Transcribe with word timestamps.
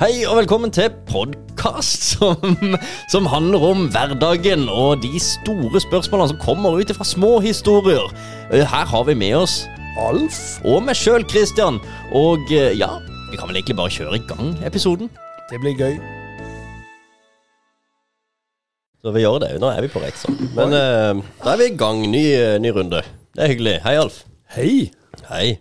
Hei 0.00 0.22
og 0.24 0.38
velkommen 0.38 0.70
til 0.72 0.86
podkast 1.10 2.06
som, 2.14 2.54
som 3.12 3.26
handler 3.28 3.64
om 3.68 3.82
hverdagen 3.92 4.62
og 4.72 5.02
de 5.02 5.20
store 5.20 5.82
spørsmålene 5.84 6.30
som 6.30 6.38
kommer 6.40 6.78
ut 6.80 6.92
fra 6.96 7.04
små 7.04 7.34
historier. 7.44 8.08
Eh, 8.48 8.64
Her 8.64 8.88
har 8.88 9.04
vi 9.04 9.18
med 9.20 9.36
oss 9.42 9.58
Alf 10.00 10.40
og 10.64 10.86
meg 10.86 10.96
sjøl, 10.96 11.26
Christian. 11.28 11.76
Og 12.16 12.48
eh, 12.48 12.72
ja, 12.80 12.88
vi 13.28 13.36
kan 13.36 13.52
vel 13.52 13.60
egentlig 13.60 13.76
bare 13.76 13.92
kjøre 13.92 14.16
i 14.16 14.24
gang 14.24 14.56
episoden. 14.64 15.12
Det 15.52 15.60
blir 15.60 15.76
gøy. 15.76 16.00
Så 19.04 19.12
vi 19.12 19.28
gjør 19.28 19.42
det. 19.44 19.54
Nå 19.60 19.68
er 19.68 19.84
vi 19.84 19.92
på 19.92 20.00
rett 20.00 20.16
sånn. 20.16 20.40
Men 20.56 20.72
uh, 20.80 21.20
da 21.44 21.52
er 21.52 21.60
vi 21.60 21.72
i 21.74 21.76
gang. 21.76 22.06
Ny, 22.08 22.24
ny 22.64 22.72
runde. 22.72 23.04
Det 23.36 23.44
er 23.44 23.52
hyggelig. 23.52 23.82
Hei, 23.84 23.98
Alf. 24.00 24.22
Hei. 24.56 24.72
Hei. 25.28 25.58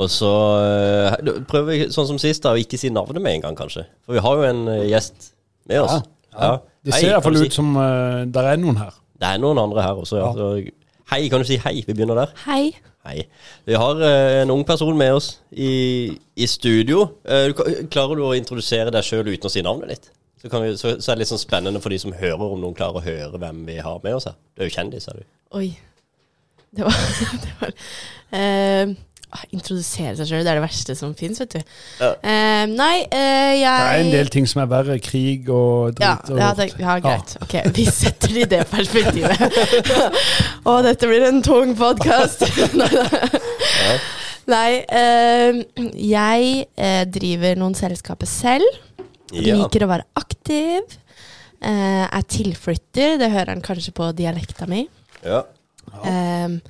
Og 0.00 0.08
så 0.10 0.30
eh, 0.62 1.40
prøver 1.48 1.68
vi 1.68 1.88
sånn 1.92 2.08
som 2.08 2.20
sist 2.20 2.44
da, 2.44 2.54
å 2.54 2.60
ikke 2.60 2.80
si 2.80 2.88
navnet 2.92 3.20
med 3.22 3.36
en 3.36 3.46
gang, 3.46 3.58
kanskje. 3.58 3.84
For 4.06 4.16
vi 4.16 4.22
har 4.24 4.38
jo 4.38 4.46
en 4.48 4.62
eh, 4.72 4.86
gjest 4.88 5.32
med 5.68 5.82
oss. 5.84 6.06
Ja. 6.32 6.54
Det 6.82 6.94
ser 6.96 7.12
iallfall 7.12 7.36
ut 7.38 7.50
ut 7.50 7.54
som 7.54 7.74
uh, 7.76 8.22
det 8.26 8.46
er 8.48 8.56
noen 8.58 8.80
her. 8.80 8.96
Det 9.20 9.28
er 9.28 9.42
noen 9.42 9.60
andre 9.60 9.84
her 9.84 10.00
også, 10.00 10.16
ja. 10.18 10.30
Ja. 10.32 10.32
Så, 10.38 10.96
hei, 11.12 11.20
kan 11.30 11.44
du 11.44 11.46
si 11.46 11.60
hei? 11.62 11.76
Vi 11.86 11.94
begynner 11.94 12.18
der. 12.18 12.32
Hei. 12.46 12.72
Hei. 13.06 13.26
Vi 13.68 13.76
har 13.78 14.00
uh, 14.00 14.40
en 14.40 14.50
ung 14.54 14.64
person 14.66 14.96
med 14.98 15.18
oss 15.18 15.28
i, 15.52 16.10
i 16.34 16.48
studio. 16.50 17.04
Uh, 17.28 17.52
du, 17.52 17.62
klarer 17.92 18.18
du 18.18 18.24
å 18.26 18.32
introdusere 18.38 18.90
deg 18.94 19.06
sjøl 19.06 19.28
uten 19.28 19.50
å 19.50 19.52
si 19.52 19.62
navnet 19.62 19.92
ditt? 19.92 20.10
Så, 20.42 20.50
kan 20.50 20.64
vi, 20.64 20.72
så, 20.74 20.96
så 20.98 21.12
er 21.12 21.20
det 21.20 21.22
litt 21.22 21.30
sånn 21.30 21.44
spennende 21.44 21.84
for 21.84 21.94
de 21.94 22.00
som 22.02 22.16
hører, 22.16 22.42
om 22.48 22.58
noen 22.64 22.74
klarer 22.74 22.98
å 22.98 23.04
høre 23.04 23.38
hvem 23.38 23.62
vi 23.68 23.78
har 23.84 24.02
med 24.02 24.16
oss 24.18 24.26
her. 24.26 24.34
Du 24.56 24.64
er 24.64 24.72
jo 24.72 24.74
kjendis, 24.74 25.06
er 25.12 25.20
du. 25.20 25.26
Oi. 25.60 25.68
Det 26.72 26.88
var, 26.88 26.96
det 27.44 27.52
var 27.60 27.74
eh, 28.40 28.88
ah, 28.88 28.94
Introdusere 29.52 30.14
seg 30.18 30.28
sjøl, 30.28 30.44
det 30.44 30.52
er 30.52 30.60
det 30.60 30.64
verste 30.64 30.96
som 30.98 31.14
fins, 31.16 31.40
vet 31.42 31.56
du. 31.56 31.74
Ja. 32.00 32.12
Uh, 32.20 32.64
nei, 32.72 32.94
uh, 33.08 33.52
jeg 33.56 33.64
Det 33.64 33.96
er 33.96 34.04
en 34.04 34.12
del 34.12 34.32
ting 34.34 34.48
som 34.50 34.62
er 34.64 34.70
verre. 34.72 34.98
Krig 35.02 35.48
og 35.52 35.96
dritt. 35.98 36.30
og 36.30 36.42
ja, 36.42 36.52
det, 36.58 36.68
ja, 36.78 36.96
greit. 37.02 37.36
Ok, 37.42 37.56
vi 37.76 37.86
setter 37.88 38.36
det 38.36 38.46
i 38.46 38.50
det 38.56 38.62
perspektivet. 38.70 39.60
Å, 40.68 40.78
dette 40.84 41.10
blir 41.10 41.26
en 41.28 41.42
tung 41.44 41.74
podkast. 41.78 42.44
Nei, 44.52 44.70
uh, 44.90 45.60
jeg 45.94 46.64
eh, 46.74 47.04
driver 47.14 47.60
noen 47.60 47.76
selskaper 47.78 48.28
selv. 48.28 48.80
Ja. 49.32 49.54
Liker 49.56 49.86
å 49.86 49.92
være 49.94 50.08
aktiv. 50.18 50.98
Eh, 51.62 52.04
er 52.08 52.24
tilflytter, 52.26 53.20
det 53.20 53.28
hører 53.30 53.54
han 53.54 53.62
kanskje 53.62 53.94
på 53.94 54.10
dialekta 54.18 54.66
mi. 54.70 54.86
ja. 55.22 55.44
Ehm, 56.06 56.60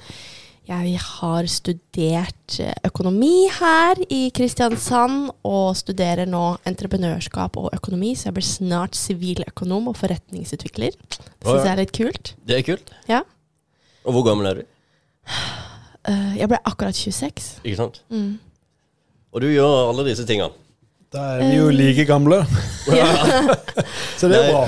jeg 0.73 1.01
har 1.03 1.49
studert 1.51 2.57
eh, 2.63 2.73
økonomi 2.89 3.49
her 3.53 3.99
i 4.13 4.23
Kristiansand, 4.35 5.31
og 5.45 5.77
studerer 5.79 6.29
nå 6.29 6.57
entreprenørskap 6.69 7.59
og 7.61 7.69
økonomi, 7.77 8.15
så 8.17 8.31
jeg 8.31 8.37
blir 8.39 8.47
snart 8.47 8.99
siviløkonom 8.99 9.91
og 9.93 9.99
forretningsutvikler. 10.01 10.97
Det 10.97 11.45
syns 11.45 11.67
jeg 11.67 11.73
er 11.75 11.83
litt 11.83 11.95
kult. 11.97 12.33
Det 12.49 12.59
er 12.59 12.65
kult. 12.67 12.95
Ja. 13.11 13.21
Og 14.07 14.17
hvor 14.17 14.27
gammel 14.27 14.49
er 14.51 14.63
du? 14.63 14.65
Eh, 16.03 16.33
jeg 16.41 16.49
ble 16.51 16.59
akkurat 16.67 16.97
26. 16.99 17.61
Ikke 17.63 17.79
sant? 17.79 18.01
Mm. 18.11 18.41
Og 19.33 19.45
du 19.45 19.51
gjør 19.53 19.93
alle 19.93 20.09
disse 20.09 20.27
tingene. 20.27 20.51
Da 21.13 21.35
er 21.37 21.45
vi 21.45 21.59
jo 21.59 21.69
like 21.69 22.07
gamle, 22.09 22.41
så 24.19 24.31
det 24.33 24.39
er 24.39 24.49
bra. 24.49 24.63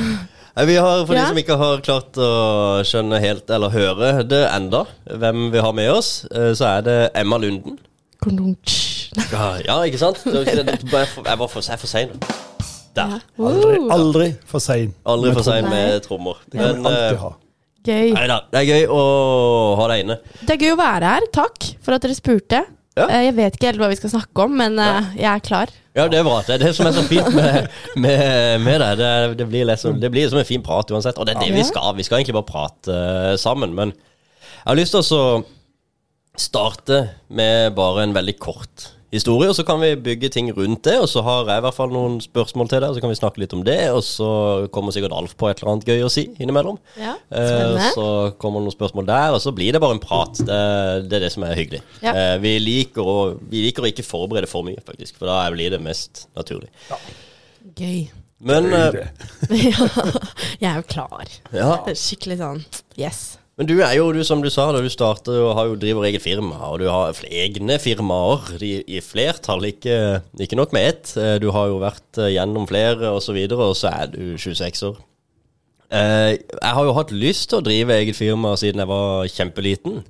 Vi 0.54 0.76
har, 0.76 1.06
For 1.06 1.14
Ja. 1.14 1.22
de 1.22 1.28
som 1.28 1.38
ikke 1.40 1.56
har 1.58 1.80
klart 1.82 2.14
å 2.14 2.82
skjønne 2.86 3.18
helt, 3.18 3.50
eller 3.50 3.70
høre 3.74 4.22
det 4.22 4.48
enda, 4.52 4.84
hvem 5.10 5.50
vi 5.50 5.58
har 5.58 5.72
med 5.72 5.90
oss, 5.90 6.26
eh, 6.30 6.52
så 6.54 6.78
er 6.78 6.82
det 6.82 7.10
Emma 7.14 7.38
Lunden. 7.38 7.78
Ja, 9.32 9.58
ja 9.58 9.82
ikke 9.82 9.98
sant? 9.98 10.22
Jeg 10.24 10.88
var 10.92 11.48
for, 11.48 11.60
jeg 11.60 11.78
for 11.78 11.90
sein. 11.90 12.14
Der. 12.94 13.18
Ja. 13.18 13.18
Aldri, 13.42 13.78
aldri 13.90 14.28
for 14.46 14.62
sein. 14.62 14.94
Aldri 15.04 15.32
for 15.34 15.42
sein 15.42 15.66
med 15.66 16.00
trommer. 16.06 16.38
Det 16.46 16.60
kan 16.60 16.78
vi 16.78 16.86
alltid 16.86 17.16
eh, 17.16 17.24
ha. 17.24 17.32
Gøy. 17.84 18.12
Neida, 18.14 18.36
det 18.52 18.60
er 18.60 18.68
gøy 18.70 18.86
å 18.94 19.00
ha 19.76 19.88
deg 19.90 20.04
inne. 20.04 20.18
Det 20.40 20.54
er 20.54 20.62
gøy 20.62 20.72
å 20.72 20.78
være 20.78 21.14
her. 21.16 21.26
Takk 21.34 21.66
for 21.82 21.96
at 21.96 22.06
dere 22.06 22.14
spurte. 22.14 22.62
Ja. 22.94 23.08
Eh, 23.08 23.26
jeg 23.26 23.34
vet 23.40 23.58
ikke 23.58 23.72
helt 23.72 23.82
hva 23.82 23.90
vi 23.90 23.98
skal 23.98 24.14
snakke 24.14 24.46
om, 24.46 24.54
men 24.62 24.78
ja. 24.78 25.00
jeg 25.18 25.30
er 25.34 25.42
klar. 25.44 25.74
Ja, 25.94 26.08
det 26.10 26.18
er 26.18 26.26
bra. 26.26 26.40
Det 26.42 26.56
er 26.56 26.62
det 26.64 26.72
som 26.74 26.88
er 26.88 26.94
så 26.96 27.04
fint 27.06 27.28
med, 27.36 27.68
med, 28.02 28.22
med 28.64 28.80
deg. 28.82 28.98
Det, 28.98 29.10
det, 29.38 29.46
blir 29.50 29.68
liksom, 29.68 30.00
det 30.02 30.10
blir 30.10 30.26
som 30.30 30.40
en 30.40 30.48
fin 30.48 30.62
prat 30.64 30.90
uansett. 30.90 31.20
Og 31.22 31.28
det 31.28 31.36
er 31.36 31.44
det 31.44 31.54
vi 31.54 31.62
skal. 31.66 31.92
Vi 31.94 32.06
skal 32.06 32.18
egentlig 32.18 32.34
bare 32.34 32.48
prate 32.48 32.96
uh, 32.96 33.34
sammen. 33.38 33.76
Men 33.78 33.92
jeg 33.94 34.66
har 34.72 34.80
lyst 34.80 34.96
til 34.96 35.04
å 35.04 35.28
starte 36.34 36.98
med 37.30 37.76
bare 37.78 38.08
en 38.08 38.16
veldig 38.16 38.34
kort 38.42 38.88
historie, 39.14 39.48
og 39.50 39.56
så 39.56 39.64
kan 39.66 39.80
vi 39.82 39.92
bygge 40.08 40.30
ting 40.34 40.50
rundt 40.54 40.82
det. 40.86 40.96
Og 41.02 41.08
så 41.10 41.22
har 41.24 41.48
jeg 41.48 41.62
i 41.62 41.64
hvert 41.66 41.76
fall 41.76 41.92
noen 41.94 42.18
spørsmål 42.22 42.70
til 42.70 42.82
deg, 42.82 42.90
og 42.90 42.98
så 42.98 43.04
kan 43.04 43.12
vi 43.12 43.18
snakke 43.18 43.42
litt 43.42 43.54
om 43.56 43.62
det. 43.66 43.78
Og 43.94 44.02
så 44.06 44.30
kommer 44.74 44.94
sikkert 44.94 45.14
Alf 45.16 45.36
på 45.40 45.48
et 45.50 45.62
eller 45.62 45.74
annet 45.74 45.88
gøy 45.88 46.04
å 46.06 46.12
si 46.12 46.28
innimellom. 46.42 46.80
Ja, 47.00 47.14
Eh, 47.34 47.90
så 47.94 48.06
kommer 48.38 48.60
det 48.60 48.68
noen 48.68 48.74
spørsmål 48.76 49.06
der, 49.08 49.34
og 49.34 49.40
så 49.42 49.52
blir 49.54 49.74
det 49.74 49.80
bare 49.82 49.96
en 49.96 50.02
prat. 50.02 50.38
Det, 50.38 50.58
det 51.10 51.18
er 51.18 51.24
det 51.26 51.32
som 51.34 51.46
er 51.46 51.56
hyggelig. 51.58 51.80
Ja. 52.04 52.12
Eh, 52.14 52.34
vi, 52.42 52.56
liker 52.62 53.06
å, 53.06 53.16
vi 53.50 53.64
liker 53.66 53.84
å 53.86 53.90
ikke 53.90 54.06
forberede 54.06 54.50
for 54.50 54.66
mye, 54.66 54.82
faktisk, 54.86 55.16
for 55.18 55.30
da 55.30 55.40
blir 55.54 55.74
det 55.74 55.80
mest 55.82 56.26
naturlig. 56.38 56.70
Gøy. 57.74 58.04
Men, 58.44 58.68
Gøy, 58.70 59.00
eh, 59.00 59.64
ja, 59.70 59.88
jeg 60.60 60.68
er 60.70 60.76
jo 60.82 60.86
klar. 60.90 61.30
ja. 61.54 61.70
Skikkelig 61.96 62.38
sånn 62.42 62.62
yes. 63.00 63.22
Men 63.54 63.68
du 63.70 63.76
er 63.86 63.92
jo, 63.94 64.08
du, 64.10 64.18
som 64.26 64.40
du 64.42 64.48
sa, 64.50 64.64
da 64.74 64.80
du 64.82 64.88
startet 64.90 65.30
og 65.38 65.52
har 65.54 65.68
jo 65.70 65.76
driver 65.78 66.08
eget 66.08 66.24
firma, 66.24 66.56
og 66.72 66.80
du 66.82 66.88
har 66.90 67.14
egne 67.30 67.76
firmaer 67.78 68.48
i, 68.58 68.72
i 68.96 69.02
flertall, 69.04 69.62
ikke, 69.68 69.98
ikke 70.42 70.58
nok 70.58 70.74
med 70.74 70.88
ett. 70.88 71.12
Eh, 71.20 71.36
Du 71.42 71.52
har 71.54 71.68
jo 71.70 71.76
vært 71.82 72.18
eh, 72.18 72.32
gjennom 72.34 72.66
flere 72.66 73.12
og 73.14 73.22
så 73.22 73.36
videre, 73.36 73.68
og 73.70 73.76
så 73.78 73.92
er 73.92 74.10
du 74.10 74.34
26 74.34 74.82
år. 74.90 74.98
Eh, 75.94 76.32
Jeg 76.34 76.74
har 76.80 76.88
jo 76.88 76.96
hatt 76.98 77.14
lyst 77.14 77.52
til 77.52 77.60
å 77.60 77.66
drive 77.68 77.94
eget 77.94 78.18
firma 78.18 78.56
siden 78.58 78.82
jeg 78.82 78.90
var 78.90 79.30
kjempeliten. 79.30 80.02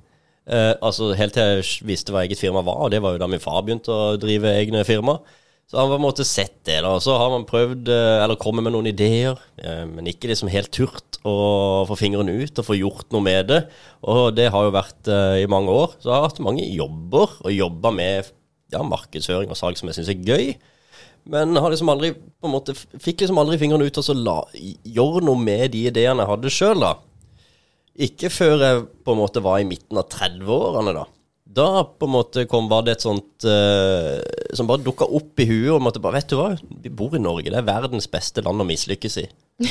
Altså 0.45 1.07
Helt 1.17 1.33
til 1.33 1.41
jeg 1.41 1.85
visste 1.89 2.13
hva 2.13 2.21
eget 2.21 2.37
firma 2.37 2.61
var, 2.61 2.83
og 2.85 2.91
det 2.93 2.99
var 3.01 3.15
jo 3.15 3.21
da 3.21 3.25
min 3.29 3.41
far 3.41 3.63
begynte 3.65 3.89
å 3.89 4.11
drive 4.21 4.51
egne 4.59 4.83
firma. 4.85 5.15
Så 5.65 5.79
har 5.79 5.87
man 5.87 5.95
på 5.95 6.01
en 6.01 6.05
måte 6.05 6.25
sett 6.27 6.59
det, 6.67 6.77
da. 6.85 6.93
Så 7.01 7.15
har 7.17 7.31
man 7.33 7.47
prøvd, 7.49 7.89
eh, 7.89 8.23
eller 8.23 8.37
kommet 8.37 8.63
med 8.67 8.75
noen 8.75 8.89
ideer, 8.91 9.39
eh, 9.57 9.81
men 9.89 10.05
ikke 10.11 10.29
liksom 10.29 10.51
helt 10.53 10.69
turt 10.75 11.17
å 11.25 11.87
få 11.89 11.97
fingeren 11.97 12.29
ut 12.29 12.61
og 12.61 12.67
få 12.67 12.77
gjort 12.77 13.09
noe 13.15 13.25
med 13.25 13.49
det. 13.49 13.63
Og 14.05 14.35
det 14.37 14.51
har 14.53 14.67
jo 14.67 14.75
vært 14.75 15.09
eh, 15.09 15.41
i 15.41 15.49
mange 15.49 15.73
år. 15.73 15.97
Så 15.97 16.11
jeg 16.11 16.15
har 16.15 16.27
hatt 16.27 16.43
mange 16.45 16.67
jobber, 16.69 17.33
og 17.41 17.55
jobba 17.55 17.91
med 17.97 18.29
ja, 18.73 18.83
markedsføring 18.85 19.49
og 19.49 19.57
salg 19.57 19.81
som 19.81 19.89
jeg 19.89 19.97
syns 19.97 20.13
er 20.13 20.21
gøy. 20.21 20.53
Men 21.33 21.57
har 21.57 21.73
liksom 21.73 21.89
aldri 21.89 22.13
på 22.13 22.45
en 22.45 22.53
måte 22.53 22.75
fikk 22.77 23.23
liksom 23.23 23.39
aldri 23.41 23.57
fingrene 23.57 23.87
ut 23.87 23.97
og 23.97 24.05
så 24.05 24.13
la, 24.13 24.37
gjøre 24.53 25.23
noe 25.25 25.41
med 25.41 25.71
de 25.73 25.87
ideene 25.89 26.21
jeg 26.21 26.29
hadde 26.29 26.53
sjøl, 26.53 26.85
da. 26.85 26.93
Ikke 28.05 28.29
før 28.29 28.61
jeg 28.61 28.85
på 29.07 29.15
en 29.15 29.21
måte 29.23 29.41
var 29.41 29.61
i 29.61 29.65
midten 29.65 29.97
av 29.97 30.05
30-årene, 30.13 30.93
da. 30.93 31.07
Da 31.55 31.85
på 31.87 32.07
en 32.07 32.11
måte 32.11 32.43
kom, 32.51 32.67
var 32.71 32.83
det 32.83 32.97
et 32.97 33.05
sånt 33.05 33.45
uh, 33.47 34.19
som 34.55 34.67
bare 34.67 34.83
dukka 34.83 35.07
opp 35.07 35.39
i 35.39 35.47
huet. 35.47 35.71
om 35.77 35.87
at 35.87 35.99
bare, 36.03 36.19
vet 36.19 36.31
du 36.31 36.35
hva, 36.39 36.49
vi 36.83 36.91
bor 36.91 37.15
i 37.15 37.21
Norge, 37.21 37.47
det 37.47 37.61
er 37.61 37.67
verdens 37.67 38.09
beste 38.11 38.43
land 38.43 38.59
å 38.59 38.67
mislykkes 38.67 39.19
i. 39.23 39.25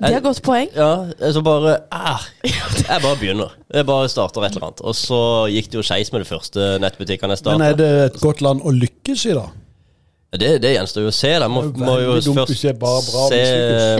Det 0.00 0.08
er 0.08 0.16
et 0.16 0.24
godt 0.24 0.40
poeng. 0.42 0.66
Ja, 0.74 1.06
så 1.30 1.44
bare 1.46 1.76
ah, 1.94 2.24
Jeg 2.42 3.02
bare 3.04 3.18
begynner. 3.20 3.52
Jeg 3.70 3.86
bare 3.86 4.08
starter 4.10 4.42
et 4.42 4.56
eller 4.56 4.66
annet. 4.66 4.82
Og 4.82 4.96
så 4.98 5.20
gikk 5.52 5.70
det 5.70 5.78
jo 5.78 5.84
skeis 5.86 6.10
med 6.10 6.24
de 6.24 6.30
første 6.30 6.72
nettbutikkene 6.82 7.36
jeg 7.38 7.46
Men 7.52 7.66
er 7.68 7.76
det 7.78 7.90
et 8.08 8.18
godt 8.22 8.42
land 8.42 8.64
å 8.66 8.74
lykkes 8.74 9.28
i, 9.30 9.36
da? 9.38 9.46
Det, 10.30 10.60
det 10.62 10.70
gjenstår 10.76 11.02
jo 11.02 11.10
å 11.10 11.14
se. 11.14 11.30
Da. 11.42 11.48
Må, 11.50 11.62
jo 11.98 12.12
først 12.22 12.52
se, 12.60 12.72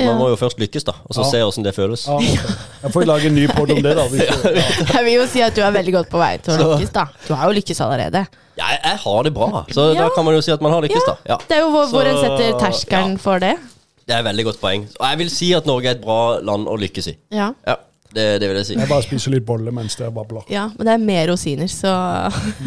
Man 0.05 0.19
må 0.21 0.29
jo 0.31 0.37
først 0.39 0.61
lykkes, 0.63 0.85
da. 0.87 0.93
Og 1.09 1.17
så 1.17 1.25
Ja. 1.25 1.31
se 1.33 1.41
åssen 1.43 1.65
det 1.67 1.73
føles. 1.75 2.05
Ja, 2.07 2.15
okay. 2.21 2.37
Jeg 2.85 2.93
får 2.95 3.07
lage 3.11 3.27
en 3.27 3.35
ny 3.35 3.49
pod 3.51 3.71
om 3.75 3.81
det, 3.83 3.97
da. 3.99 4.05
Hvis 4.13 4.23
du, 4.31 4.47
ja. 4.61 4.69
Jeg 4.95 5.05
vil 5.09 5.17
jo 5.17 5.27
si 5.27 5.43
at 5.43 5.57
du 5.59 5.61
er 5.67 5.73
veldig 5.75 5.93
godt 5.97 6.09
på 6.13 6.19
vei 6.23 6.37
til 6.39 6.55
å 6.55 6.57
Så- 6.61 6.69
lykkes, 6.77 6.93
da. 6.95 7.05
Du 7.27 7.35
har 7.35 7.51
jo 7.51 7.57
lykkes 7.59 7.81
allerede. 7.83 8.23
Jeg, 8.61 8.79
jeg 8.85 8.97
har 9.03 9.23
det 9.27 9.35
bra, 9.35 9.65
så 9.75 9.89
Ja. 9.95 10.03
da 10.05 10.09
kan 10.15 10.25
man 10.25 10.35
jo 10.39 10.41
si 10.47 10.53
at 10.55 10.63
man 10.63 10.73
har 10.73 10.83
lykkes, 10.87 11.03
Ja. 11.03 11.13
da. 11.15 11.35
Ja. 11.35 11.37
Det 11.49 11.57
er 11.59 11.61
jo 11.65 11.71
hvor, 11.75 11.87
hvor 11.91 12.07
en 12.07 12.23
setter 12.23 12.59
terskelen 12.63 13.19
for 13.19 13.39
det. 13.43 13.57
Det 14.07 14.15
er 14.15 14.19
et 14.23 14.25
veldig 14.31 14.45
godt 14.45 14.61
poeng. 14.63 14.87
Og 15.01 15.07
jeg 15.11 15.19
vil 15.19 15.31
si 15.31 15.53
at 15.55 15.67
Norge 15.67 15.87
er 15.87 15.95
et 15.99 16.03
bra 16.03 16.39
land 16.39 16.67
å 16.71 16.79
lykkes 16.79 17.09
i. 17.11 17.17
Ja. 17.35 17.53
Ja, 17.67 17.77
det, 18.15 18.41
det 18.43 18.49
vil 18.51 18.57
jeg 18.63 18.67
si. 18.67 18.75
Jeg 18.79 18.89
bare 18.91 19.03
spiser 19.03 19.31
litt 19.35 19.47
bolle 19.47 19.71
mens 19.75 19.95
det 19.99 20.09
babler. 20.15 20.43
ja, 20.51 20.69
men 20.79 20.87
det 20.87 20.95
er 20.95 20.99
mer 20.99 21.27
rosiner, 21.31 21.67
så 21.71 21.91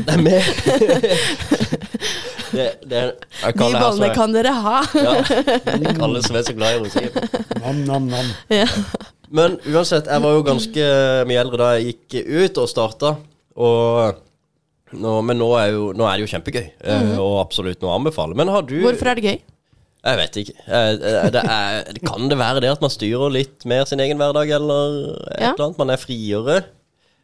Det 0.06 0.16
er 0.16 0.22
mer 0.24 0.44
det, 2.54 2.68
det 2.88 3.02
De 3.44 3.54
bollene 3.60 4.10
kan 4.16 4.34
dere 4.36 4.54
ha. 4.66 4.80
Ja, 4.96 5.16
kaller 5.98 6.24
som 6.26 6.38
er 6.40 6.46
så 6.48 6.56
glad 6.58 6.78
i 6.78 6.82
rosiner. 6.84 7.30
Nam, 7.64 7.84
nam, 7.88 8.10
nam. 8.12 8.32
Ja. 8.54 8.68
Men 9.34 9.58
uansett, 9.66 10.10
jeg 10.10 10.22
var 10.22 10.36
jo 10.36 10.44
ganske 10.46 10.90
mye 11.30 11.42
eldre 11.42 11.60
da 11.62 11.72
jeg 11.78 11.94
gikk 11.94 12.20
ut 12.30 12.62
og 12.62 12.70
starta. 12.70 13.16
Og 13.58 14.20
nå, 14.94 15.14
men 15.26 15.40
nå 15.42 15.50
er, 15.58 15.72
jo, 15.74 15.88
nå 15.98 16.06
er 16.06 16.20
det 16.20 16.28
jo 16.28 16.32
kjempegøy, 16.36 16.68
mm. 16.86 17.16
og 17.22 17.40
absolutt 17.42 17.82
noe 17.82 17.94
å 17.94 17.98
anbefale. 17.98 18.38
Men 18.38 18.52
har 18.54 18.66
du 18.70 18.78
Hvorfor 18.84 19.10
er 19.10 19.20
det 19.20 19.26
gøy? 19.26 19.42
Jeg 20.04 20.20
vet 20.20 20.38
ikke. 20.42 20.56
Eh, 20.68 20.94
eh, 21.00 21.28
Det 21.32 21.42
er, 21.42 22.00
kan 22.04 22.28
det 22.28 22.38
være 22.38 22.64
det 22.66 22.74
at 22.74 22.82
man 22.84 22.92
styrer 22.92 23.32
litt 23.32 23.64
mer 23.70 23.88
sin 23.88 24.04
egen 24.04 24.20
hverdag, 24.20 24.52
eller 24.58 25.14
et 25.32 25.42
Ja. 25.42 25.54
eller 25.54 25.70
annet? 25.70 25.80
Man 25.80 25.94
er 25.94 26.02
friere. 26.02 26.58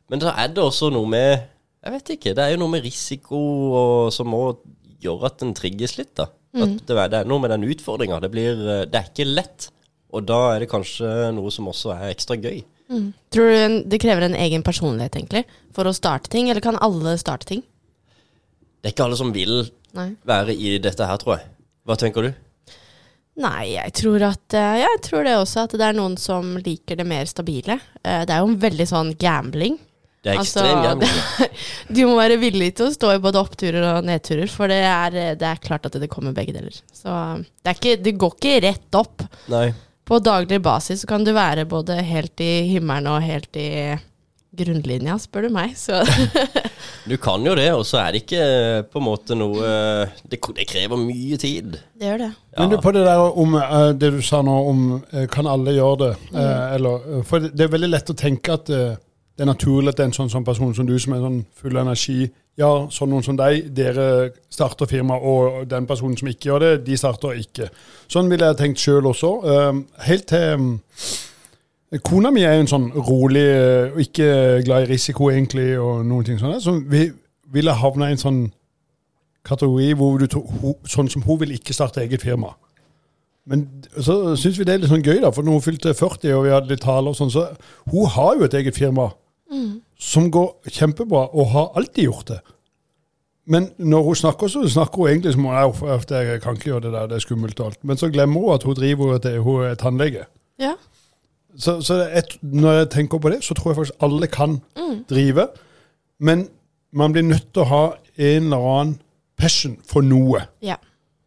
Men 0.10 0.22
så 0.24 0.31
er 0.31 0.48
det 0.48 0.64
også 0.64 0.90
noe 0.90 1.06
med 1.06 1.44
Jeg 1.84 1.94
vet 1.94 2.10
ikke. 2.16 2.36
Det 2.36 2.44
er 2.44 2.52
jo 2.52 2.60
noe 2.60 2.72
med 2.72 2.84
risiko 2.84 3.40
og, 3.40 4.14
som 4.14 4.28
må 4.28 4.58
gjøre 5.04 5.30
at 5.31 5.44
en 5.46 5.56
trigges 5.57 5.98
litt, 6.00 6.13
da. 6.19 6.30
At 6.57 6.80
det, 6.88 6.96
det 7.13 7.19
er 7.22 7.30
noe 7.30 7.44
med 7.44 7.51
den 7.54 7.68
utfordringa. 7.69 8.19
Det, 8.24 8.31
eh, 8.42 8.84
det 8.90 9.00
er 9.00 9.10
ikke 9.12 9.28
lett. 9.30 9.69
Og 10.16 10.25
da 10.25 10.40
er 10.56 10.63
det 10.63 10.72
kanskje 10.72 11.30
noe 11.38 11.51
som 11.54 11.69
også 11.69 11.94
er 11.94 12.10
ekstra 12.13 12.38
gøy. 12.42 12.63
Tror 13.30 13.51
du 13.54 13.81
det 13.86 14.00
krever 14.01 14.25
en 14.25 14.38
egen 14.38 14.63
personlighet 14.66 15.13
egentlig 15.19 15.44
for 15.78 15.86
å 15.86 15.94
starte 15.94 16.31
ting, 16.34 16.50
eller 16.50 16.63
kan 16.66 16.80
alle 16.81 17.13
starte 17.22 17.46
ting? 17.51 17.62
Det 18.81 18.90
er 18.90 18.96
ikke 18.96 19.06
alle 19.06 19.19
som 19.19 19.34
vil 19.36 19.68
Nei. 19.94 20.13
være 20.25 20.56
i 20.56 20.78
dette 20.81 21.06
her, 21.06 21.19
tror 21.22 21.38
jeg. 21.38 21.52
Hva 21.86 21.98
tenker 22.00 22.25
du? 22.25 22.31
Nei, 23.40 23.75
jeg 23.75 23.94
tror 23.95 24.24
at 24.28 24.56
eh, 24.57 24.80
Jeg 24.81 25.02
tror 25.06 25.24
det 25.24 25.36
også, 25.40 25.68
at 25.68 25.75
det 25.80 25.86
er 25.86 25.95
noen 25.95 26.18
som 26.19 26.57
liker 26.60 26.98
det 27.00 27.06
mer 27.07 27.30
stabile. 27.30 27.78
Eh, 28.04 28.25
Det 28.25 28.34
er 28.36 28.42
jo 28.42 28.50
en 28.50 28.60
veldig 28.60 28.88
sånn 28.90 29.13
gambling. 29.22 29.78
Det 30.24 30.33
er 30.33 30.39
Altså, 30.42 30.63
ekstremt. 30.68 31.51
Du 31.95 32.01
må 32.10 32.18
være 32.19 32.36
villig 32.42 32.74
til 32.75 32.89
å 32.89 32.94
stå 32.94 33.13
i 33.16 33.21
både 33.24 33.39
oppturer 33.39 33.86
og 33.94 34.04
nedturer, 34.07 34.50
for 34.51 34.68
det 34.71 34.81
er, 34.83 35.16
det 35.39 35.48
er 35.48 35.62
klart 35.63 35.88
at 35.88 35.95
det 36.01 36.10
kommer 36.12 36.36
begge 36.36 36.54
deler. 36.57 36.75
Så 36.94 37.13
det, 37.39 37.71
er 37.71 37.77
ikke, 37.80 37.95
det 38.04 38.18
går 38.19 38.36
ikke 38.36 38.57
rett 38.68 39.00
opp. 39.00 39.24
Nei. 39.54 39.69
På 40.10 40.19
daglig 40.25 40.60
basis 40.66 41.04
så 41.06 41.07
kan 41.10 41.24
du 41.24 41.31
være 41.38 41.63
både 41.69 42.00
helt 42.04 42.42
i 42.44 42.51
himmelen 42.74 43.07
og 43.13 43.21
helt 43.24 43.56
i 43.62 43.69
grunnlinja, 44.60 45.16
spør 45.21 45.45
du 45.48 45.54
meg. 45.54 45.75
Så 45.77 46.00
Du 47.10 47.16
kan 47.21 47.44
jo 47.45 47.54
det, 47.57 47.68
og 47.77 47.83
så 47.88 48.00
er 48.01 48.16
det 48.16 48.24
ikke 48.24 48.39
eh, 48.44 48.80
på 48.89 49.00
en 49.00 49.06
måte 49.06 49.36
noe 49.38 49.60
Det, 50.25 50.39
det 50.57 50.66
krever 50.69 50.98
mye 51.00 51.38
tid. 51.42 51.77
det 51.95 52.10
gjør 52.10 52.24
det. 52.25 52.30
Ja. 52.56 52.60
Men 52.63 52.74
du, 52.74 52.77
på 52.83 52.94
det 52.95 53.04
der 53.06 53.21
om 53.44 53.56
eh, 53.62 53.92
det 54.01 54.10
du 54.18 54.19
sa 54.25 54.42
nå 54.45 54.56
om 54.71 54.81
eh, 55.13 55.27
kan 55.31 55.48
alle 55.50 55.77
gjøre 55.77 56.00
det, 56.04 56.12
Mm. 56.33 56.39
eh, 56.44 56.66
eller 56.75 57.07
eh, 57.19 57.21
For 57.30 57.45
det, 57.45 57.54
det 57.57 57.68
er 57.68 57.74
veldig 57.77 57.92
lett 57.94 58.12
å 58.13 58.18
tenke 58.18 58.57
at 58.57 58.74
eh, 58.74 58.98
det 59.39 59.45
er 59.45 59.53
naturlig 59.53 59.94
at 59.94 60.01
en 60.03 60.12
sånn, 60.12 60.27
sånn 60.27 60.44
person 60.44 60.74
som 60.75 60.83
du, 60.83 60.97
som 61.00 61.13
er 61.15 61.21
sånn 61.24 61.38
full 61.56 61.77
av 61.77 61.86
energi 61.86 62.25
Ja, 62.59 62.74
sånn 62.91 63.07
noen 63.13 63.24
som 63.24 63.38
deg, 63.39 63.69
dere 63.71 64.33
starter 64.51 64.89
firma, 64.91 65.15
og 65.15 65.62
den 65.71 65.86
personen 65.88 66.18
som 66.19 66.27
ikke 66.27 66.50
gjør 66.50 66.65
det, 66.65 66.71
de 66.89 66.97
starter 67.00 67.38
ikke. 67.39 67.69
Sånn 68.12 68.27
ville 68.27 68.50
jeg 68.50 68.57
tenkt 68.59 68.81
sjøl 68.83 69.07
også. 69.07 69.30
Helt 70.03 70.25
til 70.27 70.65
Kona 72.03 72.33
mi 72.36 72.44
er 72.44 72.57
jo 72.57 72.65
en 72.65 72.71
sånn 72.74 72.89
rolig 72.97 73.45
og 73.94 74.01
ikke 74.03 74.27
glad 74.68 74.89
i 74.89 74.89
risiko, 74.91 75.30
egentlig, 75.31 75.69
og 75.80 76.03
noen 76.09 76.27
ting 76.27 76.42
sånn. 76.42 76.57
Så 76.59 76.75
vi 76.92 77.06
ville 77.56 77.77
havna 77.80 78.12
i 78.12 78.18
en 78.18 78.21
sånn 78.25 78.42
kategori 79.47 79.95
hvor 80.01 80.19
du 80.19 80.27
to, 80.27 80.44
sånn 80.83 81.07
som 81.07 81.24
hun 81.24 81.39
vil 81.45 81.56
ikke 81.56 81.77
starte 81.80 82.03
eget 82.03 82.27
firma. 82.27 82.51
Men 83.47 83.63
så 83.95 84.35
syns 84.35 84.59
vi 84.59 84.68
det 84.68 84.75
er 84.75 84.83
litt 84.83 84.92
sånn 84.92 85.07
gøy, 85.07 85.24
da, 85.24 85.31
for 85.31 85.47
når 85.47 85.62
hun 85.62 85.65
fylte 85.69 85.95
40 85.95 86.35
og 86.35 86.44
vi 86.44 86.53
hadde 86.57 86.75
litt 86.75 86.83
taler 86.83 87.15
og 87.15 87.18
sånn, 87.24 87.31
så 87.31 87.47
hun 87.88 88.12
har 88.19 88.35
jo 88.35 88.51
et 88.51 88.59
eget 88.59 88.75
firma 88.75 89.07
som 90.00 90.30
går 90.31 90.69
kjempebra, 90.69 91.28
og 91.34 91.51
har 91.54 91.72
alltid 91.80 92.04
gjort 92.04 92.28
det. 92.28 92.40
Men 93.50 93.72
når 93.78 94.04
hun 94.04 94.16
snakker, 94.16 94.48
så 94.48 94.62
snakker 94.69 94.98
hun 95.01 95.07
egentlig 95.10 95.34
som 95.34 95.48
hun 95.48 95.56
er, 95.56 96.04
jeg 96.10 96.42
kan 96.42 96.57
ikke 96.57 96.69
gjøre 96.69 96.84
det 96.86 96.94
der, 96.94 97.07
det 97.07 97.16
er 97.18 97.25
skummelt 97.25 97.60
og 97.60 97.66
alt. 97.66 97.84
Men 97.84 97.98
så 97.98 98.10
glemmer 98.13 98.40
hun 98.40 98.54
at 98.54 98.63
hun 98.63 98.78
driver 98.78 99.16
et, 99.16 99.42
hun 99.42 99.63
er 99.66 99.75
tannlege. 99.75 100.28
Ja. 100.60 100.75
Så, 101.57 101.81
så 101.81 102.04
et, 102.13 102.38
når 102.42 102.72
jeg 102.72 102.90
tenker 102.90 103.18
på 103.18 103.30
det, 103.30 103.44
så 103.44 103.54
tror 103.54 103.72
jeg 103.72 103.75
faktisk 103.75 104.06
alle 104.06 104.28
kan 104.28 104.60
drive. 105.10 105.48
Men 106.19 106.48
man 106.92 107.12
blir 107.12 107.25
nødt 107.25 107.50
til 107.54 107.66
å 107.66 107.69
ha 107.72 107.84
en 108.18 108.44
eller 108.44 108.69
annen 108.75 109.00
passion 109.38 109.78
for 109.88 110.06
noe. 110.06 110.45
ja. 110.62 110.78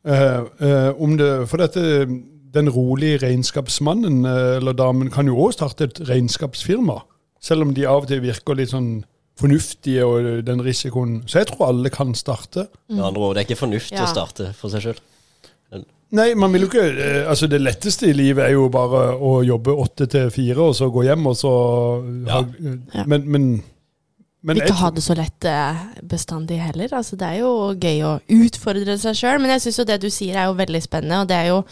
Eh, 0.02 0.40
eh, 0.60 1.02
om 1.02 1.14
det, 1.18 1.48
for 1.48 1.62
dette, 1.62 2.06
den 2.54 2.68
rolige 2.74 3.20
regnskapsmannen 3.22 4.24
eh, 4.26 4.56
eller 4.56 4.74
damen 4.74 5.12
kan 5.14 5.28
jo 5.30 5.36
òg 5.44 5.52
starte 5.54 5.86
et 5.86 6.00
regnskapsfirma. 6.08 6.96
Selv 7.42 7.66
om 7.66 7.72
de 7.74 7.86
av 7.90 8.04
og 8.04 8.08
til 8.10 8.20
virker 8.22 8.54
litt 8.58 8.70
sånn 8.70 8.92
fornuftige 9.40 10.04
og 10.06 10.44
den 10.46 10.60
risikoen. 10.62 11.22
Så 11.26 11.40
jeg 11.40 11.48
tror 11.50 11.70
alle 11.72 11.90
kan 11.90 12.12
starte. 12.14 12.68
Med 12.92 13.02
andre 13.02 13.24
ord, 13.26 13.34
det 13.34 13.42
er 13.42 13.48
ikke 13.50 13.62
fornuftig 13.64 13.96
Ja. 13.98 14.04
å 14.06 14.12
starte 14.12 14.52
for 14.54 14.70
seg 14.70 14.84
sjøl. 14.84 15.00
Nei, 16.12 16.34
man 16.36 16.52
vil 16.52 16.66
jo 16.66 16.68
ikke 16.68 16.82
eh, 17.00 17.22
Altså, 17.30 17.46
det 17.48 17.62
letteste 17.62 18.10
i 18.10 18.12
livet 18.12 18.44
er 18.44 18.52
jo 18.52 18.66
bare 18.68 19.14
å 19.16 19.38
jobbe 19.48 19.72
åtte 19.80 20.04
til 20.12 20.28
fire, 20.30 20.60
og 20.60 20.74
så 20.76 20.90
gå 20.92 21.06
hjem, 21.08 21.26
og 21.26 21.36
så 21.40 21.52
Ja. 22.28 22.42
ha, 22.42 23.04
Men, 23.08 23.24
men, 23.32 23.46
men 24.44 24.56
ikke 24.60 24.74
ha 24.82 24.90
det 24.92 25.02
så 25.06 25.16
lett 25.16 25.44
eh, 25.48 25.80
bestandig 26.04 26.60
heller. 26.60 26.92
Altså, 26.92 27.16
det 27.16 27.26
er 27.30 27.38
jo 27.40 27.72
gøy 27.72 28.02
å 28.04 28.12
utfordre 28.28 28.98
seg 29.00 29.16
sjøl, 29.16 29.40
men 29.40 29.54
jeg 29.56 29.64
syns 29.64 29.78
jo 29.80 29.84
det 29.88 30.00
du 30.04 30.10
sier 30.12 30.36
er 30.36 30.50
jo 30.50 30.58
veldig 30.60 30.82
spennende. 30.84 31.22
Og 31.24 31.28
det 31.32 31.36
er 31.40 31.48
jo 31.54 31.64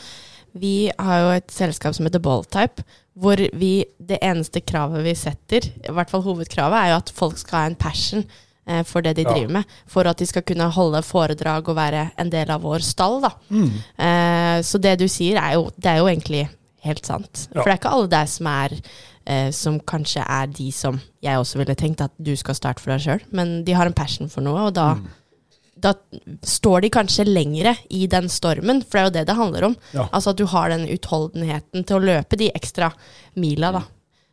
Vi 0.54 0.90
har 0.98 1.18
jo 1.20 1.30
et 1.36 1.50
selskap 1.54 1.94
som 1.94 2.06
heter 2.06 2.22
Balltype, 2.22 2.82
hvor 3.20 3.36
vi 3.58 3.84
Det 4.00 4.18
eneste 4.22 4.60
kravet 4.64 5.04
vi 5.04 5.14
setter, 5.14 5.60
i 5.84 5.92
hvert 5.92 6.10
fall 6.10 6.22
hovedkravet, 6.22 6.78
er 6.78 6.88
jo 6.92 6.96
at 6.96 7.10
folk 7.14 7.36
skal 7.38 7.58
ha 7.58 7.66
en 7.66 7.76
passion 7.76 8.24
eh, 8.66 8.82
for 8.84 9.00
det 9.02 9.16
de 9.16 9.22
Ja. 9.22 9.32
driver 9.34 9.52
med. 9.52 9.64
For 9.86 10.06
at 10.06 10.16
de 10.18 10.26
skal 10.26 10.42
kunne 10.42 10.70
holde 10.70 11.02
foredrag 11.02 11.68
og 11.68 11.76
være 11.76 12.10
en 12.18 12.30
del 12.30 12.50
av 12.50 12.62
vår 12.62 12.80
stall, 12.80 13.20
da. 13.22 13.30
Mm. 13.50 13.70
Eh, 13.98 14.62
så 14.62 14.80
det 14.80 14.98
du 14.98 15.06
sier, 15.08 15.36
er 15.36 15.54
jo, 15.54 15.70
det 15.78 15.86
er 15.86 15.98
jo 15.98 16.06
egentlig 16.08 16.48
helt 16.82 17.04
sant. 17.06 17.48
Ja. 17.54 17.60
For 17.62 17.64
det 17.64 17.72
er 17.74 17.78
ikke 17.82 17.92
alle 17.94 18.08
der 18.08 18.26
som 18.26 18.46
er 18.46 18.80
eh, 19.26 19.50
Som 19.52 19.78
kanskje 19.80 20.24
er 20.26 20.46
de 20.46 20.70
som 20.72 20.98
jeg 21.22 21.36
også 21.38 21.58
ville 21.58 21.74
tenkt 21.76 22.00
at 22.00 22.10
du 22.18 22.34
skal 22.36 22.54
starte 22.54 22.80
for 22.80 22.90
deg 22.90 23.00
sjøl, 23.04 23.20
men 23.32 23.64
de 23.64 23.72
har 23.76 23.86
en 23.86 23.92
passion 23.92 24.28
for 24.32 24.40
noe, 24.40 24.58
og 24.70 24.74
da, 24.74 24.94
Mm. 24.94 25.06
Da 25.82 25.94
står 26.46 26.84
de 26.84 26.90
kanskje 26.92 27.26
lengre 27.28 27.74
i 27.90 28.06
den 28.10 28.28
stormen, 28.32 28.82
for 28.84 28.98
det 28.98 29.00
er 29.00 29.08
jo 29.08 29.14
det 29.14 29.24
det 29.30 29.38
handler 29.38 29.66
om. 29.70 29.78
Ja. 29.96 30.06
Altså 30.10 30.34
at 30.34 30.40
du 30.40 30.46
har 30.50 30.70
den 30.72 30.86
utholdenheten 30.90 31.86
til 31.88 31.98
å 31.98 32.04
løpe 32.04 32.38
de 32.40 32.50
ekstra 32.54 32.92
mila, 33.40 33.72
da. 33.78 33.82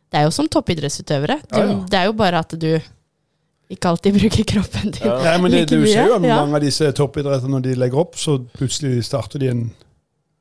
Det 0.08 0.20
er 0.20 0.28
jo 0.28 0.32
som 0.32 0.48
toppidrettsutøvere. 0.48 1.40
Du, 1.50 1.58
Ja, 1.58 1.66
ja. 1.66 1.80
Det 1.90 1.98
er 1.98 2.08
jo 2.08 2.14
bare 2.16 2.40
at 2.44 2.54
du 2.56 2.70
ikke 3.68 3.90
alltid 3.92 4.16
bruker 4.20 4.48
kroppen 4.54 4.94
din. 4.96 5.08
Nei, 5.08 5.36
men 5.42 5.52
det, 5.52 5.64
like 5.66 5.76
du 5.76 5.86
ser 5.86 6.08
jo 6.08 6.16
at 6.16 6.28
ja. 6.28 6.40
mange 6.40 6.56
av 6.60 6.64
disse 6.64 6.88
toppidretterne 6.96 7.56
når 7.56 7.66
de 7.68 7.76
legger 7.82 8.04
opp, 8.04 8.16
så 8.20 8.38
plutselig 8.56 9.04
starter 9.08 9.42
de 9.42 9.52
en 9.52 9.64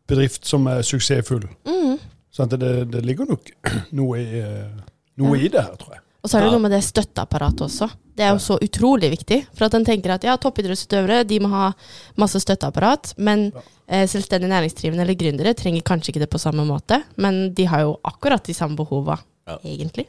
bedrift 0.07 0.47
som 0.47 0.67
er 0.71 0.85
suksessfull. 0.87 1.47
Mm. 1.67 1.97
Så 2.31 2.45
det, 2.53 2.73
det 2.93 3.03
ligger 3.05 3.27
nok 3.27 3.51
noe, 3.99 4.19
i, 4.21 4.43
eh, 4.43 4.83
noe 5.19 5.39
i 5.39 5.49
det 5.51 5.63
her, 5.63 5.75
tror 5.79 5.97
jeg. 5.97 6.06
Og 6.23 6.29
så 6.29 6.37
er 6.37 6.41
det 6.41 6.47
Ja. 6.51 6.51
noe 6.57 6.59
med 6.65 6.71
det 6.71 6.83
støtteapparatet 6.83 7.61
også. 7.61 7.89
Det 8.17 8.25
er 8.25 8.31
jo 8.33 8.39
så 8.41 8.57
utrolig 8.59 9.11
viktig. 9.11 9.45
For 9.53 9.65
at 9.65 9.73
en 9.75 9.85
tenker 9.85 10.09
at 10.15 10.23
ja, 10.23 10.35
toppidrettsutøvere 10.37 11.23
de 11.27 11.39
må 11.39 11.47
ha 11.49 11.71
masse 12.17 12.39
støtteapparat, 12.41 13.13
men 13.17 13.51
eh, 13.87 14.07
selvstendig 14.07 14.49
næringsdrivende 14.49 15.01
eller 15.05 15.15
gründere 15.15 15.53
trenger 15.55 15.81
kanskje 15.85 16.09
ikke 16.11 16.19
det 16.25 16.29
på 16.33 16.39
samme 16.41 16.65
måte. 16.65 17.03
Men 17.17 17.53
de 17.53 17.65
har 17.65 17.81
jo 17.85 17.99
akkurat 18.03 18.43
de 18.43 18.53
samme 18.53 18.75
behova, 18.75 19.19
Ja. 19.47 19.57
egentlig. 19.63 20.07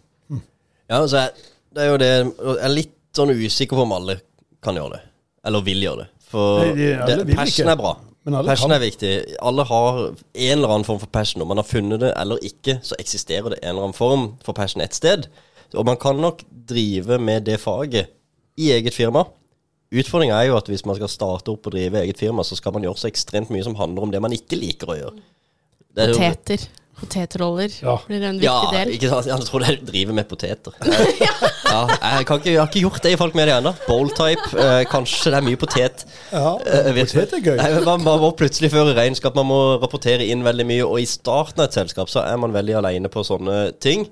Ja, 0.88 1.02
altså, 1.02 1.28
det 1.75 1.82
er 1.82 1.90
jo 1.90 1.96
det 1.99 2.34
Jeg 2.38 2.64
er 2.64 2.69
litt 2.69 2.94
sånn 3.14 3.31
usikker 3.31 3.76
på 3.76 3.82
om 3.82 3.93
alle 3.93 4.20
kan 4.62 4.75
gjøre 4.75 4.93
det. 4.96 5.00
Eller 5.44 5.61
vil 5.61 5.81
gjøre 5.82 5.99
det. 5.99 6.08
For 6.31 6.64
Nei, 6.64 6.75
de- 6.75 7.25
det, 7.25 7.37
passion 7.37 7.69
er 7.69 7.76
bra. 7.76 7.96
Passion 8.44 8.70
kan. 8.70 8.72
er 8.72 8.90
viktig. 8.90 9.37
Alle 9.40 9.64
har 9.64 9.99
en 10.34 10.58
eller 10.58 10.69
annen 10.69 10.84
form 10.84 10.99
for 10.99 11.06
passion. 11.06 11.40
Om 11.43 11.49
man 11.49 11.56
har 11.58 11.64
funnet 11.64 12.00
det 12.00 12.12
eller 12.16 12.37
ikke, 12.42 12.80
så 12.83 12.94
eksisterer 12.99 13.50
det 13.50 13.59
en 13.62 13.71
eller 13.71 13.83
annen 13.83 13.94
form 13.94 14.38
for 14.42 14.52
passion 14.52 14.83
et 14.83 14.92
sted. 14.94 15.28
Og 15.76 15.84
man 15.88 15.98
kan 16.00 16.16
nok 16.16 16.44
drive 16.68 17.18
med 17.20 17.44
det 17.48 17.58
faget 17.60 18.08
i 18.58 18.70
eget 18.75 18.94
firma. 18.96 19.26
Utfordringa 19.88 20.37
er 20.42 20.50
jo 20.50 20.56
at 20.58 20.66
hvis 20.68 20.84
man 20.88 20.96
skal 20.98 21.08
starte 21.12 21.52
opp 21.52 21.68
og 21.68 21.72
drive 21.72 22.02
eget 22.02 22.18
firma, 22.20 22.44
så 22.44 22.56
skal 22.58 22.75
man 22.76 22.84
gjøre 22.84 23.00
så 23.00 23.08
ekstremt 23.08 23.52
mye 23.52 23.64
som 23.64 23.76
handler 23.78 24.04
om 24.04 24.12
det 24.12 24.20
man 24.20 24.34
ikke 24.37 24.58
liker 24.60 24.92
å 24.92 24.98
gjøre. 24.98 25.22
Det 25.96 26.04
er 26.04 26.12
Poteter. 26.12 26.68
Potetroller 26.98 27.70
Ja. 27.82 27.94
blir 28.08 28.22
en 28.26 28.40
viktig 28.40 28.48
ja, 28.48 28.70
del. 28.75 28.88
ikke 28.96 29.08
sant? 29.12 29.28
Jeg 29.30 29.46
tror 29.46 29.64
jeg 29.64 29.84
driver 29.87 30.16
med 30.18 30.26
poteter. 30.26 30.75
ja, 30.82 31.82
jeg, 31.87 32.26
kan 32.26 32.40
ikke, 32.40 32.50
jeg 32.50 32.58
har 32.58 32.66
ikke 32.66 32.82
gjort 32.82 33.02
det 33.04 33.12
i 33.14 33.18
Folk 33.20 33.37
Media 33.38 33.60
ennå. 33.62 33.72
Bowl-type. 33.87 34.48
Eh, 34.58 34.82
kanskje 34.90 35.30
det 35.30 35.38
er 35.38 35.46
mye 35.46 35.60
potet. 35.62 36.02
Ja, 36.32 36.56
Eh, 36.58 36.90
potet 37.04 37.37
er 37.38 37.44
gøy. 37.44 37.56
Nei, 37.60 37.68
man, 37.87 38.02
man 38.02 38.18
må 38.25 38.32
plutselig 38.37 38.72
føre 38.75 38.96
regnskap, 38.98 39.38
man 39.38 39.46
må 39.46 39.60
rapportere 39.78 40.26
inn 40.26 40.42
veldig 40.46 40.66
mye. 40.66 40.88
Og 40.88 40.98
i 41.04 41.06
starten 41.06 41.62
av 41.62 41.68
et 41.70 41.78
selskap 41.78 42.10
så 42.10 42.25
er 42.26 42.40
man 42.42 42.56
veldig 42.56 42.80
alene 42.82 43.12
på 43.12 43.22
sånne 43.26 43.60
ting. 43.78 44.08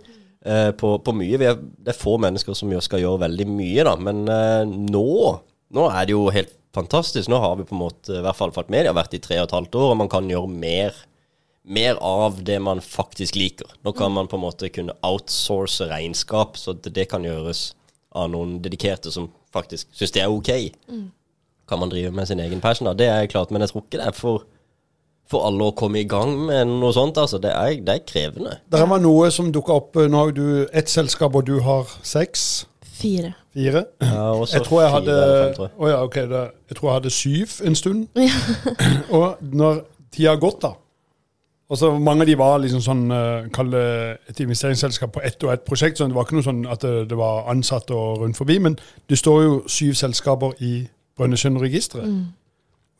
Eh, 0.46 0.70
på, 0.78 0.92
på 1.02 1.12
mye. 1.16 1.38
Vi 1.42 1.48
er, 1.48 1.58
det 1.58 1.90
er 1.90 1.98
få 1.98 2.14
mennesker 2.22 2.54
som 2.54 2.70
skal 2.84 3.02
gjøre 3.02 3.24
veldig 3.24 3.48
mye, 3.50 3.82
da. 3.88 3.96
Men 3.98 4.22
eh, 4.30 4.62
nå, 4.94 5.08
nå 5.74 5.86
er 5.90 6.06
det 6.06 6.14
jo 6.14 6.28
helt 6.30 6.54
fantastisk. 6.76 7.30
Nå 7.32 7.40
har 7.42 7.56
vi 7.58 7.66
på 7.66 7.74
en 7.74 7.82
måte, 7.82 8.20
i 8.20 8.22
hvert 8.22 8.38
fall 8.38 8.54
Folk 8.54 8.70
Media, 8.70 8.94
vært 8.94 9.16
i 9.16 9.22
tre 9.22 9.40
og 9.40 9.48
et 9.48 9.56
halvt 9.56 9.78
år, 9.80 9.90
og 9.90 10.00
man 10.04 10.12
kan 10.12 10.30
gjøre 10.30 10.52
mer 10.52 11.04
mer 11.66 11.96
av 11.98 12.36
det 12.46 12.60
man 12.62 12.78
faktisk 12.78 13.34
liker. 13.34 13.66
Nå 13.82 13.90
kan 13.98 14.12
man 14.14 14.28
på 14.30 14.38
en 14.38 14.44
måte 14.44 14.68
kunne 14.70 14.94
outsource 15.02 15.88
regnskap, 15.90 16.54
så 16.54 16.76
det, 16.78 16.92
det 16.94 17.08
kan 17.10 17.26
gjøres 17.26 17.72
av 18.14 18.30
noen 18.30 18.60
dedikerte 18.62 19.10
som 19.10 19.32
faktisk 19.50 19.90
syns 19.96 20.14
det 20.14 20.22
er 20.22 20.30
ok. 20.30 20.52
Kan 21.66 21.82
man 21.82 21.90
drive 21.90 22.12
med 22.14 22.28
sin 22.30 22.38
egen 22.38 22.62
passion, 22.62 22.86
da. 22.86 22.94
Det 22.94 23.08
er 23.10 23.26
klart, 23.32 23.50
men 23.50 23.64
jeg 23.64 23.72
tror 23.72 23.82
ikke 23.82 23.98
det 23.98 24.06
er 24.06 24.14
for, 24.14 24.46
for 25.30 25.46
alle 25.48 25.66
å 25.66 25.74
komme 25.76 26.00
i 26.02 26.06
gang 26.08 26.36
med 26.46 26.70
noe 26.70 26.92
sånt. 26.94 27.18
Altså. 27.18 27.40
Det, 27.42 27.50
er, 27.50 27.80
det 27.82 27.98
er 27.98 28.06
krevende. 28.06 28.56
Det 28.72 28.84
var 28.90 29.02
noe 29.02 29.30
som 29.34 29.50
dukka 29.54 29.80
opp. 29.80 29.98
eh, 29.98 30.08
Nå 30.12 30.30
du 30.36 30.46
ett 30.72 30.92
selskap, 30.92 31.34
og 31.34 31.46
du 31.48 31.58
har 31.66 31.90
seks? 32.06 32.66
Fire. 32.96 33.34
Fire? 33.54 33.84
Ja, 34.00 34.30
og 34.32 34.48
så 34.48 34.60
Jeg 34.60 34.68
tror 34.68 34.82
jeg 34.82 34.90
fire 34.90 34.96
hadde 35.00 35.18
eller 35.18 35.44
fem, 35.44 35.54
tror 35.58 35.68
jeg. 35.68 35.76
Å 35.78 35.92
ja, 35.92 36.00
ok. 36.06 36.18
Da, 36.30 36.42
jeg 36.70 36.78
tror 36.78 36.90
jeg 36.90 36.98
hadde 37.00 37.14
syv 37.18 37.60
en 37.66 37.78
stund. 37.82 38.26
og 39.18 39.46
når 39.52 39.84
tida 40.14 40.34
har 40.34 40.42
gått, 40.42 40.62
da 40.62 40.76
og 41.68 41.78
så 41.78 41.98
Mange 41.98 42.22
av 42.22 42.30
de 42.30 42.38
var 42.38 42.60
liksom 42.62 42.82
sånn, 42.82 43.04
uh, 43.10 43.48
kall 43.54 43.72
det 43.74 43.86
et 44.30 44.40
investeringsselskap 44.44 45.16
på 45.16 45.22
ett 45.26 45.42
og 45.42 45.52
ett 45.52 45.64
prosjekt. 45.66 45.98
så 45.98 46.06
Det 46.06 46.14
var 46.14 46.26
ikke 46.26 46.38
noe 46.38 46.46
sånn 46.46 46.66
at 46.70 46.84
det, 46.86 47.08
det 47.10 47.18
var 47.18 47.48
ansatte 47.50 47.94
og 47.94 48.22
rundt 48.22 48.38
forbi. 48.38 48.58
Men 48.62 48.78
det 49.10 49.18
står 49.18 49.42
jo 49.42 49.56
syv 49.66 49.96
selskaper 49.98 50.54
i 50.62 50.86
Brønnøysundregisteret. 51.18 52.06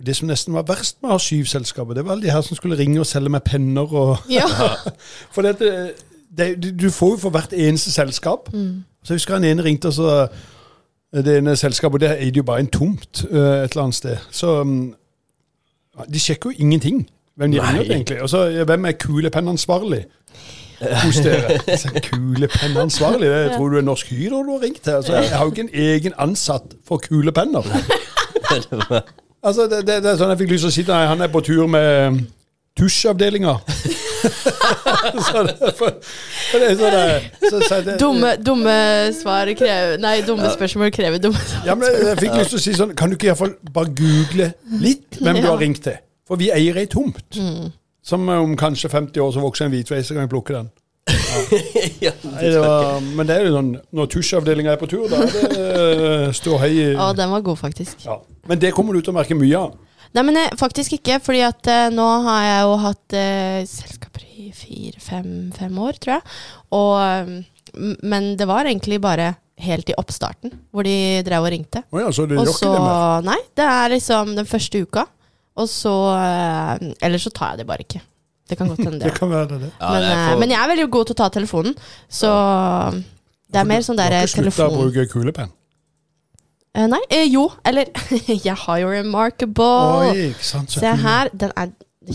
Det 0.07 0.17
som 0.17 0.29
nesten 0.29 0.53
var 0.55 0.63
verst 0.69 0.99
med 1.03 1.09
å 1.11 1.15
ha 1.17 1.19
syv 1.23 1.45
selskaper, 1.49 1.95
det 1.97 2.03
var 2.05 2.13
alle 2.13 2.23
de 2.27 2.31
her 2.35 2.41
som 2.45 2.57
skulle 2.59 2.77
ringe 2.77 3.01
og 3.01 3.07
selge 3.09 3.31
meg 3.33 3.43
penner. 3.49 3.95
og... 3.95 4.19
Ja. 4.29 4.45
For 5.35 5.43
dette, 5.47 5.93
det, 6.37 6.51
du- 6.63 6.71
du 6.77 6.91
får 6.93 7.15
jo 7.15 7.17
for 7.17 7.31
hvert 7.33 7.53
eneste 7.57 7.93
selskap. 7.95 8.51
Så 8.53 9.15
jeg 9.15 9.23
husker 9.23 9.35
han 9.39 9.45
ene 9.45 9.65
ringte, 9.65 9.89
og 9.89 9.95
så 9.97 10.29
Det 11.17 11.37
ene 11.39 11.55
selskapet 11.57 12.01
det 12.03 12.11
eide 12.21 12.37
jo 12.37 12.43
bare 12.45 12.61
en 12.61 12.67
tomt 12.69 13.23
eh, 13.31 13.65
et 13.65 13.71
eller 13.73 13.83
annet 13.87 13.95
sted. 13.95 14.17
Så 14.31 14.51
mm, 14.65 14.95
de 16.13 16.21
sjekker 16.21 16.51
jo 16.51 16.57
ingenting 16.67 17.07
hvem 17.37 17.53
de 17.53 17.59
Nei. 17.59 17.67
ringer 17.71 17.83
til, 17.85 17.93
egentlig. 17.93 18.23
Og 18.23 18.29
så 18.29 18.65
hvem 18.65 18.85
er 18.85 18.93
kulepennansvarlig 19.01 20.03
hos 21.05 21.17
dere? 21.25 21.57
Kulepennansvarlig? 22.11 23.29
Det 23.31 23.53
tror 23.57 23.69
du 23.73 23.79
er 23.79 23.87
Norsk 23.87 24.11
Hydro 24.13 24.43
du 24.43 24.51
har 24.59 24.63
ringt 24.67 24.83
til? 24.85 24.91
Altså, 24.99 25.15
jeg 25.17 25.31
har 25.39 25.45
jo 25.45 25.51
ikke 25.55 25.63
en 25.63 25.75
egen 25.75 26.13
ansatt 26.19 26.75
for 26.85 27.01
kulepenner. 27.07 27.65
Altså, 29.47 29.69
det, 29.71 29.85
det, 29.87 30.01
det 30.03 30.11
er 30.11 30.19
sånn 30.19 30.33
jeg 30.35 30.43
fikk 30.43 30.57
lyst 30.57 30.67
til 30.67 30.73
å 30.73 30.75
si 30.75 30.85
til 30.89 31.07
han 31.13 31.23
er 31.23 31.31
på 31.31 31.45
tur 31.47 31.71
med 31.71 32.25
tusjavdelinga. 32.77 33.55
så 35.27 35.43
det, 35.47 35.55
Dumme, 38.01 38.33
dumme 38.43 38.75
svar 39.15 39.51
krever 39.59 40.01
Nei, 40.03 40.17
dumme 40.27 40.51
spørsmål 40.51 40.91
krever 40.95 41.23
dumme 41.23 41.39
svar. 41.39 41.63
Ja, 41.69 41.77
men 41.79 41.95
jeg 41.95 42.19
fikk 42.25 42.39
lyst 42.41 42.55
til 42.55 42.61
å 42.61 42.65
si 42.65 42.75
sånn, 42.77 42.95
kan 42.99 43.13
du 43.13 43.17
ikke 43.17 43.29
i 43.29 43.33
hvert 43.33 43.43
fall 43.45 43.55
bare 43.77 43.93
google 43.97 44.51
litt 44.83 45.21
hvem 45.21 45.41
du 45.41 45.49
har 45.49 45.61
ringt 45.63 45.85
til? 45.87 46.01
For 46.27 46.41
vi 46.41 46.51
eier 46.51 46.83
ei 46.83 46.89
tomt. 46.91 47.39
Som 48.07 48.29
om 48.31 48.57
kanskje 48.59 48.91
50 48.91 49.23
år 49.23 49.33
så 49.35 49.43
vokser 49.43 49.67
en 49.67 49.75
hvitveis, 49.75 50.11
så 50.11 50.17
kan 50.17 50.27
vi 50.27 50.35
plukke 50.35 50.59
den. 50.59 50.69
ja, 52.07 52.13
Nei, 52.25 52.43
det 52.43 52.61
var, 52.63 53.01
men 53.19 53.29
det 53.29 53.37
er 53.37 53.49
jo 53.49 53.55
sånn, 53.57 53.73
når 53.97 54.11
tusjavdelinga 54.15 54.75
er 54.75 54.81
på 54.81 54.89
tur, 54.91 55.07
da 55.11 55.23
er 55.25 55.57
det 55.57 56.37
stå 56.39 56.59
hei. 56.63 56.71
i- 56.85 56.95
Å, 56.95 57.11
den 57.17 57.33
var 57.33 57.45
god, 57.47 57.59
faktisk. 57.61 58.05
Ja. 58.07 58.19
Men 58.47 58.63
det 58.63 58.73
kommer 58.77 58.95
du 58.97 59.03
til 59.03 59.15
å 59.15 59.19
merke 59.19 59.37
mye 59.39 59.59
av. 59.59 59.75
Nei, 60.17 60.23
men 60.25 60.39
jeg, 60.39 60.53
faktisk 60.61 60.95
ikke, 60.97 61.19
fordi 61.21 61.43
at 61.45 61.69
uh, 61.69 61.89
nå 61.93 62.05
har 62.25 62.45
jeg 62.47 62.61
jo 62.65 62.77
hatt 62.85 63.17
uh, 63.19 63.59
selskaper 63.69 64.23
i 64.37 64.51
fire-fem 64.55 65.81
år, 65.83 65.99
tror 66.01 66.19
jeg. 66.19 66.37
Og, 66.77 66.95
eh, 67.03 67.99
men 68.07 68.31
det 68.39 68.47
var 68.49 68.69
egentlig 68.69 69.01
bare 69.03 69.35
helt 69.65 69.89
i 69.91 69.97
oppstarten, 69.97 70.53
hvor 70.71 70.85
de 70.87 71.23
drev 71.27 71.47
og 71.47 71.53
ringte. 71.53 71.83
Oh 71.91 72.01
ja, 72.01 72.11
så 72.13 72.27
det 72.29 72.39
Og 72.41 72.49
så. 72.53 72.71
Nei, 73.25 73.39
det 73.57 73.65
er 73.65 73.93
liksom 73.95 74.35
den 74.37 74.49
første 74.49 74.83
uka. 74.85 75.07
Og 75.57 75.69
så 75.73 75.93
eh, 76.13 76.91
Eller 77.07 77.23
så 77.23 77.33
tar 77.33 77.55
jeg 77.55 77.63
det 77.63 77.69
bare 77.71 77.85
ikke. 77.87 78.03
Det 78.47 78.57
kan 78.61 78.69
godt 78.71 78.79
hende 78.85 78.99
Det 79.03 79.11
det. 79.11 79.15
kan 79.19 79.31
være 79.33 79.61
det. 79.61 79.71
Ja, 79.81 79.91
men, 79.93 80.03
det 80.05 80.11
er 80.15 80.33
eh, 80.33 80.39
men 80.43 80.51
jeg 80.55 80.61
er 80.63 80.71
veldig 80.73 80.89
god 80.95 81.09
til 81.11 81.17
å 81.17 81.21
ta 81.23 81.29
telefonen, 81.35 81.75
så 82.09 82.33
det 83.51 83.61
er 83.63 83.69
mer 83.71 83.83
sånn 83.87 83.99
Du 83.99 84.03
der 84.03 84.15
har 84.21 84.27
ikke 84.29 84.43
slutta 84.45 84.67
å 84.67 84.71
telefon... 84.71 84.85
bruke 84.93 85.07
kulepenn? 85.13 85.53
Eh, 86.77 86.87
nei, 86.93 87.01
eh, 87.11 87.25
jo, 87.33 87.47
eller 87.65 87.89
Jeg 88.47 88.55
har 88.67 88.79
jo 88.83 88.89
Remarkable. 88.93 90.11
Oi, 90.13 90.31
ikke 90.31 90.45
sant. 90.45 90.71
så 90.75 90.83
Se 90.83 90.91
kul. 90.93 91.03
her, 91.07 91.31
den 91.33 91.55
er 91.57 91.71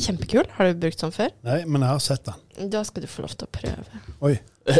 kjempekul. 0.06 0.46
Har 0.56 0.70
du 0.70 0.78
brukt 0.86 1.02
sånn 1.02 1.12
før? 1.16 1.32
Nei, 1.48 1.64
men 1.66 1.82
jeg 1.84 1.90
har 1.96 2.04
sett 2.06 2.28
den. 2.30 2.70
Da 2.72 2.84
skal 2.88 3.04
du 3.04 3.10
få 3.10 3.24
lov 3.26 3.34
til 3.36 3.50
å 3.50 3.54
prøve. 3.58 4.04
Oi. 4.30 4.36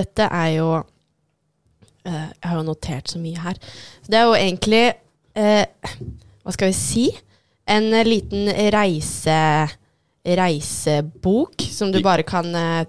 Dette 0.00 0.26
er 0.30 0.48
jo 0.56 0.66
eh, 2.06 2.26
Jeg 2.28 2.46
har 2.50 2.56
jo 2.60 2.66
notert 2.66 3.10
så 3.12 3.20
mye 3.22 3.40
her. 3.44 3.58
Så 4.02 4.12
det 4.12 4.18
er 4.20 4.26
jo 4.28 4.36
egentlig 4.38 4.82
eh, 5.38 5.64
Hva 6.42 6.54
skal 6.54 6.70
vi 6.72 6.76
si? 6.78 7.06
En 7.70 7.88
eh, 7.94 8.04
liten 8.08 8.50
reise 8.74 9.38
reisebok 10.24 11.62
som 11.72 11.92
du 11.92 12.00
bare 12.04 12.22
kan 12.28 12.46
uh, 12.52 12.84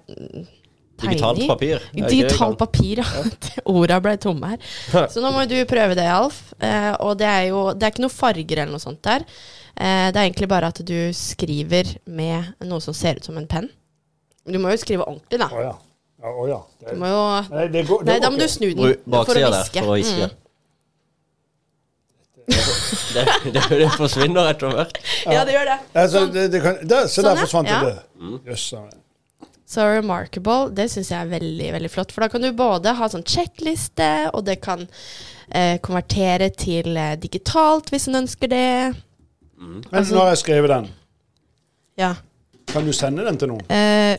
tegne 1.02 1.16
Digitalt 1.16 1.48
papir. 1.48 1.84
det 1.94 2.10
Digitalt 2.12 2.58
papir, 2.60 3.02
ja. 3.02 3.24
Orda 3.72 4.00
ble 4.04 4.18
tomme 4.22 4.54
her. 4.54 4.72
Så 5.10 5.24
nå 5.24 5.32
må 5.34 5.46
du 5.50 5.58
prøve 5.70 5.96
det, 5.98 6.08
Alf. 6.12 6.52
Uh, 6.62 6.94
og 7.00 7.16
det 7.22 7.30
er 7.30 7.46
jo 7.50 7.72
Det 7.74 7.88
er 7.88 7.94
ikke 7.96 8.06
noe 8.06 8.14
farger 8.14 8.64
eller 8.64 8.76
noe 8.76 8.84
sånt 8.84 9.02
der. 9.08 9.26
Uh, 9.80 10.10
det 10.12 10.18
er 10.18 10.26
egentlig 10.26 10.50
bare 10.52 10.72
at 10.74 10.82
du 10.86 10.98
skriver 11.16 11.96
med 12.06 12.52
noe 12.68 12.84
som 12.84 12.94
ser 12.98 13.22
ut 13.22 13.26
som 13.32 13.40
en 13.40 13.48
penn. 13.50 13.70
Du 14.46 14.58
må 14.60 14.74
jo 14.74 14.82
skrive 14.82 15.06
ordentlig, 15.08 15.40
da. 15.42 15.48
Å 15.54 15.64
ja. 15.64 15.74
ja, 16.26 16.36
oh, 16.36 16.46
ja. 16.50 16.60
Du 16.90 16.96
må 17.00 17.10
jo 17.10 17.24
nei, 17.54 17.66
det 17.72 17.86
går, 17.88 18.06
det 18.06 18.12
Nei, 18.12 18.22
da 18.24 18.32
må 18.34 18.42
du 18.42 18.48
snu 18.50 18.68
den 18.72 18.82
Bru- 18.82 18.96
for 18.98 19.12
å 19.12 19.18
Baksida 19.22 19.52
hviske. 19.54 19.84
for 19.84 19.94
å 19.94 19.98
hviske. 20.00 20.30
Mm. 20.32 20.38
Det, 23.12 23.24
det, 23.54 23.62
det 23.70 23.88
forsvinner 24.00 24.48
etter 24.54 24.72
hvert. 24.72 24.98
Ja, 25.26 25.44
det 25.46 25.54
gjør 25.54 25.66
det. 25.70 25.78
Altså, 25.94 26.26
det, 26.34 26.48
det 26.52 26.62
kan, 26.64 26.78
der, 26.88 27.08
så 27.08 27.22
Sånn, 27.22 27.28
der 27.30 27.42
forsvant 27.44 27.68
Ja. 27.70 27.80
det. 27.86 27.98
Mm. 28.20 28.40
Jøss. 28.48 28.72
ja. 28.74 28.84
Så 29.72 29.86
Remarkable, 29.88 30.70
det 30.76 30.90
syns 30.92 31.10
jeg 31.14 31.22
er 31.22 31.30
veldig 31.32 31.70
veldig 31.78 31.90
flott. 31.94 32.12
For 32.12 32.22
da 32.26 32.28
kan 32.28 32.42
du 32.44 32.50
både 32.52 32.92
ha 32.98 33.08
sånn 33.08 33.24
sjekkliste, 33.24 34.08
og 34.36 34.44
det 34.50 34.58
kan 34.62 34.82
eh, 35.52 35.78
konvertere 35.80 36.50
til 36.56 36.98
eh, 36.98 37.14
digitalt 37.16 37.88
hvis 37.94 38.10
en 38.12 38.20
ønsker 38.24 38.52
det. 38.52 38.66
Men 39.62 39.84
Altså- 39.92 40.16
nå 40.16 40.20
har 40.26 40.30
jeg 40.34 40.42
skrevet 40.44 40.70
den. 40.74 40.90
Ja. 41.98 42.16
Kan 42.68 42.86
du 42.86 42.92
sende 42.94 43.24
den 43.24 43.38
til 43.38 43.48
noen? 43.54 43.64
Eh, 43.72 44.18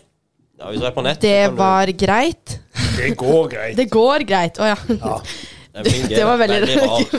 Ja, 0.62 0.68
hvis 0.70 0.78
du 0.80 0.86
er 0.86 0.92
på 0.94 1.02
nett, 1.02 1.18
så 1.18 1.22
det 1.26 1.56
var 1.58 1.86
du- 1.86 1.92
greit. 1.98 2.58
Det 2.96 3.16
går 3.18 3.48
greit. 3.50 3.76
Det 3.80 3.90
går 3.90 4.22
greit. 4.28 4.58
Å 4.62 4.68
ja. 4.72 4.76
Ja. 4.88 5.18
Det, 6.08 6.24
var 6.24 6.36
veldig 6.36 6.76
rart. 6.82 7.14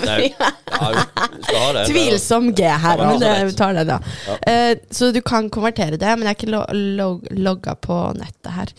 Ja. 0.69 1.85
Tvilsom 1.87 2.51
G 2.53 2.67
her, 2.69 2.97
men 3.01 3.47
vi 3.47 3.55
tar 3.57 3.73
den, 3.73 3.87
da. 3.87 3.99
Ja. 4.27 4.35
Eh, 4.51 4.77
så 4.93 5.11
du 5.11 5.21
kan 5.25 5.49
konvertere 5.49 5.97
det, 5.97 6.11
men 6.17 6.27
jeg 6.27 6.35
er 6.35 6.37
ikke 6.37 6.51
lo 6.53 6.63
log 6.99 7.31
logga 7.33 7.73
på 7.81 7.97
nettet 8.19 8.51
her. 8.53 8.75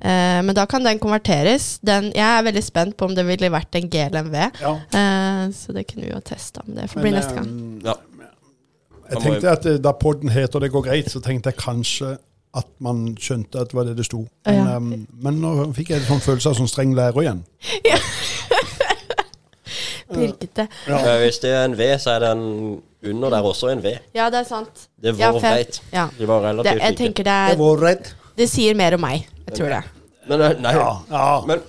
Uh, 0.00 0.40
men 0.40 0.54
da 0.56 0.64
kan 0.64 0.80
den 0.84 0.96
konverteres. 0.98 1.74
Den, 1.84 2.06
jeg 2.16 2.24
er 2.24 2.44
veldig 2.46 2.62
spent 2.64 2.96
på 2.96 3.04
om 3.04 3.12
det 3.12 3.26
ville 3.28 3.50
vært 3.52 3.76
en 3.76 3.90
G 3.92 4.00
eller 4.06 4.22
en 4.22 4.30
V. 4.32 4.46
Ja. 4.62 4.72
Uh, 4.94 5.42
så 5.52 5.74
det 5.76 5.84
kunne 5.90 6.06
vi 6.06 6.14
jo 6.14 6.20
testa, 6.24 6.64
men 6.64 6.78
det 6.80 6.88
får 6.88 7.04
bli 7.04 7.12
neste 7.18 7.36
gang. 7.36 7.50
Um, 7.50 7.82
Ja. 7.84 7.98
Jeg 9.10 9.18
tenkte 9.24 9.50
at 9.50 9.64
Da 9.82 9.90
podden 9.92 10.28
heter 10.30 10.60
'Det 10.60 10.70
går 10.70 10.82
greit', 10.86 11.10
så 11.10 11.20
tenkte 11.20 11.50
jeg 11.50 11.56
kanskje 11.56 12.16
at 12.54 12.66
man 12.78 13.16
skjønte 13.16 13.60
at 13.60 13.70
det 13.70 13.74
var 13.74 13.84
det 13.84 13.96
det 13.96 14.04
sto. 14.06 14.26
Men, 14.46 14.54
Ja. 14.54 14.76
eh, 14.76 14.80
men 15.22 15.40
nå 15.40 15.72
fikk 15.74 15.90
jeg 15.90 16.00
en 16.00 16.06
sånn 16.06 16.20
følelse 16.20 16.50
av 16.50 16.54
sånn 16.54 16.68
streng 16.68 16.94
lærer 16.94 17.22
igjen. 17.22 17.44
Pirkete. 20.14 20.66
Ja. 20.88 20.98
Eh, 20.98 21.18
Hvis 21.24 21.38
det 21.42 21.50
er 21.54 21.64
en 21.68 21.76
V, 21.78 21.88
så 22.02 22.14
er 22.16 22.24
den 22.24 22.42
under 23.10 23.30
der 23.30 23.46
også 23.50 23.70
en 23.72 23.82
V. 23.84 23.94
Ja, 24.14 24.28
det 24.32 24.42
er 24.42 24.48
sant. 24.48 24.86
Det 25.00 25.14
var 25.18 25.38
ja, 25.38 25.54
reit. 25.56 25.80
Ja. 25.92 26.08
De 26.18 26.28
var 26.28 26.46
Det, 26.52 26.66
jeg 26.66 26.76
like. 26.76 26.96
tenker 26.98 27.24
det, 27.24 27.38
Det 27.52 27.56
er, 27.56 27.62
var 27.62 27.82
reit. 27.86 28.14
det 28.36 28.48
sier 28.50 28.74
mer 28.74 28.94
om 28.98 29.00
meg. 29.06 29.26
Jeg 29.48 29.56
tror 29.56 29.68
det. 29.76 29.82
Men 30.28 30.40
eh, 30.46 30.54
nei, 30.60 30.74
Ja. 30.76 30.90
ja. 31.10 31.40
Men 31.46 31.62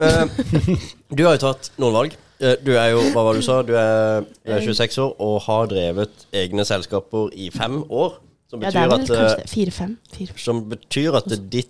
uh, 0.00 0.26
du 1.16 1.24
har 1.26 1.36
jo 1.36 1.44
tatt 1.48 1.70
noen 1.78 1.94
valg. 1.94 2.18
Du 2.64 2.70
er 2.72 2.94
jo, 2.94 3.02
hva 3.12 3.22
var 3.26 3.36
det 3.36 3.42
du 3.42 3.44
sa, 3.44 3.58
du 3.60 3.74
er, 3.76 4.22
du 4.46 4.52
er 4.54 4.62
26 4.64 4.96
år 5.04 5.10
og 5.20 5.42
har 5.44 5.66
drevet 5.68 6.22
egne 6.32 6.64
selskaper 6.64 7.28
i 7.36 7.50
fem 7.52 7.82
år. 7.84 8.14
Som 8.48 8.62
Ja, 8.64 8.70
det 8.72 8.80
er 8.80 8.88
vel 8.88 9.02
at, 9.04 9.10
kanskje 9.10 9.50
fire-fem. 9.52 9.92
Som 10.40 10.62
betyr 10.70 11.18
at 11.20 11.28
ditt 11.52 11.68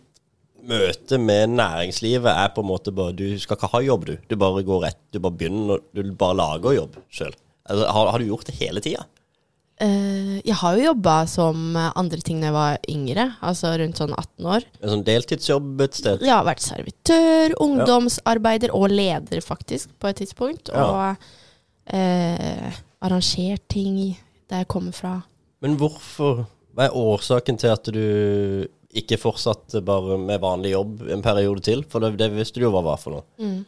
møte 0.69 1.19
med 1.21 1.55
næringslivet 1.55 2.31
er 2.33 2.51
på 2.55 2.65
en 2.65 2.71
måte 2.71 2.93
bare 2.95 3.15
Du 3.17 3.25
skal 3.41 3.57
ikke 3.57 3.71
ha 3.73 3.81
jobb, 3.85 4.09
du. 4.11 4.17
Du 4.29 4.37
bare 4.41 4.65
går 4.67 4.85
rett, 4.89 5.01
du 5.13 5.21
bare 5.23 5.37
begynner, 5.39 5.81
du 5.95 6.13
bare 6.19 6.39
lager 6.39 6.77
jobb 6.77 7.01
sjøl. 7.13 7.35
Altså, 7.71 7.87
har, 7.87 8.13
har 8.13 8.19
du 8.19 8.29
gjort 8.29 8.49
det 8.49 8.59
hele 8.59 8.83
tida? 8.85 9.07
Eh, 9.81 10.41
jeg 10.45 10.57
har 10.61 10.77
jo 10.77 10.89
jobba 10.91 11.15
som 11.31 11.77
andre 11.79 12.21
ting 12.25 12.43
da 12.43 12.51
jeg 12.51 12.57
var 12.57 12.91
yngre, 12.93 13.27
altså 13.41 13.73
rundt 13.81 14.01
sånn 14.01 14.13
18 14.13 14.49
år. 14.55 14.67
En 14.83 14.93
sånn 14.95 15.05
deltidsjobb 15.07 15.85
et 15.87 15.97
sted? 15.97 16.25
Ja, 16.27 16.43
vært 16.45 16.65
servitør, 16.65 17.55
ungdomsarbeider 17.65 18.75
og 18.77 18.93
leder, 18.93 19.41
faktisk, 19.45 19.95
på 20.01 20.11
et 20.11 20.21
tidspunkt. 20.21 20.69
Ja. 20.75 20.85
Og 20.85 21.97
eh, 21.97 22.81
arrangert 23.01 23.65
ting 23.73 24.19
der 24.51 24.65
jeg 24.65 24.71
kommer 24.73 24.97
fra. 24.97 25.21
Men 25.65 25.79
hvorfor 25.81 26.45
Hva 26.71 26.87
er 26.87 26.95
årsaken 26.95 27.57
til 27.59 27.73
at 27.73 27.89
du 27.91 28.05
ikke 28.97 29.19
fortsatte 29.21 29.83
bare 29.87 30.17
med 30.19 30.41
vanlig 30.43 30.73
jobb 30.75 31.05
en 31.15 31.23
periode 31.23 31.63
til? 31.67 31.85
For 31.91 32.03
det, 32.03 32.17
det 32.21 32.33
visste 32.35 32.59
du 32.61 32.67
jo 32.67 32.73
hva 32.75 32.83
var 32.85 32.99
for 33.03 33.19
noe. 33.19 33.27
Mm. 33.43 33.61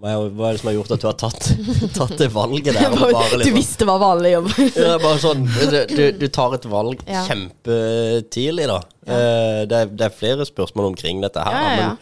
Hva 0.00 0.14
er, 0.16 0.30
det 0.54 0.60
som 0.62 0.70
har 0.70 0.76
gjort 0.78 0.92
at 0.94 1.02
du 1.02 1.06
har 1.10 1.16
tatt, 1.20 1.48
tatt 1.98 2.14
det 2.16 2.30
valget 2.32 2.72
der? 2.72 2.94
Bare 3.00 3.34
du 3.34 3.42
liksom, 3.42 3.58
visste 3.58 3.88
hva 3.88 3.98
vanlig 4.00 4.32
jobb 4.32 4.48
ja, 4.80 4.94
bare 5.02 5.18
sånn, 5.20 5.44
du, 5.44 6.04
du, 6.16 6.26
tar 6.32 6.56
et 6.56 6.64
valg 6.72 7.04
Ja. 7.04 7.26
kjempetidlig, 7.28 8.68
da. 8.70 8.78
Ja. 9.04 9.18
Eh, 9.18 9.60
det, 9.68 9.82
er, 9.82 9.92
det 9.92 10.06
er 10.08 10.16
flere 10.16 10.48
spørsmål 10.48 10.94
omkring 10.94 11.20
dette 11.20 11.44
her. 11.44 11.58
Men 11.76 11.98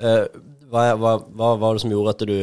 uh, 0.00 0.44
hva, 0.72 0.86
hva, 0.96 1.18
hva 1.36 1.50
var 1.60 1.76
det 1.76 1.84
som 1.84 1.92
gjorde 1.92 2.16
at 2.16 2.24
du 2.24 2.38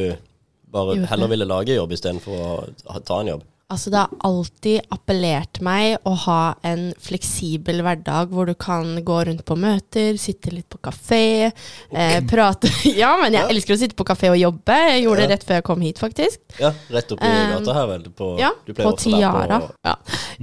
bare 0.72 1.00
heller 1.10 1.28
ville 1.34 1.48
lage 1.50 1.74
jobb 1.74 1.96
istedenfor 1.98 2.38
å 2.38 3.00
ta 3.02 3.18
en 3.20 3.34
jobb? 3.34 3.48
Altså, 3.72 3.88
det 3.92 4.00
har 4.02 4.10
alltid 4.28 4.82
appellert 4.92 5.60
meg 5.64 5.94
å 6.04 6.12
ha 6.26 6.40
en 6.68 6.90
fleksibel 7.00 7.80
hverdag 7.86 8.28
hvor 8.34 8.46
du 8.50 8.52
kan 8.60 8.98
gå 9.06 9.16
rundt 9.30 9.44
på 9.48 9.56
møter, 9.56 10.18
sitte 10.20 10.52
litt 10.52 10.68
på 10.68 10.76
kafé, 10.84 11.48
eh, 11.48 12.18
prate 12.28 12.68
Ja, 13.02 13.14
men 13.16 13.32
jeg 13.32 13.40
Ja. 13.40 13.48
elsker 13.54 13.72
å 13.74 13.80
sitte 13.80 13.96
på 13.96 14.04
kafé 14.04 14.28
og 14.34 14.36
jobbe. 14.36 14.76
Jeg 14.92 15.04
gjorde 15.06 15.24
Ja. 15.24 15.26
det 15.26 15.32
rett 15.38 15.46
før 15.48 15.58
jeg 15.60 15.64
kom 15.70 15.80
hit, 15.80 15.98
faktisk. 16.02 16.38
Ja, 16.60 16.72
rett 16.92 17.14
oppi 17.16 17.24
Um, 17.32 17.52
gata 17.56 17.74
her, 17.80 17.86
vel? 17.94 18.02
På, 18.12 18.28
Ja, 18.38 18.50
du 18.66 18.74
på 18.76 18.92
Tiara. 19.00 19.60
På, 19.60 19.70
Ja. 19.88 19.96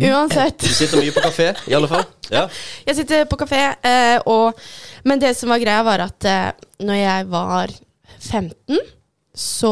Uansett. 0.09 0.57
du 0.59 0.67
sitter 0.73 0.97
mye 1.03 1.11
på 1.13 1.21
kafé, 1.29 1.51
i 1.69 1.73
alle 1.77 1.87
fall. 1.91 2.05
Ja. 2.31 2.47
Jeg 2.85 2.95
sitter 2.95 3.25
på 3.25 3.37
kafé, 3.41 3.61
eh, 3.83 4.19
og, 4.29 4.57
men 5.05 5.19
det 5.21 5.35
som 5.37 5.49
var 5.49 5.57
greia, 5.61 5.83
var 5.85 5.99
at 6.05 6.25
eh, 6.25 6.51
når 6.85 6.95
jeg 7.03 7.27
var 7.31 7.67
15, 8.19 8.77
så 9.39 9.71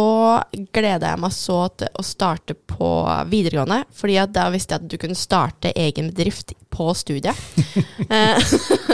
gleda 0.71 1.09
jeg 1.11 1.19
meg 1.19 1.33
så 1.35 1.57
til 1.75 1.89
å 1.99 2.03
starte 2.05 2.55
på 2.55 2.89
videregående. 3.27 3.81
Fordi 3.99 4.15
at 4.21 4.31
da 4.35 4.45
visste 4.53 4.77
jeg 4.77 4.85
at 4.85 4.91
du 4.93 4.95
kunne 5.01 5.17
starte 5.19 5.73
egen 5.75 6.13
bedrift 6.13 6.55
på 6.73 6.93
studiet. 6.95 7.35
Eh, 8.07 8.39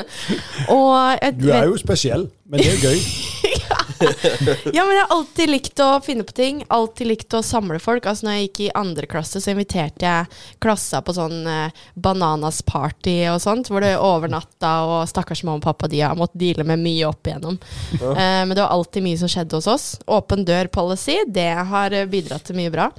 og 0.74 1.20
Du 1.38 1.50
er 1.53 1.68
jo 1.68 1.75
spesiell, 1.77 2.24
men 2.50 2.63
det 2.63 2.72
er 2.72 2.80
gøy. 2.82 3.03
Ja, 3.63 3.77
men 4.86 4.96
jeg 4.96 5.04
har 5.04 5.14
alltid 5.16 5.52
likt 5.52 5.82
å 5.84 5.90
finne 6.04 6.26
på 6.28 6.36
ting. 6.38 6.62
Alltid 6.74 7.10
likt 7.10 7.34
å 7.38 7.44
samle 7.46 7.80
folk. 7.84 8.08
Altså 8.10 8.28
når 8.28 8.38
jeg 8.38 8.48
gikk 8.48 8.62
i 8.66 8.70
andre 8.80 9.10
klasse, 9.10 9.42
så 9.42 9.54
inviterte 9.54 10.06
jeg 10.06 10.42
klassa 10.64 11.02
på 11.06 11.16
sånn 11.16 11.48
eh, 11.50 11.84
bananas 11.94 12.62
party 12.68 13.18
og 13.32 13.42
sånt, 13.44 13.72
hvor 13.72 13.86
det 13.86 13.96
overnatta, 13.98 14.74
og 14.90 15.10
stakkars 15.12 15.44
mamma 15.48 15.62
og 15.62 15.68
pappa 15.68 15.90
de 15.92 16.04
har 16.04 16.18
måttet 16.20 16.42
deale 16.44 16.68
med 16.68 16.84
mye 16.84 17.10
opp 17.10 17.28
igjennom. 17.28 17.60
Eh, 17.94 18.44
men 18.46 18.56
det 18.56 18.62
var 18.62 18.76
alltid 18.76 19.08
mye 19.08 19.20
som 19.22 19.32
skjedde 19.32 19.60
hos 19.60 19.72
oss. 19.72 19.90
Åpen 20.06 20.46
dør-policy, 20.48 21.24
det 21.28 21.52
har 21.74 21.96
eh, 21.96 22.08
bidratt 22.10 22.48
til 22.50 22.60
mye 22.60 22.74
bra. 22.74 22.90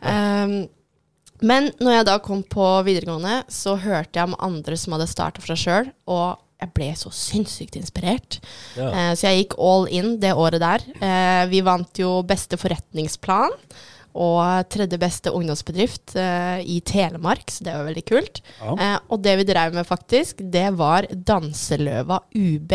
Um, 0.00 0.62
men 1.44 1.70
når 1.80 1.94
jeg 1.94 2.06
da 2.08 2.18
kom 2.22 2.42
på 2.44 2.66
videregående, 2.84 3.42
så 3.48 3.76
hørte 3.80 4.18
jeg 4.18 4.28
om 4.28 4.38
andre 4.40 4.76
som 4.80 4.96
hadde 4.96 5.08
starta 5.10 5.44
fra 5.44 5.56
sjøl, 5.56 5.90
og 6.08 6.40
jeg 6.60 6.72
ble 6.76 6.90
så 6.98 7.12
sinnssykt 7.14 7.78
inspirert. 7.80 8.40
Ja. 8.76 8.90
Eh, 8.90 9.12
så 9.16 9.30
jeg 9.30 9.44
gikk 9.44 9.56
all 9.60 9.88
in 9.88 10.18
det 10.22 10.34
året 10.36 10.62
der. 10.62 10.84
Eh, 11.00 11.44
vi 11.52 11.64
vant 11.66 12.02
jo 12.02 12.20
beste 12.26 12.60
forretningsplan 12.60 13.56
og 14.18 14.66
tredje 14.72 14.98
beste 14.98 15.30
ungdomsbedrift 15.34 16.16
eh, 16.18 16.62
i 16.66 16.80
Telemark, 16.86 17.50
så 17.50 17.66
det 17.66 17.76
var 17.76 17.86
veldig 17.86 18.06
kult. 18.08 18.40
Ja. 18.58 18.74
Eh, 18.74 18.96
og 19.08 19.22
det 19.22 19.36
vi 19.40 19.46
drev 19.52 19.76
med, 19.76 19.86
faktisk, 19.86 20.42
det 20.42 20.68
var 20.78 21.06
Danseløva 21.10 22.20
UB. 22.34 22.74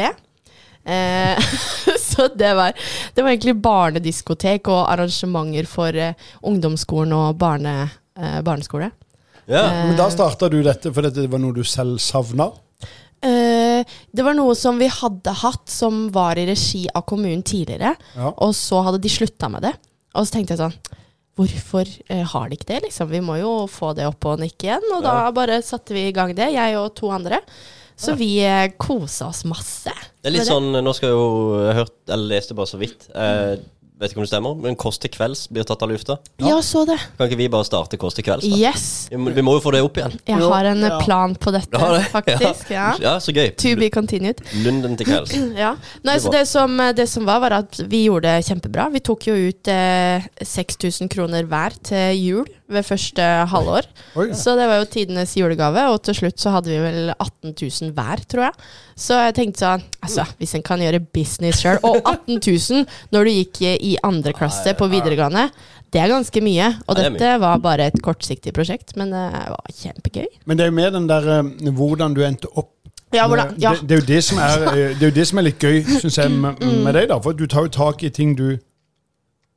Eh, 0.86 1.50
så 2.08 2.30
det 2.32 2.54
var, 2.56 2.76
det 3.14 3.26
var 3.26 3.34
egentlig 3.34 3.58
barnediskotek 3.60 4.72
og 4.72 4.86
arrangementer 4.94 5.68
for 5.70 6.04
ungdomsskolen 6.46 7.16
og 7.18 7.40
barne, 7.42 7.90
barneskole. 8.16 8.94
Ja. 9.46 9.68
Men 9.86 9.98
da 10.00 10.08
starta 10.10 10.48
du 10.50 10.62
dette 10.66 10.90
fordi 10.94 11.12
det 11.20 11.28
var 11.30 11.42
noe 11.44 11.54
du 11.54 11.66
selv 11.68 12.00
savna? 12.02 12.48
Det 14.16 14.24
var 14.26 14.38
noe 14.38 14.56
som 14.56 14.78
vi 14.80 14.88
hadde 14.92 15.34
hatt, 15.42 15.66
som 15.72 16.06
var 16.16 16.40
i 16.40 16.46
regi 16.48 16.86
av 16.96 17.04
kommunen 17.10 17.44
tidligere. 17.46 17.96
Ja. 18.16 18.32
Og 18.32 18.54
så 18.58 18.80
hadde 18.86 19.02
de 19.04 19.12
slutta 19.12 19.50
med 19.52 19.66
det. 19.68 19.74
Og 20.16 20.28
så 20.28 20.38
tenkte 20.38 20.56
jeg 20.56 20.64
sånn 20.64 21.02
Hvorfor 21.36 21.84
eh, 22.08 22.22
har 22.32 22.48
de 22.48 22.56
ikke 22.56 22.70
det? 22.70 22.78
liksom? 22.86 23.10
Vi 23.12 23.20
må 23.20 23.36
jo 23.42 23.66
få 23.68 23.90
det 23.98 24.06
opp 24.08 24.24
og 24.32 24.40
nikke 24.40 24.70
igjen. 24.70 24.86
Og 24.96 25.02
da 25.04 25.18
bare 25.36 25.60
satte 25.68 25.92
vi 25.92 26.06
i 26.08 26.14
gang 26.16 26.32
det, 26.38 26.48
jeg 26.56 26.78
og 26.80 26.94
to 26.96 27.10
andre. 27.12 27.42
Så 28.00 28.16
vi 28.20 28.38
eh, 28.44 28.70
kosa 28.80 29.30
oss 29.34 29.44
masse. 29.48 29.92
Det 30.20 30.32
er 30.32 30.36
litt 30.36 30.48
sånn, 30.48 30.72
Nå 30.84 30.94
skal 30.96 31.12
jeg 31.12 31.18
jo 31.18 31.60
jeg 31.60 31.76
hørt, 31.82 31.98
eller 32.08 32.32
leste 32.38 32.56
bare 32.56 32.72
så 32.72 32.80
vidt. 32.80 33.08
Eh, 33.12 33.58
vet 34.00 34.12
ikke 34.12 34.20
om 34.20 34.26
det 34.26 34.32
stemmer, 34.32 34.56
men 34.60 34.76
Kåss 34.80 35.00
til 35.04 35.12
kvelds 35.14 35.46
blir 35.54 35.66
tatt 35.68 35.84
av 35.86 35.92
lufta. 35.92 36.18
Ja, 36.44 36.58
så 36.66 36.84
det. 36.88 36.98
Kan 37.18 37.30
ikke 37.30 37.40
vi 37.40 37.48
bare 37.52 37.68
starte 37.68 38.00
Kåss 38.02 38.18
til 38.18 38.26
kvelds? 38.28 38.48
da? 38.50 38.58
Yes. 38.60 38.86
Vi 39.12 39.20
må, 39.22 39.32
vi 39.36 39.44
må 39.46 39.56
jo 39.58 39.64
få 39.64 39.72
det 39.76 39.84
opp 39.86 40.00
igjen. 40.00 40.18
Jeg 40.28 40.42
har 40.44 40.70
en 40.72 40.84
eh, 40.84 40.92
ja. 40.92 41.00
plan 41.06 41.36
på 41.40 41.54
dette, 41.56 41.72
det? 41.96 42.04
faktisk. 42.12 42.74
Ja. 42.76 42.90
Ja, 43.02 43.16
så 43.24 43.36
gøy. 43.36 43.54
To 43.62 43.76
be 43.80 43.90
continued. 43.94 44.44
Lunden 44.66 44.98
til 45.00 45.12
kvelds. 45.12 45.36
Ja. 45.56 45.76
Nei, 46.04 46.18
så 46.20 46.32
det 46.34 46.44
som, 46.50 46.74
det 46.98 47.06
som 47.08 47.24
var, 47.28 47.40
var 47.44 47.54
at 47.62 47.78
vi 47.88 48.06
gjorde 48.10 48.34
det 48.34 48.48
kjempebra. 48.48 48.90
Vi 48.92 49.02
tok 49.06 49.30
jo 49.30 49.36
ut 49.48 49.70
eh, 49.72 50.26
6000 50.42 51.10
kroner 51.12 51.48
hver 51.48 51.78
til 51.86 52.20
jul 52.20 52.50
ved 52.72 52.86
første 52.88 53.22
halvår. 53.52 53.86
Oi. 54.18 54.28
Så 54.34 54.56
det 54.58 54.66
var 54.70 54.80
jo 54.82 54.88
tidenes 54.90 55.36
julegave, 55.38 55.84
og 55.94 56.00
til 56.08 56.16
slutt 56.18 56.40
så 56.42 56.54
hadde 56.56 56.72
vi 56.72 56.80
vel 56.82 57.12
18 57.14 57.54
000 57.54 57.92
hver, 57.94 58.24
tror 58.32 58.48
jeg. 58.48 58.70
Så 58.98 59.18
jeg 59.22 59.36
tenkte 59.38 59.60
sånn 59.66 59.84
Altså, 60.06 60.24
hvis 60.40 60.56
en 60.56 60.64
kan 60.64 60.80
gjøre 60.80 61.02
business 61.14 61.60
sjøl 61.60 61.82
Og 61.84 61.98
18 62.14 62.38
000 62.40 62.86
når 63.12 63.28
du 63.28 63.32
gikk 63.34 63.60
i 63.76 63.98
andre 64.08 64.32
klasse 64.38 64.72
på 64.80 64.88
videregående, 64.88 65.50
det 65.94 66.00
er 66.02 66.10
ganske 66.12 66.42
mye. 66.44 66.70
Og 66.88 66.96
Ja, 66.98 67.04
det 67.10 67.12
dette 67.20 67.34
var 67.44 67.60
bare 67.64 67.90
et 67.92 68.00
kortsiktig 68.04 68.54
prosjekt, 68.56 68.96
men 69.00 69.12
det 69.14 69.26
var 69.52 69.76
kjempegøy. 69.82 70.26
Men 70.46 70.58
det 70.58 70.66
er 70.66 70.72
jo 70.72 70.78
mer 70.80 70.96
den 70.96 71.06
der 71.12 71.28
eh, 71.40 71.70
hvordan 71.76 72.16
du 72.18 72.24
endte 72.26 72.50
opp. 72.56 72.72
Ja, 73.14 73.28
hvordan, 73.30 73.54
ja. 73.62 73.72
Det, 73.78 73.86
det, 73.88 73.96
er 73.96 74.02
jo 74.02 74.08
det, 74.10 74.24
som 74.28 74.40
er, 74.44 74.66
eh, 74.74 74.96
det 75.00 75.08
er 75.08 75.14
det 75.16 75.28
som 75.30 75.40
er 75.40 75.46
litt 75.48 75.62
gøy, 75.64 75.84
syns 76.02 76.18
jeg, 76.20 76.32
med, 76.34 76.58
Mm. 76.60 76.82
med 76.84 76.98
deg. 76.98 77.08
da, 77.14 77.20
For 77.24 77.32
du 77.38 77.46
tar 77.48 77.68
jo 77.70 77.72
tak 77.78 78.04
i 78.04 78.10
ting 78.10 78.34
du 78.36 78.58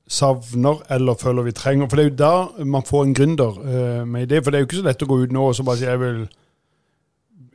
savner 0.09 0.83
eller 0.95 1.19
føler 1.21 1.47
vi 1.47 1.55
trenger. 1.57 1.89
For 1.89 2.01
det 2.01 2.05
er 2.05 2.11
jo 2.11 2.19
da 2.19 2.65
man 2.65 2.87
får 2.89 3.05
en 3.05 3.15
gründer 3.17 3.61
uh, 3.61 4.03
med 4.09 4.29
idé. 4.29 4.43
For 4.43 4.51
det 4.51 4.59
er 4.59 4.65
jo 4.65 4.71
ikke 4.71 4.83
så 4.83 4.89
lett 4.89 5.05
å 5.05 5.11
gå 5.11 5.23
ut 5.25 5.35
nå 5.35 5.49
og 5.51 5.57
så 5.57 5.67
bare 5.67 5.81
si 5.81 5.89
jeg 5.89 6.03
vil 6.03 6.21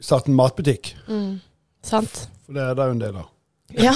starte 0.04 0.32
en 0.32 0.38
matbutikk. 0.38 0.94
Mm, 1.08 1.38
sant. 1.86 2.26
For 2.46 2.58
det 2.58 2.66
er 2.66 2.76
det 2.78 2.90
jo 2.90 2.98
en 2.98 3.06
del 3.06 3.22
av. 3.24 3.30
Ja. 3.74 3.94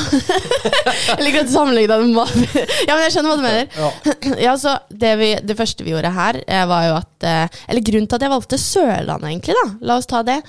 jeg 1.18 1.22
liker 1.22 1.44
at 1.44 1.50
du 1.50 1.54
sammenligner 1.54 2.00
det 2.00 2.08
med 2.08 2.16
mat. 2.16 2.32
ja, 2.88 2.96
men 2.96 3.04
jeg 3.06 3.14
skjønner 3.14 3.30
hva 3.30 3.38
du 3.38 3.46
mener. 3.46 3.68
Ja. 3.78 3.92
Ja, 4.48 4.54
så 4.60 4.78
det, 4.90 5.12
vi, 5.20 5.30
det 5.46 5.58
første 5.60 5.86
vi 5.86 5.94
gjorde 5.94 6.14
her, 6.16 6.40
eh, 6.48 6.64
var 6.70 6.88
jo 6.88 6.96
at 6.98 7.28
eh, 7.28 7.60
Eller 7.70 7.86
grunnen 7.86 8.08
til 8.10 8.18
at 8.18 8.26
jeg 8.26 8.34
valgte 8.34 8.60
Sørlandet, 8.62 9.30
egentlig, 9.30 9.58
da, 9.58 9.66
la 9.90 10.00
oss 10.00 10.10
ta 10.10 10.24
det, 10.26 10.40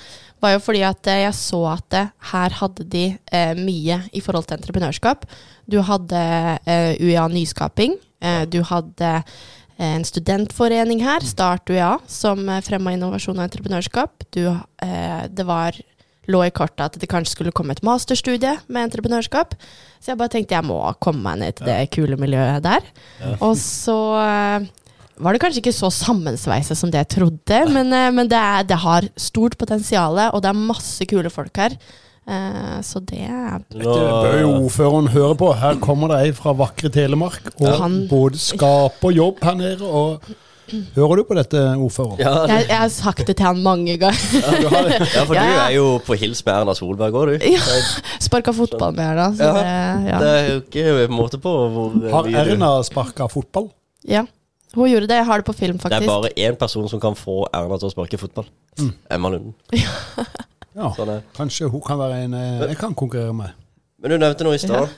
var 0.41 0.55
jo 0.55 0.61
fordi 0.63 0.81
at 0.87 1.09
eh, 1.11 1.23
jeg 1.25 1.35
så 1.37 1.61
at 1.73 1.95
eh, 1.99 2.11
her 2.31 2.55
hadde 2.61 2.85
de 2.91 3.05
eh, 3.31 3.53
mye 3.59 4.01
i 4.15 4.21
forhold 4.23 4.47
til 4.49 4.57
entreprenørskap. 4.59 5.25
Du 5.69 5.79
hadde 5.85 6.21
eh, 6.65 6.95
UiA 7.01 7.27
Nyskaping. 7.31 7.97
Eh, 8.23 8.43
du 8.51 8.61
hadde 8.67 9.11
eh, 9.19 9.93
en 9.93 10.07
studentforening 10.07 11.03
her, 11.03 11.23
Start 11.27 11.69
UiA, 11.71 11.97
som 12.07 12.41
fremma 12.65 12.95
innovasjon 12.95 13.37
og 13.39 13.45
entreprenørskap. 13.47 14.25
Du, 14.35 14.45
eh, 14.47 15.21
det 15.27 15.47
var 15.47 15.77
lå 16.29 16.43
i 16.45 16.51
kortet 16.53 16.83
at 16.85 16.97
det 17.01 17.09
kanskje 17.09 17.33
skulle 17.33 17.53
komme 17.55 17.73
et 17.73 17.81
masterstudie 17.85 18.51
med 18.69 18.85
entreprenørskap. 18.85 19.55
Så 19.97 20.11
jeg 20.11 20.19
bare 20.19 20.31
tenkte 20.35 20.55
jeg 20.55 20.67
må 20.67 20.77
komme 21.01 21.23
meg 21.25 21.39
ned 21.41 21.57
til 21.57 21.65
det 21.71 21.79
kule 21.95 22.19
miljøet 22.21 22.61
der. 22.63 22.85
Og 23.41 23.55
så 23.57 23.95
var 25.19 25.33
det 25.35 25.41
kanskje 25.43 25.61
ikke 25.63 25.75
så 25.75 25.89
sammensveisa 25.91 26.75
som 26.79 26.91
det 26.93 27.01
jeg 27.03 27.09
trodde, 27.19 27.61
men, 27.73 27.91
eh, 27.93 28.09
men 28.15 28.27
det, 28.31 28.37
er, 28.39 28.63
det 28.69 28.77
har 28.83 29.07
stort 29.19 29.57
potensial, 29.59 30.17
og 30.33 30.41
det 30.43 30.49
er 30.53 30.61
masse 30.73 31.05
kule 31.09 31.29
folk 31.33 31.55
her. 31.59 31.75
Eh, 32.29 32.75
så 32.85 32.99
det 33.09 33.23
er 33.25 33.57
Det 33.73 33.83
bør 33.83 34.35
jo 34.41 34.49
ordføreren 34.65 35.07
høre 35.09 35.35
på. 35.39 35.47
Her 35.57 35.79
kommer 35.81 36.11
det 36.13 36.19
ei 36.27 36.31
fra 36.37 36.53
vakre 36.53 36.91
Telemark 36.93 37.49
og 37.59 37.71
Han- 37.81 38.03
både 38.11 38.37
skaper 38.37 39.11
jobb 39.15 39.41
her 39.43 39.55
nede 39.59 39.81
og 39.87 40.21
Hører 40.93 41.15
du 41.17 41.23
på 41.25 41.33
dette, 41.33 41.57
ordfører? 41.81 42.19
Ja, 42.21 42.33
jeg, 42.45 42.65
jeg 42.69 42.77
har 42.77 42.89
sagt 42.93 43.23
det 43.25 43.33
til 43.39 43.45
han 43.47 43.57
mange 43.65 43.95
ganger. 43.97 44.19
Ja, 44.37 44.51
du 44.61 44.67
har 44.69 44.83
det. 44.85 44.99
ja, 45.15 45.23
for 45.25 45.33
du 45.33 45.39
er 45.65 45.71
jo 45.73 45.85
på 46.05 46.13
hils 46.21 46.43
med 46.45 46.53
Erna 46.59 46.75
Solberg 46.77 47.17
òg, 47.17 47.31
du. 47.31 47.47
Ja. 47.49 47.79
Sparka 48.21 48.53
fotball 48.53 48.93
med 48.93 49.01
her, 49.07 49.15
da. 49.17 49.25
Så 49.33 49.47
Ja. 49.47 49.55
det, 49.57 50.11
ja. 50.11 50.19
Det 50.21 50.29
er 50.29 50.51
jo 50.51 50.59
ikke 50.61 51.07
måte 51.09 51.39
på 51.41 51.55
hvor 51.73 51.97
Har 52.13 52.29
Erna 52.43 52.69
sparka 52.85 53.25
fotball? 53.33 53.71
ja. 54.05 54.27
Hun 54.75 54.89
gjorde 54.91 55.07
det. 55.09 55.17
Jeg 55.17 55.25
har 55.25 55.41
det 55.41 55.47
på 55.47 55.55
film, 55.57 55.79
faktisk. 55.81 56.05
Det 56.05 56.11
er 56.11 56.21
bare 56.27 56.33
én 56.37 56.57
person 56.59 56.85
som 56.91 57.01
kan 57.01 57.17
få 57.17 57.41
Erna 57.53 57.79
til 57.81 57.89
å 57.89 57.93
sparke 57.93 58.19
fotball. 58.21 58.47
Emma 59.09 59.33
Lunden. 59.33 59.55
Ja, 60.79 60.91
Sånn 60.95 61.09
kanskje 61.35 61.67
hun 61.73 61.81
kan 61.83 61.97
være 61.99 62.19
en 62.23 62.35
eh, 62.37 62.61
jeg 62.69 62.77
kan 62.79 62.93
konkurrere 62.95 63.33
med. 63.35 63.55
Men 63.99 64.13
du 64.13 64.17
nevnte 64.21 64.45
noe 64.45 64.55
i 64.55 64.61
stad. 64.61 64.91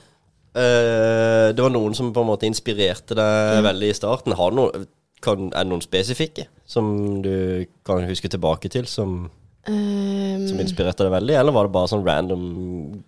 Eh, 0.52 1.48
det 1.56 1.64
var 1.64 1.72
noen 1.74 1.96
som 1.98 2.12
på 2.14 2.22
en 2.22 2.28
måte 2.28 2.46
inspirerte 2.46 3.16
deg 3.18 3.62
veldig 3.66 3.90
i 3.90 3.96
starten. 3.98 4.36
Har 4.38 4.52
du 4.52 4.60
noe, 4.60 4.84
kan, 5.24 5.48
er 5.48 5.64
det 5.64 5.72
noen 5.72 5.82
spesifikke 5.82 6.46
som 6.70 6.92
du 7.24 7.66
kan 7.88 8.04
huske 8.10 8.30
tilbake 8.30 8.70
til, 8.74 8.86
som, 8.90 9.30
Um, 9.70 10.48
som 10.50 10.58
inspirerte 10.64 11.06
deg 11.06 11.12
veldig? 11.14 11.36
Eller 11.38 11.54
var 11.54 11.68
det 11.68 11.74
bare 11.76 11.90
sånn 11.92 12.02
random 12.02 12.46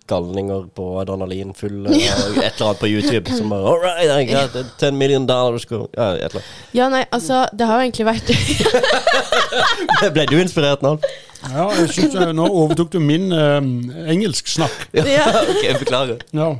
galninger 0.06 0.68
på 0.76 0.84
adrenalin 1.00 1.50
full 1.58 1.80
og 1.88 1.94
et 1.96 2.04
eller 2.06 2.68
annet 2.68 2.78
på 2.78 2.90
YouTube 2.92 3.32
som 3.34 3.50
bare 3.50 3.66
All 3.72 3.80
right, 3.82 4.06
I 4.06 4.28
got 4.30 4.54
10 4.78 4.92
million 4.94 5.26
dollars. 5.26 5.64
go-" 5.66 5.88
Ja, 5.96 6.12
et 6.14 6.28
eller 6.30 6.38
annet. 6.44 6.52
ja, 6.78 6.88
nei, 6.94 7.02
altså, 7.10 7.40
det 7.52 7.66
har 7.66 7.80
jo 7.82 7.88
egentlig 7.88 8.06
vært 8.06 8.30
Ble 10.14 10.26
du 10.30 10.36
inspirert 10.38 10.84
nå? 10.86 10.94
Ja, 11.44 11.66
jeg 11.76 11.90
synes 11.92 12.14
Nå 12.38 12.46
overtok 12.48 12.92
du 12.94 13.00
min 13.02 13.26
eh, 13.34 13.58
engelsksnakk. 14.14 14.86
ja. 14.94 15.26
ok, 15.50 15.66
beklager. 15.82 16.22
Ja. 16.32 16.52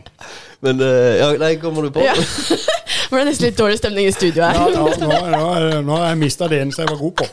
Men 0.64 0.80
eh, 0.82 1.14
ja, 1.22 1.30
nei, 1.40 1.54
kommer 1.62 1.86
du 1.86 1.94
på? 1.94 2.02
Ja. 2.04 2.12
Det 2.18 3.12
ble 3.14 3.22
nesten 3.28 3.46
litt 3.46 3.58
dårlig 3.62 3.78
stemning 3.78 4.10
i 4.10 4.12
studio 4.16 4.42
her. 4.42 4.58
ja, 4.58 4.66
nå, 4.74 4.90
nå, 5.06 5.14
er- 5.54 5.80
nå 5.86 5.96
har 6.02 6.10
jeg 6.10 6.20
mista 6.26 6.50
det 6.50 6.60
eneste 6.64 6.82
jeg 6.84 6.90
var 6.92 7.00
god 7.04 7.16
på. 7.22 7.30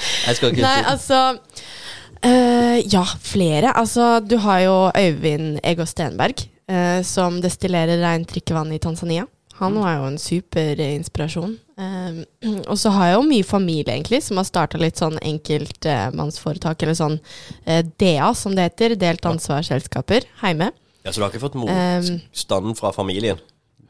Jeg 0.00 0.36
skal 0.36 0.52
ikke 0.52 0.62
Nei, 0.64 0.76
altså 0.88 1.18
eh, 2.22 2.80
Ja, 2.90 3.04
flere. 3.04 3.72
Altså, 3.72 4.20
du 4.20 4.36
har 4.36 4.60
jo 4.60 4.76
Øyvind 4.96 5.60
Ego 5.62 5.86
Stenberg, 5.86 6.46
uh, 6.70 7.02
som 7.02 7.40
destillerer 7.40 8.00
rent 8.02 8.30
drikkevann 8.32 8.72
i 8.72 8.78
Tanzania. 8.78 9.26
Han 9.60 9.76
var 9.76 9.98
jo 9.98 10.06
en 10.08 10.16
super 10.18 10.78
inspirasjon. 10.80 11.58
Eh, 11.80 12.20
og 12.64 12.78
så 12.80 12.92
har 12.94 13.10
jeg 13.10 13.16
jo 13.18 13.26
mye 13.28 13.44
familie, 13.44 13.92
egentlig, 13.92 14.22
som 14.24 14.40
har 14.40 14.46
starta 14.48 14.80
litt 14.80 15.00
sånn 15.00 15.18
enkeltmannsforetak, 15.20 16.84
eller 16.84 16.96
sånn 16.96 17.18
uh, 17.20 17.82
DA, 18.00 18.30
som 18.36 18.56
det 18.56 18.70
heter. 18.70 18.96
Delt 19.00 19.28
ansvarsselskaper, 19.28 20.24
heime. 20.40 20.70
Ja, 21.04 21.12
Så 21.12 21.20
du 21.20 21.26
har 21.26 21.32
ikke 21.32 21.44
fått 21.44 21.56
Um, 21.56 21.66
motstand 21.68 22.76
fra 22.80 22.92
familien? 22.92 23.40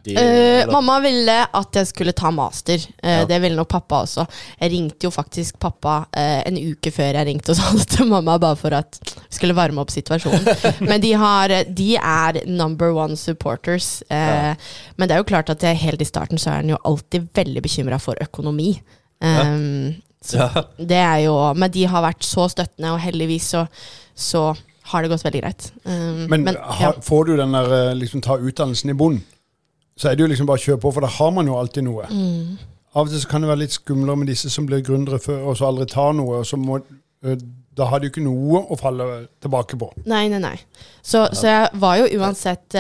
De, 0.05 0.15
uh, 0.17 0.71
mamma 0.73 0.97
ville 1.05 1.35
at 1.45 1.77
jeg 1.77 1.89
skulle 1.91 2.15
ta 2.17 2.31
master. 2.33 2.81
Uh, 3.03 3.11
Ja. 3.11 3.25
Det 3.29 3.41
ville 3.43 3.57
nok 3.59 3.69
pappa 3.69 4.03
også. 4.07 4.25
Jeg 4.61 4.71
ringte 4.73 5.07
jo 5.07 5.11
faktisk 5.13 5.59
pappa 5.61 5.99
uh, 6.09 6.41
en 6.49 6.57
uke 6.57 6.93
før 6.95 7.19
jeg 7.19 7.27
ringte 7.29 7.53
og 7.53 7.57
sa 7.61 7.73
det 7.77 7.87
til 7.93 8.09
mamma, 8.09 8.39
bare 8.41 8.57
for 8.57 8.73
at 8.79 8.97
skulle 9.29 9.57
varme 9.57 9.83
opp 9.83 9.91
situasjonen. 9.93 10.47
Men 10.91 11.01
de, 11.03 11.13
har, 11.21 11.55
de 11.69 11.89
er 11.97 12.41
number 12.49 12.95
one 12.97 13.17
supporters. 13.21 14.03
Ja. 14.09 14.55
Men 14.97 15.09
det 15.09 15.17
er 15.17 15.21
jo 15.25 15.29
klart 15.29 15.51
at 15.53 15.63
jeg, 15.67 15.77
helt 15.85 16.01
i 16.01 16.09
starten 16.09 16.39
så 16.41 16.51
er 16.55 16.63
han 16.63 16.73
jo 16.73 16.79
alltid 16.89 17.29
veldig 17.37 17.63
bekymra 17.67 17.99
for 18.01 18.17
økonomi. 18.25 18.73
Um, 19.21 19.95
så 20.25 20.37
Ja. 20.41 20.63
det 20.77 20.97
er 20.97 21.19
jo 21.27 21.35
Men 21.57 21.71
de 21.73 21.85
har 21.89 22.03
vært 22.05 22.25
så 22.25 22.47
støttende, 22.53 22.93
og 22.95 23.01
heldigvis 23.01 23.51
så, 23.55 23.67
så 24.17 24.55
har 24.91 25.03
det 25.05 25.11
gått 25.13 25.25
veldig 25.25 25.41
greit. 25.43 25.69
Um, 25.85 26.25
Men, 26.33 26.49
ja. 26.51 26.73
ha, 26.81 26.93
får 27.05 27.25
du 27.29 27.37
den 27.39 27.53
der 27.55 27.95
liksom 27.95 28.21
ta 28.25 28.37
utdannelsen 28.41 28.91
i 28.91 28.97
bunn, 28.97 29.21
så 30.01 30.09
er 30.09 30.17
det 30.17 30.25
jo 30.25 30.31
liksom 30.33 30.49
bare 30.49 30.63
å 30.63 30.65
kjøre 30.65 30.81
på, 30.81 30.93
for 30.97 31.05
da 31.05 31.13
har 31.13 31.33
man 31.37 31.49
jo 31.51 31.59
alltid 31.61 31.85
noe. 31.85 32.09
Mm. 32.09 32.57
Av 32.91 33.05
og 33.05 33.13
til 33.13 33.21
så 33.23 33.29
kan 33.31 33.45
det 33.45 33.51
være 33.51 33.63
litt 33.67 33.77
skumlere 33.77 34.19
med 34.19 34.31
disse 34.33 34.51
som 34.51 34.67
blir 34.67 34.81
gründere 34.87 35.21
før, 35.23 35.45
og 35.51 35.59
så 35.59 35.69
aldri 35.69 35.87
tar 35.91 36.15
noe. 36.17 36.41
og 36.41 36.49
så 36.49 36.59
må, 36.59 36.81
Da 37.77 37.87
har 37.87 38.03
jo 38.03 38.11
ikke 38.11 38.25
noe 38.25 38.65
å 38.73 38.79
falle 38.81 39.07
tilbake 39.45 39.79
på. 39.79 39.93
Nei, 40.11 40.25
nei, 40.33 40.41
nei. 40.43 40.57
Så, 41.03 41.29
så 41.37 41.47
jeg 41.47 41.83
var 41.83 42.01
jo 42.01 42.09
uansett 42.19 42.77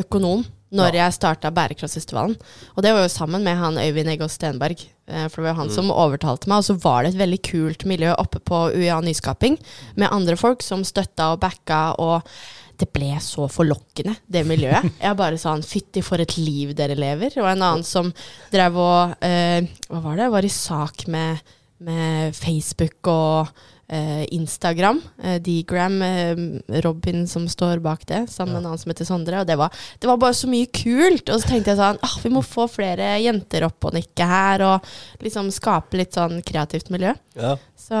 økonom 0.00 0.46
når 0.74 0.96
jeg 0.98 1.14
starta 1.14 1.52
Bærekraftsfestivalen. 1.54 2.34
Og 2.74 2.82
det 2.82 2.94
var 2.94 3.04
jo 3.04 3.12
sammen 3.12 3.44
med 3.46 3.58
han 3.60 3.78
Øyvind 3.78 4.10
Eggås 4.10 4.38
Stenberg. 4.38 4.80
For 5.06 5.38
det 5.38 5.44
var 5.44 5.52
jo 5.52 5.60
han 5.60 5.70
som 5.74 5.92
overtalte 5.92 6.50
meg. 6.50 6.62
Og 6.62 6.66
så 6.70 6.78
var 6.82 7.04
det 7.04 7.12
et 7.12 7.20
veldig 7.20 7.40
kult 7.46 7.84
miljø 7.86 8.14
oppe 8.18 8.40
på 8.42 8.66
UiA 8.74 8.98
Nyskaping 9.04 9.58
med 10.00 10.10
andre 10.10 10.38
folk 10.40 10.64
som 10.66 10.82
støtta 10.86 11.34
og 11.34 11.42
backa. 11.44 11.84
og 12.02 12.26
det 12.80 12.88
ble 12.94 13.12
så 13.22 13.48
forlokkende, 13.52 14.16
det 14.26 14.44
miljøet. 14.48 14.88
Jeg 15.04 15.18
bare 15.18 15.40
sa 15.40 15.54
fytti 15.64 16.02
for 16.04 16.22
et 16.22 16.36
liv 16.38 16.74
dere 16.76 16.96
lever. 16.98 17.36
Og 17.42 17.50
en 17.50 17.68
annen 17.70 17.86
som 17.86 18.10
drev 18.52 18.80
og 18.80 19.14
eh, 19.24 19.66
Hva 19.90 20.02
var 20.04 20.18
det? 20.20 20.32
Var 20.34 20.48
i 20.48 20.52
sak 20.52 21.06
med, 21.12 21.54
med 21.84 22.34
Facebook 22.38 23.12
og 23.12 23.54
eh, 23.88 24.24
Instagram. 24.34 25.02
Eh, 25.22 25.40
Dgram, 25.42 26.02
eh, 26.02 26.36
Robin 26.84 27.26
som 27.28 27.48
står 27.48 27.78
bak 27.78 28.06
det, 28.06 28.26
sammen 28.30 28.54
med 28.54 28.62
en 28.62 28.66
annen 28.66 28.78
som 28.78 28.90
heter 28.90 29.08
Sondre. 29.08 29.40
Og 29.40 29.46
det 29.46 29.56
var, 29.60 29.74
det 29.98 30.08
var 30.08 30.20
bare 30.20 30.34
så 30.34 30.50
mye 30.50 30.66
kult. 30.66 31.28
Og 31.28 31.40
så 31.40 31.50
tenkte 31.50 31.72
jeg 31.72 31.80
sånn 31.80 32.00
ah, 32.02 32.16
Vi 32.22 32.32
må 32.32 32.42
få 32.44 32.66
flere 32.70 33.14
jenter 33.22 33.66
opp 33.68 33.90
og 33.90 33.96
nikke 33.96 34.28
her, 34.28 34.66
og 34.66 35.24
liksom 35.24 35.50
skape 35.54 36.00
litt 36.00 36.16
sånn 36.16 36.40
kreativt 36.46 36.90
miljø. 36.94 37.14
Ja. 37.38 37.56
Så 37.84 37.98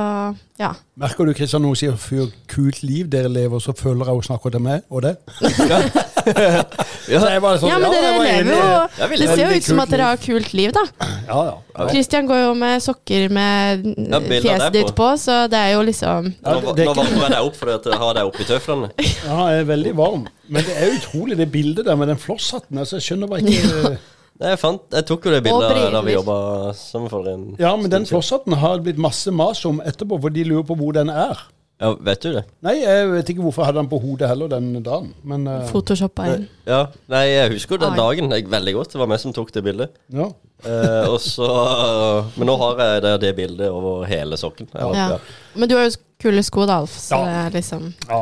ja. 0.58 0.70
Merker 0.96 1.26
du 1.28 1.34
Kristian, 1.36 1.64
hun 1.66 1.76
sier 1.76 1.92
'for 2.00 2.30
kult 2.48 2.82
liv 2.82 3.08
dere 3.12 3.28
lever', 3.28 3.60
så 3.60 3.74
føler 3.76 4.06
jeg 4.06 4.14
hun 4.14 4.22
snakker 4.22 4.50
til 4.54 4.60
meg 4.64 4.82
og 4.90 5.02
det? 5.02 5.16
Ja. 5.42 5.82
Så 7.04 7.28
jeg 7.28 7.40
bare 7.44 7.58
sånn, 7.60 7.68
ja, 7.68 7.76
men 7.82 7.92
dere 7.92 8.12
lever 8.24 8.46
jo 8.48 9.16
Det 9.20 9.26
ser 9.28 9.42
jo 9.42 9.56
ut 9.58 9.66
som 9.66 9.80
at 9.82 9.90
dere 9.92 10.06
har 10.08 10.16
kult 10.22 10.54
liv, 10.56 10.70
da. 10.72 10.84
Ja, 11.28 11.40
ja. 11.50 11.86
Kristian 11.90 12.24
går 12.30 12.38
jo 12.46 12.54
med 12.56 12.80
sokker 12.80 13.28
med 13.28 13.84
Ja, 14.08 14.20
fjeset 14.24 14.72
ditt 14.72 14.94
på. 14.96 15.10
så 15.20 15.42
det 15.52 15.58
er 15.60 15.74
jo 15.74 15.82
liksom 15.84 16.32
Ja, 16.32 16.54
Nå, 16.54 16.60
det- 16.72 16.76
det 16.76 16.86
nå 16.86 16.94
varmer 16.94 17.20
jeg 17.26 17.30
deg 17.30 17.44
opp 17.44 17.56
fordi 17.60 17.76
å 17.76 17.92
jeg 17.92 18.00
har 18.00 18.14
deg 18.14 18.24
oppi 18.24 18.44
tøflene. 18.48 18.90
Ja, 19.26 19.36
jeg 19.52 19.60
er 19.60 19.64
veldig 19.68 19.94
varm. 20.00 20.26
Men 20.48 20.64
det 20.64 20.74
er 20.80 20.96
utrolig, 20.96 21.36
det 21.36 21.52
bildet 21.52 21.84
der 21.84 21.96
med 21.96 22.08
den 22.08 22.16
flosshatten. 22.16 22.78
Altså, 22.78 22.96
jeg 22.96 23.02
skjønner 23.02 23.28
bare 23.28 23.40
ikke 23.44 23.98
Nei, 24.40 24.50
Jeg, 24.50 24.58
fant, 24.58 24.82
jeg 24.90 25.06
tok 25.06 25.26
jo 25.28 25.30
det 25.34 25.42
bildet 25.46 25.92
da 25.94 26.00
vi 26.02 26.16
jobba 26.16 26.36
sammen 26.74 27.10
for 27.12 27.26
en 27.30 27.44
Ja, 27.60 27.76
men 27.78 27.90
den 27.92 28.06
flosshatten 28.08 28.56
har 28.58 28.78
det 28.80 28.88
blitt 28.88 29.02
masse 29.02 29.30
mas 29.30 29.60
om 29.68 29.78
etterpå, 29.84 30.18
for 30.24 30.34
de 30.34 30.42
lurer 30.48 30.66
på 30.66 30.74
hvor 30.80 30.94
den 30.96 31.12
er. 31.12 31.38
Ja, 31.82 31.90
vet 32.06 32.22
du 32.22 32.28
det? 32.36 32.44
Nei, 32.62 32.76
jeg 32.80 33.08
vet 33.10 33.30
ikke 33.32 33.42
hvorfor 33.42 33.62
jeg 33.64 33.68
hadde 33.72 33.80
den 33.82 33.88
på 33.90 33.98
hodet 34.02 34.28
heller 34.30 34.50
den 34.50 34.68
dagen. 34.86 35.08
Men 35.26 35.46
uh, 35.50 35.64
photoshoppa 35.70 36.26
inn. 36.30 36.44
Ja, 36.70 36.84
Nei, 37.10 37.24
jeg 37.32 37.50
husker 37.56 37.74
jo 37.76 37.80
den 37.82 37.96
dagen 37.98 38.30
jeg, 38.30 38.46
veldig 38.50 38.74
godt. 38.76 38.92
Det 38.94 39.00
var 39.02 39.10
meg 39.10 39.22
som 39.22 39.34
tok 39.34 39.52
det 39.54 39.62
bildet. 39.66 39.94
ja. 40.14 40.30
Eh, 40.64 41.08
og 41.10 41.18
så 41.20 41.44
Men 42.38 42.48
nå 42.48 42.54
har 42.56 42.78
jeg 42.80 43.02
det, 43.04 43.10
det 43.20 43.32
bildet 43.36 43.68
over 43.68 44.06
hele 44.08 44.38
sokken. 44.40 44.70
Ja, 44.72 44.86
Ja. 44.94 45.08
ja. 45.12 45.18
Men 45.58 45.68
du 45.68 45.74
har 45.76 45.84
jo 45.90 45.96
kule 46.22 46.40
sko, 46.46 46.64
da, 46.70 46.78
Alf, 46.80 46.94
så 46.96 47.18
Ja. 47.18 47.24
det 47.26 47.34
er 47.42 47.58
liksom 47.58 47.90
ja, 48.08 48.20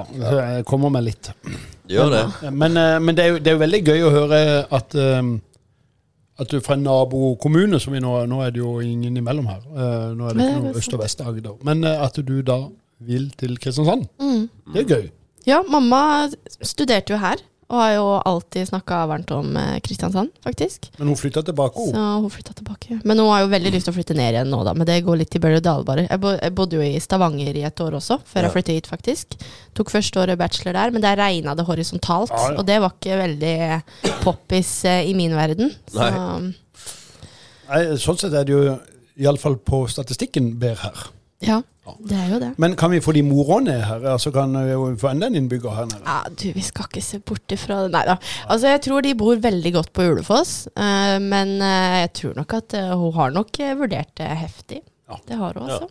jeg 0.56 0.64
kommer 0.66 0.90
meg 0.90 1.04
litt. 1.12 1.30
Du 1.86 1.94
gjør 1.94 2.10
det. 2.10 2.24
Men, 2.50 2.76
eh, 2.76 2.98
men 2.98 3.14
det, 3.14 3.24
er 3.24 3.28
jo, 3.36 3.38
det 3.38 3.52
er 3.52 3.58
jo 3.58 3.62
veldig 3.62 3.82
gøy 3.86 4.02
å 4.08 4.10
høre 4.16 4.40
at 4.74 4.96
eh, 4.98 5.22
at 6.40 6.50
du 6.50 6.60
fra 6.64 6.74
en 6.78 6.84
nabokommune, 6.86 7.80
som 7.80 7.92
vi 7.92 8.00
nå 8.00 8.12
Nå 8.26 8.40
er 8.44 8.50
det 8.54 8.62
jo 8.62 8.78
ingen 8.80 9.16
imellom 9.16 9.46
her. 9.50 9.60
eh, 9.76 10.14
nå 10.16 10.28
er 10.28 10.34
det 10.34 10.46
ikke 10.46 10.62
noe 10.62 10.74
Øst- 10.80 10.94
og 10.94 11.02
Vest-Agder. 11.02 11.56
Men 11.64 11.84
eh, 11.84 12.04
at 12.04 12.16
du 12.16 12.40
da 12.42 12.68
vil 12.98 13.30
til 13.38 13.58
Kristiansand, 13.58 14.06
mm. 14.20 14.48
det 14.74 14.82
er 14.82 14.88
gøy. 14.94 15.10
Ja, 15.46 15.62
mamma 15.68 16.28
studerte 16.62 17.12
jo 17.12 17.18
her, 17.18 17.36
og 17.72 17.78
har 17.80 17.92
jo 17.94 18.08
alltid 18.28 18.68
snakka 18.68 18.98
varmt 19.08 19.30
om 19.32 19.54
eh, 19.56 19.78
Kristiansand, 19.80 20.28
faktisk. 20.44 20.90
Men 20.98 21.08
hun 21.08 21.16
flytta 21.16 21.40
tilbake. 21.46 21.80
Så 21.80 21.96
hun. 21.96 22.26
hun 22.26 22.32
flytta 22.34 22.52
tilbake. 22.58 22.98
Men 23.08 23.22
hun 23.22 23.30
har 23.32 23.46
jo 23.46 23.48
veldig 23.54 23.72
lyst 23.72 23.88
til 23.88 23.94
å 23.94 23.96
flytte 23.96 24.16
ned 24.18 24.36
igjen 24.36 24.52
nå, 24.52 24.60
da. 24.68 24.74
Men 24.76 24.88
det 24.90 24.98
går 25.06 25.22
litt 25.22 25.36
i 25.38 25.40
berg-og-dal-barer. 25.40 26.10
Jeg, 26.10 26.52
bodde 26.58 26.76
jo 26.76 26.84
i 26.84 27.00
Stavanger 27.00 27.56
i 27.56 27.64
et 27.64 27.80
år 27.84 27.96
også, 27.96 28.18
før 28.28 28.42
Ja. 28.42 28.50
jeg 28.50 28.54
flyttet 28.58 28.76
hit, 28.76 28.90
faktisk. 28.92 29.38
Tok 29.78 29.94
første 29.94 30.20
året 30.20 30.40
bachelor 30.40 30.76
der, 30.76 30.92
men 30.92 31.04
der 31.04 31.16
regna 31.16 31.56
det 31.56 31.64
horisontalt. 31.64 32.34
Ja, 32.36 32.52
ja. 32.52 32.58
Og 32.60 32.68
det 32.68 32.76
var 32.84 32.92
ikke 32.92 33.20
veldig 33.22 33.56
poppis 34.20 34.74
eh, 34.84 35.08
i 35.08 35.16
min 35.16 35.32
verden. 35.38 35.72
Så 35.88 36.12
Nei, 37.72 37.82
sånn 37.96 38.18
sett 38.20 38.34
er 38.36 38.44
det 38.44 38.52
jo 38.52 38.76
iallfall 39.16 39.56
på 39.64 39.86
statistikken 39.88 40.52
bedre 40.60 40.90
her. 40.90 41.04
Ja, 41.42 41.60
det 42.06 42.16
er 42.16 42.28
jo 42.30 42.38
det. 42.42 42.50
Men 42.62 42.76
kan 42.78 42.92
vi 42.92 43.00
få 43.02 43.12
de 43.16 43.22
moroene 43.26 43.74
her? 43.82 44.04
Altså 44.12 44.30
Kan 44.34 44.52
vi 44.54 44.74
få 45.00 45.08
enda 45.10 45.26
en 45.26 45.38
innbygger 45.40 45.74
her 45.74 45.88
nede? 45.90 46.02
Ja, 46.06 46.20
du, 46.30 46.44
vi 46.54 46.62
skal 46.62 46.86
ikke 46.86 47.02
se 47.02 47.18
bort 47.18 47.54
ifra 47.56 47.80
det. 47.84 47.90
Nei 47.94 48.04
da. 48.06 48.14
Altså, 48.46 48.68
jeg 48.70 48.82
tror 48.86 49.02
de 49.02 49.14
bor 49.18 49.40
veldig 49.42 49.72
godt 49.74 49.90
på 49.96 50.06
Ulefoss, 50.12 50.68
eh, 50.76 51.16
men 51.24 51.56
eh, 51.58 51.96
jeg 52.04 52.12
tror 52.20 52.36
nok 52.38 52.54
at 52.60 52.76
eh, 52.78 52.92
hun 53.00 53.12
har 53.18 53.34
nok 53.34 53.58
vurdert 53.80 54.14
det 54.22 54.30
heftig. 54.44 54.80
Ja. 55.10 55.18
Det 55.28 55.40
har 55.42 55.58
hun, 55.58 55.66
Ja. 55.68 55.80
altså. 55.80 55.90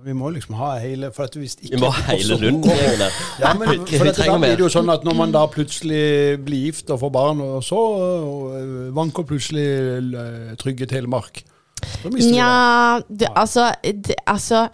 Vi 0.00 0.14
må 0.16 0.30
liksom 0.32 0.54
ha 0.56 0.78
hele 0.80 1.10
for 1.12 1.26
at 1.28 1.34
hvis 1.36 1.58
ikke 1.60 1.74
Vi 1.76 1.80
må 1.82 1.90
ha 1.92 2.14
hele 2.14 2.38
Lund 2.40 2.64
gjengen 2.64 3.02
der. 3.02 3.16
Ja, 3.42 3.50
men 3.52 3.82
for 3.98 4.08
dette, 4.08 4.24
da 4.24 4.38
blir 4.40 4.54
det 4.56 4.64
jo 4.64 4.70
sånn 4.72 4.88
at 4.88 5.04
når 5.04 5.18
man 5.18 5.34
da 5.36 5.42
plutselig 5.52 6.38
blir 6.40 6.70
gift 6.70 6.88
og 6.88 7.02
får 7.02 7.10
barn, 7.12 7.42
og 7.44 7.60
så 7.60 7.80
vanker 8.96 9.26
plutselig 9.28 9.66
Trygge 10.62 10.88
Telemark. 10.88 11.42
Nja, 12.04 13.00
altså, 13.34 13.68
altså 14.26 14.64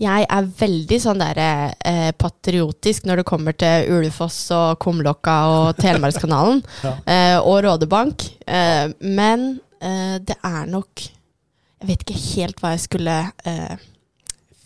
Jeg 0.00 0.26
er 0.26 0.48
veldig 0.58 0.98
sånn 1.02 1.22
der 1.22 1.38
eh, 1.40 2.10
patriotisk 2.18 3.06
når 3.06 3.22
det 3.22 3.26
kommer 3.28 3.54
til 3.58 3.90
Ulefoss 3.94 4.38
og 4.56 4.78
Kumlokka 4.82 5.36
og 5.52 5.76
Telemarkskanalen. 5.84 6.62
Ja. 6.82 6.94
eh, 7.06 7.38
og 7.38 7.60
Rådebank. 7.66 8.24
Eh, 8.46 8.88
men 9.00 9.46
eh, 9.80 10.16
det 10.18 10.36
er 10.42 10.66
nok 10.70 11.04
Jeg 11.04 11.88
vet 11.92 12.02
ikke 12.06 12.22
helt 12.34 12.62
hva 12.62 12.74
jeg 12.74 12.84
skulle 12.88 13.18
eh, 13.46 13.76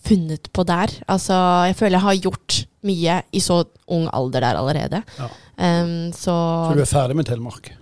funnet 0.09 0.48
på 0.55 0.64
der. 0.64 0.92
Altså, 1.11 1.35
jeg 1.68 1.77
føler 1.77 1.98
jeg 1.98 2.07
har 2.07 2.20
gjort 2.29 2.59
mye 2.88 3.16
i 3.35 3.40
så 3.42 3.62
ung 3.92 4.07
alder 4.14 4.44
der 4.46 4.57
allerede. 4.61 5.01
Ja. 5.18 5.29
Um, 5.59 6.12
så 6.14 6.33
Så 6.70 6.77
du 6.79 6.85
er 6.85 6.87
ferdig 6.88 7.16
med 7.18 7.27
Telemark? 7.27 7.72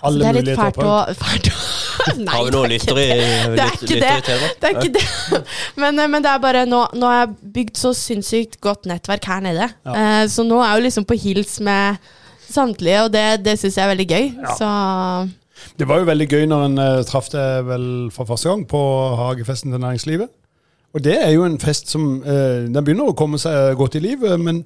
Altså, 0.00 0.18
det 0.20 0.28
er 0.28 0.38
litt 0.38 0.58
fælt 0.58 0.80
å, 0.82 0.96
fælt 1.18 1.50
å 1.50 1.62
Nei, 2.18 2.34
Har 2.34 2.44
vi 2.44 2.50
det 2.50 2.56
noen 2.56 2.66
er 2.66 2.72
lyttere 2.74 3.04
i, 3.04 3.14
Det 3.58 3.64
er 3.64 3.76
ikke 3.78 4.00
det. 4.00 4.10
Telemark? 4.26 4.58
det 4.60 4.68
er 4.68 4.78
ikke 4.80 4.92
det. 4.96 5.40
Men, 5.80 6.00
eh, 6.02 6.10
men 6.10 6.24
det 6.24 6.32
er 6.32 6.42
bare 6.42 6.64
nå, 6.68 6.82
nå 6.98 7.10
har 7.10 7.22
jeg 7.22 7.52
bygd 7.54 7.80
så 7.80 7.94
sinnssykt 7.96 8.58
godt 8.64 8.88
nettverk 8.90 9.30
her 9.30 9.44
nede. 9.44 9.70
Ja. 9.86 9.94
Uh, 9.94 10.24
så 10.30 10.44
nå 10.46 10.60
er 10.60 10.72
jeg 10.72 10.82
jo 10.82 10.86
liksom 10.88 11.08
på 11.08 11.18
hils 11.22 11.56
med 11.64 12.02
samtlige, 12.44 13.06
og 13.06 13.14
det, 13.14 13.24
det 13.46 13.56
syns 13.60 13.78
jeg 13.78 13.86
er 13.86 13.92
veldig 13.94 14.08
gøy. 14.10 14.30
Ja. 14.44 14.56
Så 14.58 15.70
Det 15.80 15.88
var 15.88 16.02
jo 16.02 16.08
veldig 16.10 16.28
gøy 16.28 16.48
når 16.50 16.66
en 16.68 16.82
uh, 16.82 17.04
traff 17.08 17.30
deg 17.32 17.68
vel 17.70 17.86
for 18.14 18.28
første 18.28 18.50
gang 18.50 18.66
på 18.68 18.82
hagefesten 19.20 19.74
til 19.74 19.82
næringslivet. 19.82 20.32
Og 20.94 21.02
det 21.02 21.16
er 21.18 21.32
jo 21.34 21.42
en 21.42 21.56
fest 21.58 21.88
som 21.90 22.20
eh, 22.22 22.68
Den 22.70 22.84
begynner 22.86 23.08
å 23.10 23.14
komme 23.18 23.38
seg 23.42 23.74
godt 23.80 23.96
i 23.98 24.02
liv, 24.04 24.20
eh, 24.28 24.36
men 24.38 24.60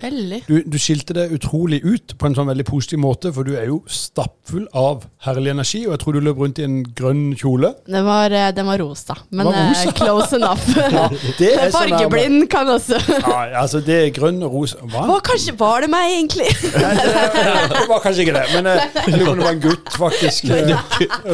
du, 0.44 0.58
du 0.68 0.76
skilte 0.80 1.14
deg 1.16 1.32
utrolig 1.32 1.78
ut 1.86 2.12
på 2.20 2.28
en 2.28 2.34
sånn 2.36 2.50
veldig 2.50 2.66
positiv 2.68 3.00
måte, 3.00 3.30
for 3.32 3.48
du 3.48 3.54
er 3.56 3.70
jo 3.70 3.78
stappfull 3.88 4.66
av 4.76 5.06
herlig 5.24 5.54
energi, 5.54 5.80
og 5.86 5.94
jeg 5.96 6.02
tror 6.02 6.18
du 6.18 6.20
løp 6.26 6.42
rundt 6.42 6.60
i 6.60 6.66
en 6.66 6.76
grønn 6.98 7.22
kjole. 7.40 7.70
Den 7.88 8.04
var, 8.04 8.34
eh, 8.36 8.50
den 8.52 8.68
var 8.68 8.82
rosa, 8.84 9.16
men 9.30 9.48
var 9.48 9.56
rosa? 9.70 9.86
eh, 9.88 9.94
close 9.96 10.36
enough. 10.36 10.68
Det 11.40 11.48
er 11.54 11.70
så. 11.72 11.78
Fargeblind 11.78 12.44
kan 12.52 12.68
også 12.74 12.98
Ja, 13.14 13.62
altså 13.62 13.80
det 13.84 13.96
er 14.02 14.10
grønn 14.16 14.42
og 14.44 14.52
rosa 14.58 14.82
Hva? 14.84 15.06
Hva, 15.08 15.18
Kanskje 15.24 15.54
var 15.58 15.84
det 15.86 15.88
meg, 15.92 16.12
egentlig? 16.18 16.50
Nei, 16.82 16.92
det, 16.98 17.62
det 17.72 17.86
var 17.88 18.04
kanskje 18.04 18.26
ikke 18.26 18.36
det, 18.36 18.44
men 18.52 18.68
det 18.68 19.24
var 19.30 19.48
en 19.54 19.64
gutt, 19.64 19.94
faktisk. 19.96 20.52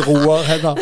Roar 0.06 0.46
Hedda. 0.46 0.76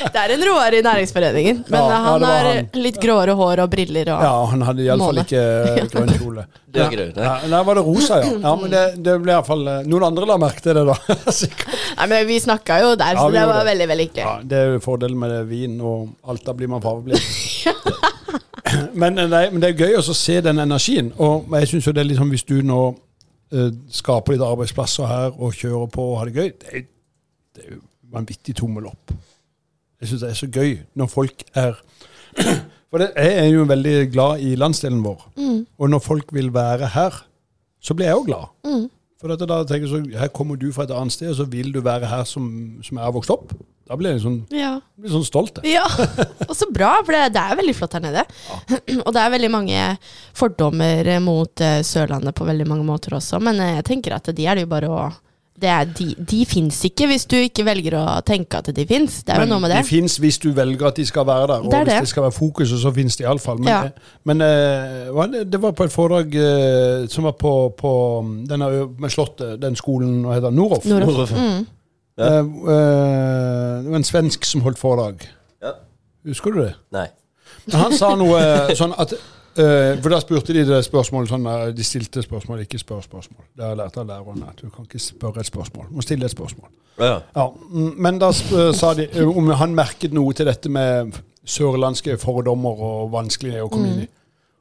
Det 0.00 0.20
er 0.22 0.32
en 0.34 0.44
Roar 0.48 0.74
i 0.74 0.80
Næringsforeningen, 0.84 1.64
men 1.68 1.80
Ja, 1.80 1.98
han 2.06 2.24
har 2.24 2.48
litt 2.80 2.98
gråere 3.02 3.34
hår 3.36 3.62
og 3.64 3.70
briller 3.72 4.10
og 4.14 4.24
Ja, 4.24 4.32
han 4.52 4.64
hadde 4.64 4.86
iallfall 4.86 5.20
ikke 5.24 5.42
eh, 5.42 5.80
grønn 5.92 6.12
kjole. 6.16 6.46
Det 6.70 6.84
er 6.84 6.92
grønt, 6.92 7.16
ja. 7.18 7.32
nei. 7.50 7.60
Var 7.66 7.78
det 7.80 7.82
rosa, 7.82 8.20
ja. 8.22 8.30
ja 8.44 8.50
men 8.60 8.70
det, 8.70 8.82
det 9.02 9.16
ble 9.24 9.34
iallfall 9.34 9.64
eh, 9.66 9.80
Noen 9.90 10.06
andre 10.06 10.28
la 10.30 10.36
merke 10.38 10.62
til 10.62 10.78
det, 10.78 10.84
da. 10.86 11.16
Nei, 11.98 12.06
men 12.12 12.28
Vi 12.28 12.38
snakka 12.44 12.78
jo 12.84 12.92
der, 12.94 13.18
så 13.18 13.26
det 13.34 13.42
var 13.42 13.58
det. 13.58 13.66
veldig 13.72 13.88
veldig 13.90 14.06
hyggelig. 14.06 14.24
Ja, 14.24 14.34
det 14.52 14.60
er 14.60 14.74
jo 14.76 14.82
fordelen 14.84 15.18
med 15.18 15.34
det, 15.34 15.40
vin 15.50 15.76
og 15.82 16.12
alt. 16.30 16.44
Da 16.46 16.54
blir 16.56 16.70
man 16.70 16.84
fargeblind. 16.84 17.20
men, 19.02 19.18
eh, 19.18 19.28
nei, 19.30 19.44
men 19.50 19.62
det 19.62 19.72
er 19.72 19.84
gøy 19.84 19.98
også 19.98 20.14
å 20.14 20.20
se 20.20 20.38
den 20.46 20.62
energien. 20.62 21.10
Og 21.18 21.50
jeg 21.58 21.72
syns 21.72 21.90
jo 21.90 21.96
det 21.96 22.04
er 22.04 22.10
liksom 22.12 22.30
hvis 22.32 22.46
du 22.46 22.60
nå 22.66 22.80
eh, 23.50 23.70
skaper 24.00 24.36
litt 24.36 24.46
arbeidsplasser 24.46 25.10
her 25.10 25.34
og 25.34 25.58
kjører 25.58 25.90
på 25.90 26.06
og 26.12 26.20
har 26.20 26.30
det 26.30 26.38
gøy, 26.38 26.52
det 26.62 26.70
er, 26.70 26.86
det 27.56 27.66
er 27.66 27.74
jo 27.74 27.82
vanvittig 28.14 28.56
tommel 28.62 28.88
opp. 28.90 29.14
Jeg 30.00 30.08
syns 30.10 30.22
det 30.24 30.30
er 30.30 30.38
så 30.38 30.48
gøy 30.50 30.70
når 30.96 31.10
folk 31.12 31.42
er 31.54 31.74
For 32.90 32.98
det, 32.98 33.12
jeg 33.14 33.34
er 33.44 33.50
jo 33.52 33.66
veldig 33.70 33.92
glad 34.10 34.40
i 34.42 34.56
landsdelen 34.58 35.02
vår. 35.04 35.20
Mm. 35.38 35.58
Og 35.78 35.90
når 35.92 36.00
folk 36.02 36.32
vil 36.34 36.48
være 36.54 36.88
her, 36.90 37.20
så 37.78 37.94
blir 37.94 38.08
jeg 38.10 38.16
jo 38.18 38.24
glad. 38.26 38.48
Mm. 38.66 38.88
For 39.20 39.30
da 39.36 39.60
tenker 39.68 39.84
jeg 39.84 39.90
så, 39.92 40.00
Her 40.18 40.32
kommer 40.34 40.56
du 40.58 40.70
fra 40.74 40.86
et 40.88 40.94
annet 40.96 41.14
sted, 41.14 41.28
og 41.30 41.36
så 41.38 41.46
vil 41.52 41.70
du 41.74 41.78
være 41.84 42.08
her 42.10 42.24
som, 42.26 42.48
som 42.82 42.98
jeg 42.98 43.04
har 43.04 43.14
vokst 43.14 43.30
opp. 43.30 43.52
Da 43.90 43.94
blir 43.98 44.14
jeg 44.16 44.22
sånn, 44.24 44.40
Ja. 44.54 44.72
blir 44.98 45.12
sånn 45.12 45.26
stolt. 45.26 45.60
jeg. 45.62 45.76
Ja, 45.76 45.84
og 46.48 46.54
så 46.56 46.66
bra, 46.72 46.96
for 47.04 47.14
det, 47.14 47.32
det 47.36 47.42
er 47.42 47.58
veldig 47.60 47.76
flott 47.78 47.94
her 47.98 48.04
nede. 48.08 48.26
Og 49.06 49.10
det 49.14 49.22
er 49.22 49.34
veldig 49.36 49.50
mange 49.54 49.86
fordommer 50.40 51.10
mot 51.22 51.62
eh, 51.62 51.80
Sørlandet 51.86 52.34
på 52.38 52.46
veldig 52.48 52.66
mange 52.70 52.86
måter 52.86 53.14
også, 53.18 53.38
men 53.42 53.58
eh, 53.60 53.76
jeg 53.80 53.86
tenker 53.90 54.16
at 54.18 54.30
de 54.34 54.46
er 54.50 54.56
det 54.58 54.66
jo 54.66 54.72
bare 54.72 54.90
å 54.90 55.02
er, 55.68 55.84
De, 55.84 56.14
de 56.30 56.46
fins 56.46 56.84
ikke 56.84 57.06
hvis 57.06 57.26
du 57.26 57.36
ikke 57.36 57.64
velger 57.64 57.94
å 57.98 58.20
tenke 58.26 58.56
at 58.58 58.70
de 58.74 58.86
fins. 58.86 59.22
Det 59.22 59.34
er 59.34 59.40
jo 59.44 59.48
noe 59.50 59.60
med 59.60 59.70
de 59.70 59.76
det. 59.76 59.86
fins 59.86 60.16
hvis 60.16 60.38
du 60.38 60.50
velger 60.52 60.86
at 60.86 60.96
de 60.96 61.04
skal 61.06 61.26
være 61.26 61.46
der. 61.46 61.60
Og 61.66 61.70
Det 61.70 61.78
hvis 61.84 61.92
det. 61.92 62.00
det 62.00 62.08
skal 62.08 62.22
være 62.22 62.32
fokuset, 62.32 62.80
så 62.80 62.92
fins 62.94 63.16
de 63.16 63.24
iallfall. 63.24 63.58
Men, 63.58 63.68
Ja. 63.68 63.82
eh, 63.84 63.90
men 64.24 64.40
eh, 65.34 65.44
det, 65.44 65.60
var 65.62 65.72
på 65.72 65.84
et 65.84 65.92
foredrag 65.92 66.34
eh, 66.34 67.06
som 67.08 67.24
var 67.24 67.32
på, 67.32 67.74
på 67.78 67.92
denne 68.48 68.64
ø- 68.70 68.88
med 68.98 69.10
Slottet, 69.10 69.60
den 69.62 69.76
skolen, 69.76 70.22
hva 70.24 70.34
heter? 70.38 70.50
Noroff? 70.50 70.86
Mm. 70.86 71.66
Ja. 72.18 72.42
Det 73.82 73.90
var 73.90 73.96
en 73.96 74.04
svensk 74.04 74.44
som 74.44 74.60
holdt 74.60 74.78
foredrag. 74.78 75.22
Ja. 75.62 75.72
Husker 76.26 76.50
du 76.52 76.62
det? 76.64 76.74
Nei. 76.92 77.06
Men 77.66 77.76
han 77.80 77.92
sa 77.96 78.14
noe 78.18 78.40
sånn 78.76 78.92
at 78.98 79.12
eh, 79.56 79.96
For 80.02 80.12
da 80.12 80.20
spurte 80.20 80.54
de 80.54 80.64
det 80.68 80.84
spørsmålet 80.86 81.30
sånn 81.32 81.46
eh, 81.46 81.64
De 81.76 81.84
stilte 81.86 82.22
spørsmål, 82.22 82.62
ikke 82.66 82.78
spør 82.78 83.00
spørsmål. 83.04 83.44
Det 83.56 83.64
har 83.64 83.74
jeg 83.74 83.80
lært 83.82 83.98
av 83.98 84.06
lærerne. 84.06 84.52
at 84.52 84.62
Du 84.62 84.70
kan 84.70 84.84
ikke 84.84 85.02
spørre 85.02 85.40
et 85.40 85.46
spørsmål. 85.50 85.88
Du 85.90 85.98
må 85.98 86.04
stille 86.06 86.24
et 86.24 86.34
spørsmål. 86.34 86.70
Ja. 86.98 87.18
Ja, 87.36 87.48
mm, 87.48 87.94
Men 87.96 88.18
da 88.20 88.30
sp 88.36 88.54
sa 88.76 88.94
de 88.94 89.08
om 89.24 89.50
han 89.50 89.74
merket 89.74 90.12
noe 90.12 90.32
til 90.36 90.46
dette 90.46 90.68
med 90.68 91.12
sørlandske 91.44 92.18
fordommer 92.20 92.82
og 92.84 93.12
vanskelig 93.12 93.62
å 93.64 93.68
komme 93.72 93.92
inn 93.92 94.02
i. 94.04 94.08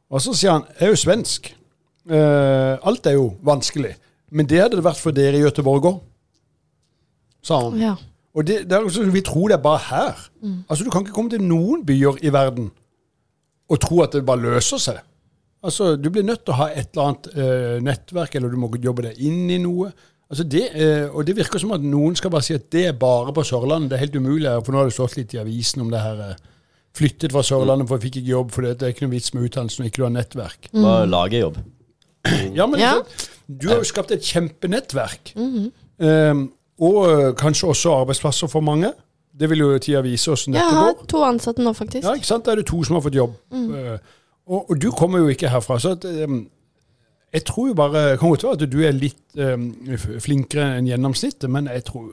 Og 0.09 0.21
så 0.23 0.33
sier 0.33 0.55
han 0.55 0.65
jeg 0.79 0.87
er 0.87 0.93
jo 0.93 0.99
svensk. 1.03 1.55
Eh, 2.09 2.77
alt 2.89 3.05
er 3.05 3.17
jo 3.19 3.33
vanskelig. 3.45 3.95
Men 4.31 4.47
det 4.49 4.61
hadde 4.61 4.77
det 4.79 4.85
vært 4.85 5.01
for 5.01 5.15
dere 5.15 5.37
i 5.37 5.43
Göteborg 5.43 5.85
òg, 5.89 5.99
sa 7.45 7.59
han. 7.65 7.77
Ja. 7.81 7.95
Og 8.37 8.45
det, 8.45 8.61
det 8.69 8.77
er 8.77 8.89
sånn, 8.93 9.11
Vi 9.13 9.23
tror 9.25 9.49
det 9.49 9.57
er 9.57 9.63
bare 9.63 9.81
her. 9.89 10.19
Altså 10.69 10.85
Du 10.85 10.91
kan 10.93 11.01
ikke 11.03 11.15
komme 11.15 11.33
til 11.33 11.41
noen 11.41 11.85
byer 11.85 12.21
i 12.21 12.31
verden 12.33 12.69
og 13.69 13.79
tro 13.83 14.01
at 14.03 14.15
det 14.17 14.25
bare 14.25 14.41
løser 14.41 14.81
seg. 14.81 14.99
Altså 15.63 15.95
Du 15.99 16.09
blir 16.09 16.23
nødt 16.23 16.45
til 16.45 16.53
å 16.55 16.59
ha 16.61 16.69
et 16.71 16.87
eller 16.95 17.09
annet 17.09 17.27
eh, 17.35 17.79
nettverk, 17.83 18.35
eller 18.39 18.49
du 18.53 18.57
må 18.61 18.69
jobbe 18.81 19.09
deg 19.09 19.19
inn 19.27 19.49
i 19.51 19.57
noe. 19.61 19.91
Altså 20.29 20.45
det, 20.45 20.63
eh, 20.77 21.07
og 21.09 21.25
det 21.25 21.35
virker 21.35 21.59
som 21.59 21.71
at 21.75 21.81
noen 21.83 22.15
skal 22.15 22.31
bare 22.31 22.45
si 22.45 22.53
at 22.55 22.69
det 22.71 22.85
er 22.91 22.93
bare 23.01 23.33
på 23.33 23.43
Sørlandet. 23.43 23.89
Det 23.91 23.97
er 23.97 24.03
helt 24.05 24.15
umulig. 24.21 24.51
For 24.65 24.71
nå 24.71 24.77
har 24.83 24.89
det 24.89 24.93
stått 24.95 25.17
litt 25.17 25.33
i 25.35 25.41
avisen 25.41 25.81
om 25.83 25.89
det 25.93 26.01
her 26.05 26.23
eh, 26.29 26.39
Flyttet 26.99 27.31
fra 27.31 27.43
Sørlandet 27.45 27.85
for 27.87 27.99
jeg 27.99 28.07
fikk 28.07 28.15
ikke 28.23 28.31
jobb, 28.31 28.47
for 28.51 28.65
det 28.65 28.81
er 28.81 28.89
ikke 28.95 29.05
noe 29.05 29.13
vits 29.13 29.29
med 29.35 29.43
utdannelse 29.45 29.77
når 29.79 29.89
ikke 29.91 30.01
du 30.01 30.05
har 30.07 30.13
nettverk. 30.15 30.69
Bare 30.73 31.03
lage 31.05 31.37
jobb. 31.43 31.59
Ja, 32.57 32.65
men 32.65 32.79
Ja. 32.81 32.95
altså, 32.97 33.27
du 33.47 33.67
har 33.69 33.77
jo 33.83 33.85
skapt 33.87 34.11
et 34.15 34.25
kjempenettverk. 34.25 35.33
Eh, 35.37 36.41
og 36.81 37.35
kanskje 37.39 37.69
også 37.69 37.93
arbeidsplasser 38.01 38.49
for 38.51 38.65
mange. 38.65 38.89
Det 39.39 39.47
vil 39.49 39.61
jo 39.63 39.71
tida 39.79 40.01
vise 40.03 40.29
hvordan 40.31 40.57
Jeg 40.59 40.69
har 40.75 40.93
går. 40.93 41.05
to 41.07 41.23
ansatte 41.23 41.63
nå, 41.63 41.71
faktisk. 41.77 42.03
Ja, 42.03 42.15
ikke 42.19 42.27
sant? 42.27 42.45
Da 42.45 42.51
er 42.53 42.59
det 42.61 42.67
to 42.69 42.81
som 42.83 42.97
har 42.99 43.03
fått 43.05 43.15
jobb. 43.19 43.35
Uh, 43.55 43.97
og, 44.49 44.69
og 44.73 44.79
du 44.81 44.89
kommer 44.91 45.21
jo 45.23 45.29
ikke 45.31 45.51
herfra. 45.53 45.77
Så 45.79 45.93
at, 45.95 46.03
um, 46.25 46.41
jeg 47.31 47.43
tror 47.45 47.67
jo 47.69 47.73
bare 47.77 48.17
Kan 48.17 48.31
godt 48.33 48.43
være 48.43 48.57
at 48.57 48.71
du 48.73 48.79
er 48.87 48.95
litt 48.97 49.37
um, 49.37 49.67
flinkere 50.19 50.79
enn 50.79 50.87
gjennomsnittet, 50.89 51.45
men 51.53 51.69
jeg 51.69 51.83
tror 51.85 52.07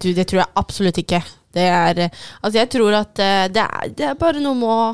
Du, 0.00 0.08
det 0.16 0.24
tror 0.30 0.40
jeg 0.40 0.52
absolutt 0.56 0.98
ikke. 1.02 1.20
Det 1.54 1.66
er 1.68 2.00
eh, 2.06 2.22
Altså, 2.40 2.58
jeg 2.62 2.70
tror 2.72 2.96
at 2.98 3.20
eh, 3.22 3.44
det 3.52 3.60
er, 3.62 3.92
det 3.94 4.06
er 4.08 4.16
bare 4.18 4.40
noe 4.42 4.56
med 4.58 4.72
å 4.72 4.86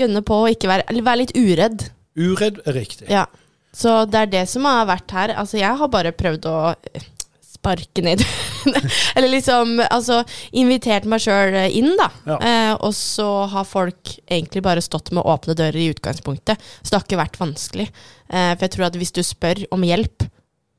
gønne 0.00 0.24
på 0.26 0.38
og 0.46 0.50
ikke 0.56 0.70
være 0.72 0.86
Eller 0.90 1.04
være 1.06 1.20
litt 1.20 1.34
uredd. 1.36 1.84
uredd 2.18 2.62
er 2.64 2.78
riktig. 2.80 3.06
Ja. 3.12 3.26
Så 3.74 4.04
det 4.10 4.24
er 4.24 4.32
det 4.32 4.44
som 4.50 4.64
har 4.70 4.86
vært 4.88 5.10
her. 5.14 5.34
Altså, 5.38 5.58
jeg 5.60 5.76
har 5.78 5.88
bare 5.92 6.14
prøvd 6.16 6.48
å 6.50 6.56
eh, 6.72 7.06
sparke 7.64 8.04
ned 8.04 8.20
Eller 9.16 9.28
liksom 9.32 9.78
Altså 9.88 10.20
invitert 10.56 11.06
meg 11.08 11.22
sjøl 11.24 11.56
inn, 11.72 11.94
da. 11.98 12.10
Ja. 12.28 12.36
Eh, 12.38 12.72
og 12.84 12.92
så 12.96 13.26
har 13.52 13.64
folk 13.68 14.14
egentlig 14.28 14.62
bare 14.64 14.84
stått 14.84 15.10
med 15.16 15.24
åpne 15.24 15.56
dører 15.56 15.80
i 15.80 15.90
utgangspunktet. 15.92 16.60
Så 16.82 16.90
det 16.92 16.98
har 17.00 17.04
ikke 17.08 17.20
vært 17.20 17.40
vanskelig. 17.40 17.88
Eh, 18.28 18.52
for 18.54 18.64
jeg 18.66 18.72
tror 18.76 18.86
at 18.88 18.96
hvis 19.00 19.12
du 19.16 19.22
spør 19.24 19.64
om 19.74 19.84
hjelp 19.84 20.26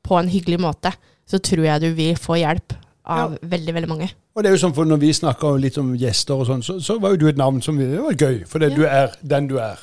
på 0.06 0.18
en 0.18 0.30
hyggelig 0.30 0.58
måte, 0.62 0.92
så 1.26 1.38
tror 1.42 1.64
jeg 1.66 1.82
du 1.82 1.88
vil 1.98 2.18
få 2.18 2.38
hjelp 2.38 2.74
av 3.06 3.36
veldig, 3.42 3.74
veldig 3.76 3.90
mange. 3.90 4.08
Og 4.34 4.42
det 4.42 4.50
er 4.50 4.56
jo 4.56 4.62
sånn 4.66 4.74
for 4.76 4.84
Når 4.88 4.98
vi 5.02 5.12
snakker 5.14 5.58
litt 5.62 5.76
om 5.80 5.92
gjester, 5.98 6.38
og 6.42 6.48
sånn, 6.50 6.62
så, 6.66 6.78
så 6.82 6.98
var 7.02 7.14
jo 7.14 7.22
du 7.22 7.28
et 7.30 7.38
navn 7.40 7.62
som 7.64 7.78
det 7.78 7.88
var 8.02 8.14
gøy. 8.18 8.42
For 8.50 8.62
det, 8.62 8.72
Ja. 8.74 8.76
du 8.76 8.84
er 8.86 9.14
den 9.22 9.46
du 9.50 9.56
er. 9.62 9.78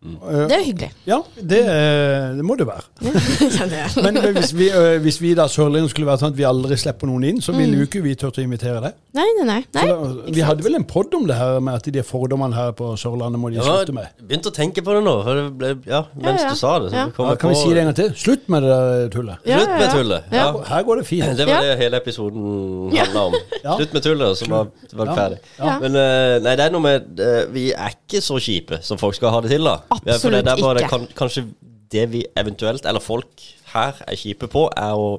Uh, 0.00 0.46
Det 0.48 0.54
er 0.56 0.60
jo 0.62 0.64
hyggelig. 0.64 0.86
ja, 1.06 1.16
det, 1.36 1.58
eh, 1.60 2.30
det 2.38 2.44
må 2.48 2.54
det 2.56 2.64
være. 2.64 2.86
Jeg. 3.04 3.90
Men 4.00 4.16
hvis 4.32 4.54
vi, 4.56 4.70
øh, 4.72 4.94
hvis 5.04 5.18
vi 5.20 5.34
da 5.36 5.44
sørlendinger 5.52 5.90
skulle 5.92 6.08
vært 6.08 6.22
sånn 6.22 6.32
at 6.32 6.38
vi 6.38 6.46
aldri 6.48 6.78
slipper 6.80 7.10
noen 7.10 7.26
inn, 7.28 7.40
så 7.44 7.52
ville 7.52 7.76
jo 7.76 7.84
ikke 7.84 8.00
vi 8.06 8.14
turt 8.16 8.38
å 8.40 8.44
invitere 8.44 8.80
deg. 8.80 8.94
Nei, 9.18 9.26
nei, 9.36 9.44
nei. 9.44 9.58
Nei. 9.76 9.82
da, 9.90 10.30
vi 10.32 10.40
hadde 10.46 10.64
vel 10.64 10.78
en 10.78 10.86
podd 10.88 11.12
om 11.18 11.26
det 11.28 11.36
her 11.36 11.58
med 11.60 11.76
at 11.82 11.90
de 11.92 12.04
fordommene 12.06 12.56
her 12.56 12.72
på 12.78 12.94
Sørlandet 12.96 13.42
må 13.42 13.50
de 13.52 13.58
Jeg 13.58 13.66
slutte 13.68 13.92
med. 13.92 14.08
med. 14.16 14.24
begynte 14.30 14.48
å 14.48 14.56
tenke 14.56 14.84
på 14.86 14.94
det 14.96 15.02
nå, 15.04 15.14
for 15.26 15.36
det 15.36 15.44
ble, 15.60 15.74
ja, 15.92 16.00
mens 16.16 16.40
Ja, 16.40 16.46
ja. 16.46 16.54
du 16.54 16.56
sa 16.62 16.72
det. 16.78 16.90
Så 16.94 16.96
Ja. 16.96 17.04
Ja, 17.18 17.28
jeg 17.34 17.38
kan 17.44 17.50
vi 17.52 17.60
si 17.60 17.68
det 17.74 17.82
en 17.84 17.90
gang 17.90 17.98
til? 18.00 18.10
Slutt 18.24 18.48
med 18.48 18.62
det 18.64 18.70
der 18.72 19.08
tullet. 19.18 19.36
Ja, 19.44 19.58
Slutt 19.60 19.74
med 19.82 19.90
tullet. 19.98 20.32
Ja. 20.32 20.46
Ja. 20.46 20.64
Her 20.72 20.82
går 20.88 20.96
det 21.02 21.06
fint. 21.10 21.36
Det 21.40 21.46
var 21.50 21.60
det 21.68 21.76
hele 21.82 22.00
episoden 22.00 22.96
handla 22.96 23.26
om. 23.28 23.34
Ja. 23.64 23.76
Slutt 23.76 23.92
med 23.92 24.02
tullet, 24.02 24.24
og 24.32 24.36
så 24.40 24.48
var 24.48 24.66
var 24.96 25.04
det 25.04 25.12
Ja. 25.12 25.20
ferdig. 25.20 25.38
Ja. 25.60 25.78
Men 25.84 25.96
eh, 26.00 26.38
nei, 26.40 26.56
det 26.56 26.64
er 26.64 26.70
noe 26.72 26.80
med 26.80 27.20
eh, 27.20 27.44
Vi 27.52 27.66
er 27.76 27.92
ikke 27.92 28.22
så 28.24 28.38
kjipe 28.40 28.78
som 28.82 28.96
folk 28.96 29.14
skal 29.14 29.34
ha 29.36 29.40
det 29.44 29.50
til, 29.52 29.64
da. 29.68 29.76
Ja, 29.90 30.14
Absolutt 30.14 30.44
det 30.46 30.56
bare, 30.62 30.84
ikke. 30.84 30.88
Kan, 30.92 31.06
kanskje 31.18 31.46
det 31.90 32.04
vi 32.12 32.24
eventuelt, 32.38 32.86
eller 32.86 33.02
folk 33.02 33.42
her, 33.72 33.98
er 34.06 34.16
kjipe 34.18 34.46
på, 34.50 34.68
er 34.76 34.94
å 34.94 35.10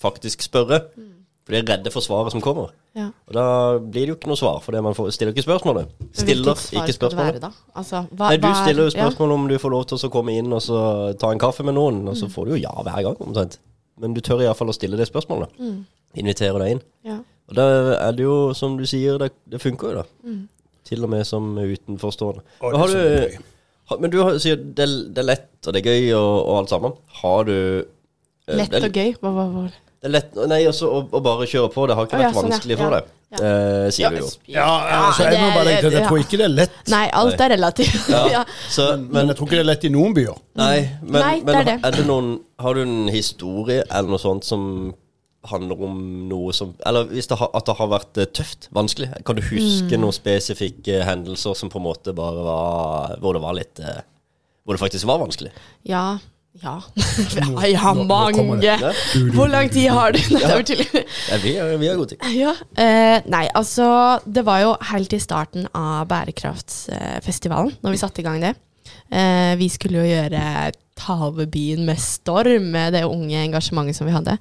faktisk 0.00 0.42
spørre. 0.46 0.84
For 1.44 1.52
de 1.52 1.58
er 1.60 1.66
redde 1.74 1.90
for 1.92 2.00
svaret 2.00 2.32
som 2.32 2.40
kommer. 2.40 2.70
Ja. 2.96 3.10
Og 3.28 3.34
da 3.36 3.44
blir 3.82 4.06
det 4.06 4.12
jo 4.14 4.16
ikke 4.16 4.30
noe 4.30 4.38
svar, 4.40 4.62
for 4.64 4.76
man 4.80 4.94
får, 4.96 5.10
stiller 5.12 5.34
ikke 5.34 5.44
spørsmålet. 5.44 5.90
Stiller 6.16 6.54
ikke 6.54 6.62
skal 6.70 6.86
det 6.86 6.94
spørsmålet. 6.96 7.34
være, 7.34 7.40
da? 7.42 7.50
Altså, 7.76 8.00
hva, 8.14 8.30
Nei, 8.30 8.38
du 8.40 8.46
er- 8.48 8.60
stiller 8.62 8.82
jo 8.84 8.88
ja. 8.88 8.94
spørsmål 8.94 9.34
om 9.34 9.48
du 9.50 9.58
får 9.58 9.70
lov 9.74 9.84
til 9.90 9.98
å 9.98 10.10
komme 10.14 10.38
inn 10.38 10.52
og 10.52 10.62
så 10.64 10.78
ta 11.20 11.32
en 11.34 11.42
kaffe 11.42 11.66
med 11.66 11.74
noen, 11.76 12.00
og 12.08 12.16
så 12.16 12.30
får 12.32 12.46
du 12.46 12.54
jo 12.54 12.62
ja 12.62 12.72
hver 12.80 13.02
gang, 13.02 13.16
omtrent. 13.20 13.58
Men 14.00 14.14
du 14.14 14.20
tør 14.24 14.40
iallfall 14.40 14.72
å 14.72 14.74
stille 14.74 14.96
det 14.96 15.06
spørsmålet. 15.10 15.52
Mm. 15.58 15.84
Invitere 16.22 16.58
deg 16.62 16.70
inn. 16.76 16.82
Ja. 17.04 17.18
Og 17.50 17.54
da 17.58 17.66
er 18.08 18.12
det 18.16 18.24
jo, 18.24 18.54
som 18.54 18.78
du 18.78 18.86
sier, 18.86 19.18
det, 19.18 19.32
det 19.50 19.60
funker 19.60 19.90
jo, 19.90 20.00
da. 20.00 20.04
Mm. 20.24 20.48
Til 20.88 21.04
og 21.04 21.10
med 21.10 21.26
som 21.26 21.58
utenforstående. 21.58 22.40
Og 22.62 22.72
det 22.72 22.80
har 22.80 22.88
er 22.88 22.92
så 22.94 23.02
du, 23.04 23.36
har, 23.36 23.44
men 24.00 24.12
du 24.12 24.18
sier 24.40 24.56
det, 24.56 24.86
det 25.14 25.20
er 25.22 25.26
lett, 25.28 25.50
og 25.66 25.74
det 25.76 25.82
er 25.82 25.90
gøy, 25.92 26.12
og, 26.16 26.30
og 26.44 26.60
alt 26.62 26.72
sammen. 26.72 26.94
Har 27.20 27.48
du 27.48 27.56
eh, 27.56 28.54
Lett 28.56 28.72
det, 28.72 28.84
og 28.88 28.96
gøy. 28.96 29.10
Hva, 29.20 29.32
var 29.36 29.66
det? 29.68 29.80
Det 30.04 30.08
er 30.10 30.12
lett 30.18 30.34
Nei, 30.50 30.62
også 30.68 30.88
å, 30.92 31.02
å 31.16 31.20
bare 31.24 31.46
kjøre 31.48 31.68
på. 31.72 31.84
Det 31.88 31.94
har 31.96 32.08
ikke 32.08 32.18
ja, 32.20 32.26
vært 32.28 32.36
sånn, 32.36 32.48
ja. 32.50 32.56
vanskelig 32.58 32.76
for 32.80 32.92
Ja. 32.92 32.98
deg, 32.98 33.12
eh, 33.40 33.86
sier 33.96 34.12
du 34.12 34.18
jo. 34.20 34.26
Ja, 34.52 34.66
altså, 35.08 35.28
jeg 35.30 35.40
må 35.40 35.46
bare 35.54 35.64
legge 35.70 35.84
til 35.86 35.96
jeg 35.96 36.08
tror 36.08 36.24
ikke 36.24 36.40
det 36.40 36.44
er 36.44 36.52
lett. 36.58 36.74
Nei, 36.92 37.04
alt 37.20 37.44
er 37.46 37.52
relativt. 37.54 38.10
Ja. 38.12 38.24
ja. 38.38 38.42
Så, 38.68 38.90
Men, 38.98 39.06
men 39.16 39.32
jeg 39.32 39.38
tror 39.38 39.48
ikke 39.48 39.56
det 39.56 39.64
er 39.64 39.70
lett 39.70 39.86
i 39.88 39.92
noen 39.94 40.16
byer. 40.16 40.42
Nei, 40.60 40.74
men, 41.00 41.20
Nei, 41.20 41.32
det 41.38 41.46
men 41.48 41.60
er 41.62 41.70
det. 41.70 41.78
er 41.88 41.96
det 41.96 42.04
noen 42.08 42.28
Har 42.60 42.76
du 42.76 42.82
en 42.84 43.08
historie 43.12 43.80
eller 43.88 44.12
noe 44.12 44.22
sånt 44.22 44.44
som 44.48 44.68
handler 45.50 45.80
om 45.86 45.98
noe 46.28 46.52
som 46.56 46.74
Eller 46.86 47.04
hvis 47.10 47.26
det 47.30 47.38
har, 47.40 47.50
at 47.54 47.66
det 47.68 47.76
har 47.78 47.88
vært 47.92 48.18
eh, 48.22 48.28
tøft, 48.36 48.68
vanskelig? 48.74 49.10
Kan 49.24 49.36
du 49.36 49.42
huske 49.42 49.94
Mm. 49.96 50.00
noen 50.04 50.12
spesifikke 50.16 51.02
hendelser 51.04 51.54
som 51.56 51.70
på 51.70 51.78
en 51.80 51.84
måte 51.88 52.14
bare 52.16 52.44
var 52.46 53.16
Hvor 53.20 53.34
det 53.36 53.42
var 53.42 53.54
litt 53.58 53.80
eh, 53.80 54.00
Hvor 54.64 54.74
det 54.78 54.80
faktisk 54.84 55.04
var 55.10 55.18
vanskelig? 55.20 55.50
Ja. 55.84 56.18
Ja. 56.62 56.76
Jeg 57.66 57.76
har 57.82 57.94
nå- 57.98 58.04
nå 58.06 58.44
mange. 58.46 58.92
Hvor 59.34 59.48
lang 59.50 59.68
tid 59.74 59.88
har 59.90 60.12
du? 60.14 60.20
Nei, 60.30 60.40
Ja. 60.40 60.60
Ja, 60.62 61.38
vi, 61.42 61.56
har, 61.58 61.72
vi 61.82 61.88
har 61.90 61.96
god 61.98 62.12
tid. 62.12 62.22
Ja. 62.38 62.52
Eh, 62.78 63.20
nei, 63.26 63.48
altså 63.58 64.20
Det 64.24 64.44
var 64.46 64.60
jo 64.62 64.76
helt 64.92 65.12
i 65.12 65.18
starten 65.18 65.66
av 65.74 66.06
Bærekraftsfestivalen, 66.12 67.74
når 67.82 67.90
vi 67.96 68.00
satte 68.00 68.22
i 68.22 68.26
gang 68.26 68.40
det. 68.42 68.54
Eh, 69.10 69.54
vi 69.58 69.68
skulle 69.72 70.04
jo 70.04 70.12
gjøre 70.14 70.72
Tavebyen 70.94 71.82
med 71.88 71.98
storm, 71.98 72.70
med 72.70 72.94
det 72.94 73.02
unge 73.04 73.34
engasjementet 73.48 73.96
som 73.98 74.06
vi 74.06 74.14
hadde. 74.14 74.36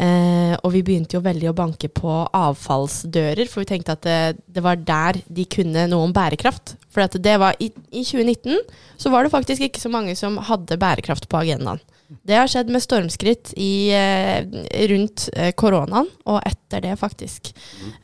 Eh, 0.00 0.54
og 0.62 0.72
vi 0.72 0.82
begynte 0.86 1.18
jo 1.18 1.24
veldig 1.24 1.50
å 1.50 1.56
banke 1.56 1.90
på 1.92 2.14
avfallsdører, 2.32 3.48
for 3.50 3.62
vi 3.62 3.70
tenkte 3.74 3.96
at 3.96 4.04
det, 4.06 4.18
det 4.48 4.64
var 4.64 4.80
der 4.80 5.20
de 5.28 5.44
kunne 5.50 5.86
noe 5.90 6.08
om 6.08 6.14
bærekraft. 6.16 6.76
For 6.92 7.04
at 7.04 7.16
det 7.20 7.38
var 7.40 7.56
i, 7.60 7.70
i 7.92 8.04
2019 8.04 8.60
så 9.00 9.12
var 9.12 9.24
det 9.24 9.34
faktisk 9.34 9.64
ikke 9.66 9.82
så 9.82 9.92
mange 9.92 10.16
som 10.18 10.38
hadde 10.48 10.80
bærekraft 10.80 11.28
på 11.28 11.42
agendaen. 11.42 11.82
Det 12.28 12.36
har 12.36 12.50
skjedd 12.50 12.68
med 12.68 12.82
stormskritt 12.84 13.54
i, 13.56 13.88
eh, 13.96 14.44
rundt 14.90 15.30
eh, 15.32 15.52
koronaen, 15.56 16.10
og 16.28 16.42
etter 16.44 16.84
det, 16.84 16.96
faktisk. 17.00 17.52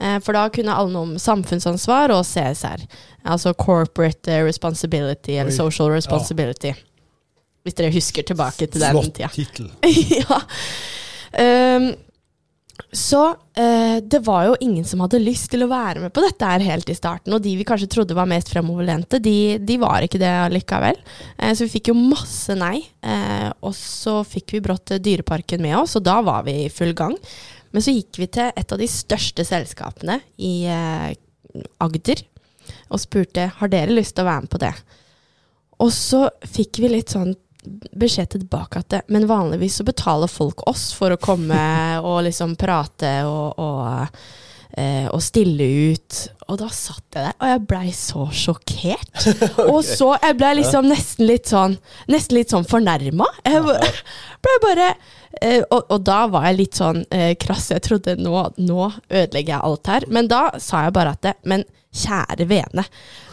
Eh, 0.00 0.16
for 0.24 0.36
da 0.36 0.46
kunne 0.52 0.72
alle 0.74 0.94
noe 0.94 1.10
om 1.10 1.18
samfunnsansvar 1.20 2.14
og 2.14 2.24
CSR. 2.24 2.86
Altså 3.28 3.52
corporate 3.58 4.32
eh, 4.32 4.44
responsibility, 4.46 5.36
eller 5.36 5.52
social 5.52 5.92
responsibility. 5.92 6.72
Hvis 7.66 7.76
dere 7.76 7.92
husker 7.92 8.24
tilbake 8.24 8.66
til 8.66 8.80
den 8.80 8.96
Flott 8.96 9.12
tida. 9.18 9.28
tittel. 9.34 9.68
ja. 10.22 10.40
Um, 11.36 11.90
Så 12.94 13.20
eh, 13.58 13.98
det 14.00 14.20
var 14.24 14.46
jo 14.46 14.54
ingen 14.64 14.84
som 14.86 15.02
hadde 15.02 15.18
lyst 15.20 15.50
til 15.52 15.64
å 15.64 15.68
være 15.68 16.00
med 16.00 16.12
på 16.14 16.22
dette 16.24 16.46
her 16.46 16.62
helt 16.64 16.88
i 16.88 16.94
starten. 16.96 17.34
Og 17.34 17.42
de 17.44 17.56
vi 17.58 17.66
kanskje 17.66 17.88
trodde 17.90 18.16
var 18.16 18.28
mest 18.30 18.48
fremoverlente, 18.52 19.18
de, 19.20 19.58
de 19.58 19.76
var 19.82 20.06
ikke 20.06 20.20
det 20.22 20.30
likevel. 20.54 20.96
Eh, 21.36 21.52
så 21.52 21.66
vi 21.66 21.74
fikk 21.74 21.90
jo 21.90 21.98
masse 21.98 22.54
nei. 22.56 22.78
Eh, 23.02 23.50
og 23.60 23.74
så 23.76 24.22
fikk 24.24 24.54
vi 24.56 24.62
brått 24.64 24.94
Dyreparken 25.04 25.60
med 25.66 25.76
oss, 25.82 25.98
og 25.98 26.06
da 26.06 26.20
var 26.24 26.46
vi 26.46 26.54
i 26.64 26.72
full 26.72 26.94
gang. 26.96 27.18
Men 27.74 27.84
så 27.84 27.92
gikk 27.92 28.22
vi 28.22 28.30
til 28.38 28.54
et 28.56 28.72
av 28.72 28.80
de 28.80 28.88
største 28.88 29.44
selskapene 29.44 30.20
i 30.38 30.54
eh, 30.70 31.10
Agder 31.82 32.24
og 32.88 33.02
spurte 33.02 33.50
har 33.58 33.72
dere 33.72 33.98
lyst 33.98 34.14
til 34.16 34.24
å 34.24 34.30
være 34.30 34.46
med 34.46 34.52
på 34.54 34.62
det. 34.62 34.72
Og 35.82 35.92
så 35.92 36.24
fikk 36.46 36.80
vi 36.82 36.94
litt 36.94 37.12
sånn 37.12 37.34
beskjed 37.98 38.32
tilbake 38.34 38.82
at 38.82 38.90
det, 38.94 39.00
men 39.12 39.28
vanligvis 39.28 39.80
så 39.80 39.86
betaler 39.86 40.30
folk 40.30 40.66
oss 40.68 40.90
for 40.96 41.14
å 41.14 41.20
komme 41.20 41.60
og 42.08 42.22
liksom 42.26 42.56
prate 42.58 43.12
og, 43.28 43.58
og, 43.62 44.18
eh, 44.72 45.06
og 45.12 45.22
stille 45.24 45.68
ut. 45.92 46.18
Og 46.48 46.58
da 46.62 46.70
satt 46.72 47.18
jeg 47.18 47.26
der, 47.26 47.36
og 47.36 47.52
jeg 47.52 47.62
blei 47.68 47.92
så 47.92 48.26
sjokkert. 48.32 49.28
Og 49.68 49.82
så 49.84 50.14
jeg 50.22 50.36
blei 50.40 50.54
liksom 50.62 50.88
nesten 50.88 51.26
litt 51.28 51.50
sånn 51.50 51.74
Nesten 52.08 52.38
litt 52.38 52.54
sånn 52.54 52.64
fornærma. 52.68 53.26
Jeg 53.44 53.64
blei 54.46 54.58
bare 54.64 54.86
eh, 55.42 55.60
og, 55.60 55.82
og, 55.82 55.98
da 56.06 56.22
var 56.32 56.48
jeg 56.48 56.60
litt 56.62 56.78
sånn 56.80 57.02
eh, 57.12 57.34
krass. 57.40 57.68
Jeg 57.74 57.84
trodde 57.84 58.16
nå, 58.16 58.36
nå 58.56 58.86
ødelegger 59.10 59.58
jeg 59.58 59.64
alt 59.68 59.92
her. 59.92 60.08
Men 60.08 60.30
da 60.30 60.46
sa 60.56 60.86
jeg 60.86 60.96
bare 60.96 61.16
at 61.18 61.26
det, 61.26 61.36
Men 61.44 61.66
kjære 61.98 62.48
vene. 62.48 62.84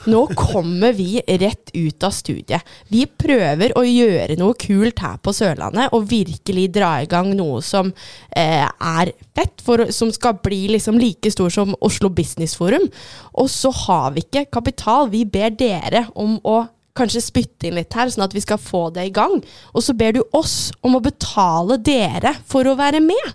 Nå 0.06 0.22
kommer 0.38 0.94
vi 0.94 1.22
rett 1.26 1.72
ut 1.74 2.04
av 2.04 2.14
studiet. 2.14 2.62
Vi 2.94 3.06
prøver 3.06 3.74
å 3.78 3.84
gjøre 3.86 4.38
noe 4.40 4.58
kult 4.60 5.02
her 5.02 5.18
på 5.24 5.34
Sørlandet, 5.36 5.94
og 5.96 6.08
virkelig 6.12 6.68
dra 6.76 6.92
i 7.02 7.10
gang 7.10 7.32
noe 7.38 7.62
som 7.66 7.92
eh, 8.36 8.66
er 8.66 9.14
fett, 9.38 9.58
for, 9.66 9.88
som 9.96 10.14
skal 10.14 10.38
bli 10.46 10.66
liksom 10.76 11.00
like 11.02 11.32
stor 11.34 11.54
som 11.54 11.76
Oslo 11.86 12.12
Business 12.14 12.56
Forum. 12.58 12.88
Og 13.34 13.50
så 13.52 13.74
har 13.86 14.14
vi 14.16 14.26
ikke 14.26 14.48
kapital. 14.54 15.10
Vi 15.14 15.26
ber 15.26 15.54
dere 15.58 16.06
om 16.14 16.38
å 16.46 16.64
kanskje 16.96 17.24
spytte 17.24 17.68
inn 17.68 17.76
litt 17.76 17.96
her, 17.96 18.10
sånn 18.12 18.26
at 18.26 18.36
vi 18.36 18.44
skal 18.44 18.62
få 18.62 18.88
det 18.96 19.10
i 19.10 19.16
gang. 19.16 19.42
Og 19.76 19.84
så 19.84 19.96
ber 19.98 20.16
du 20.16 20.22
oss 20.36 20.72
om 20.86 20.96
å 20.96 21.04
betale 21.04 21.78
dere 21.84 22.38
for 22.48 22.68
å 22.68 22.78
være 22.80 23.02
med. 23.04 23.34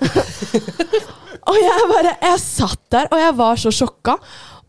og 1.50 1.58
jeg 1.58 1.88
bare 1.90 2.14
Jeg 2.22 2.42
satt 2.44 2.82
der, 2.94 3.10
og 3.10 3.18
jeg 3.18 3.36
var 3.40 3.60
så 3.60 3.74
sjokka. 3.74 4.16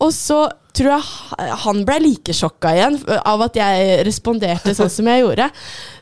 Og 0.02 0.12
så 0.16 0.44
tror 0.76 0.94
jeg 0.96 1.56
han 1.66 1.82
ble 1.88 1.98
like 2.02 2.36
sjokka 2.36 2.74
igjen 2.76 3.00
av 3.20 3.44
at 3.48 3.58
jeg 3.60 4.06
responderte 4.08 4.74
sånn 4.78 4.92
som 4.92 5.10
jeg 5.12 5.24
gjorde. 5.24 5.50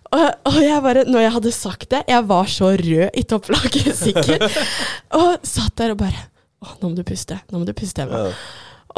Og, 0.10 0.26
og, 0.50 0.58
jeg 0.64 0.82
bare, 0.82 1.04
når 1.06 1.22
jeg 1.22 1.34
hadde 1.36 1.52
sagt 1.54 1.92
det 1.92 2.00
Jeg 2.10 2.26
var 2.26 2.48
så 2.50 2.72
rød 2.74 3.18
i 3.20 3.24
topplaget, 3.30 3.92
sikkert. 4.08 4.48
og 5.14 5.46
satt 5.46 5.76
der 5.78 5.94
og 5.94 6.00
bare 6.02 6.24
Å, 6.66 6.72
nå 6.82 6.90
må 6.90 6.98
du 6.98 7.04
puste. 7.06 7.38
Nå 7.54 7.62
må 7.62 7.68
du 7.68 7.76
puste. 7.78 8.04
Emma. 8.04 8.32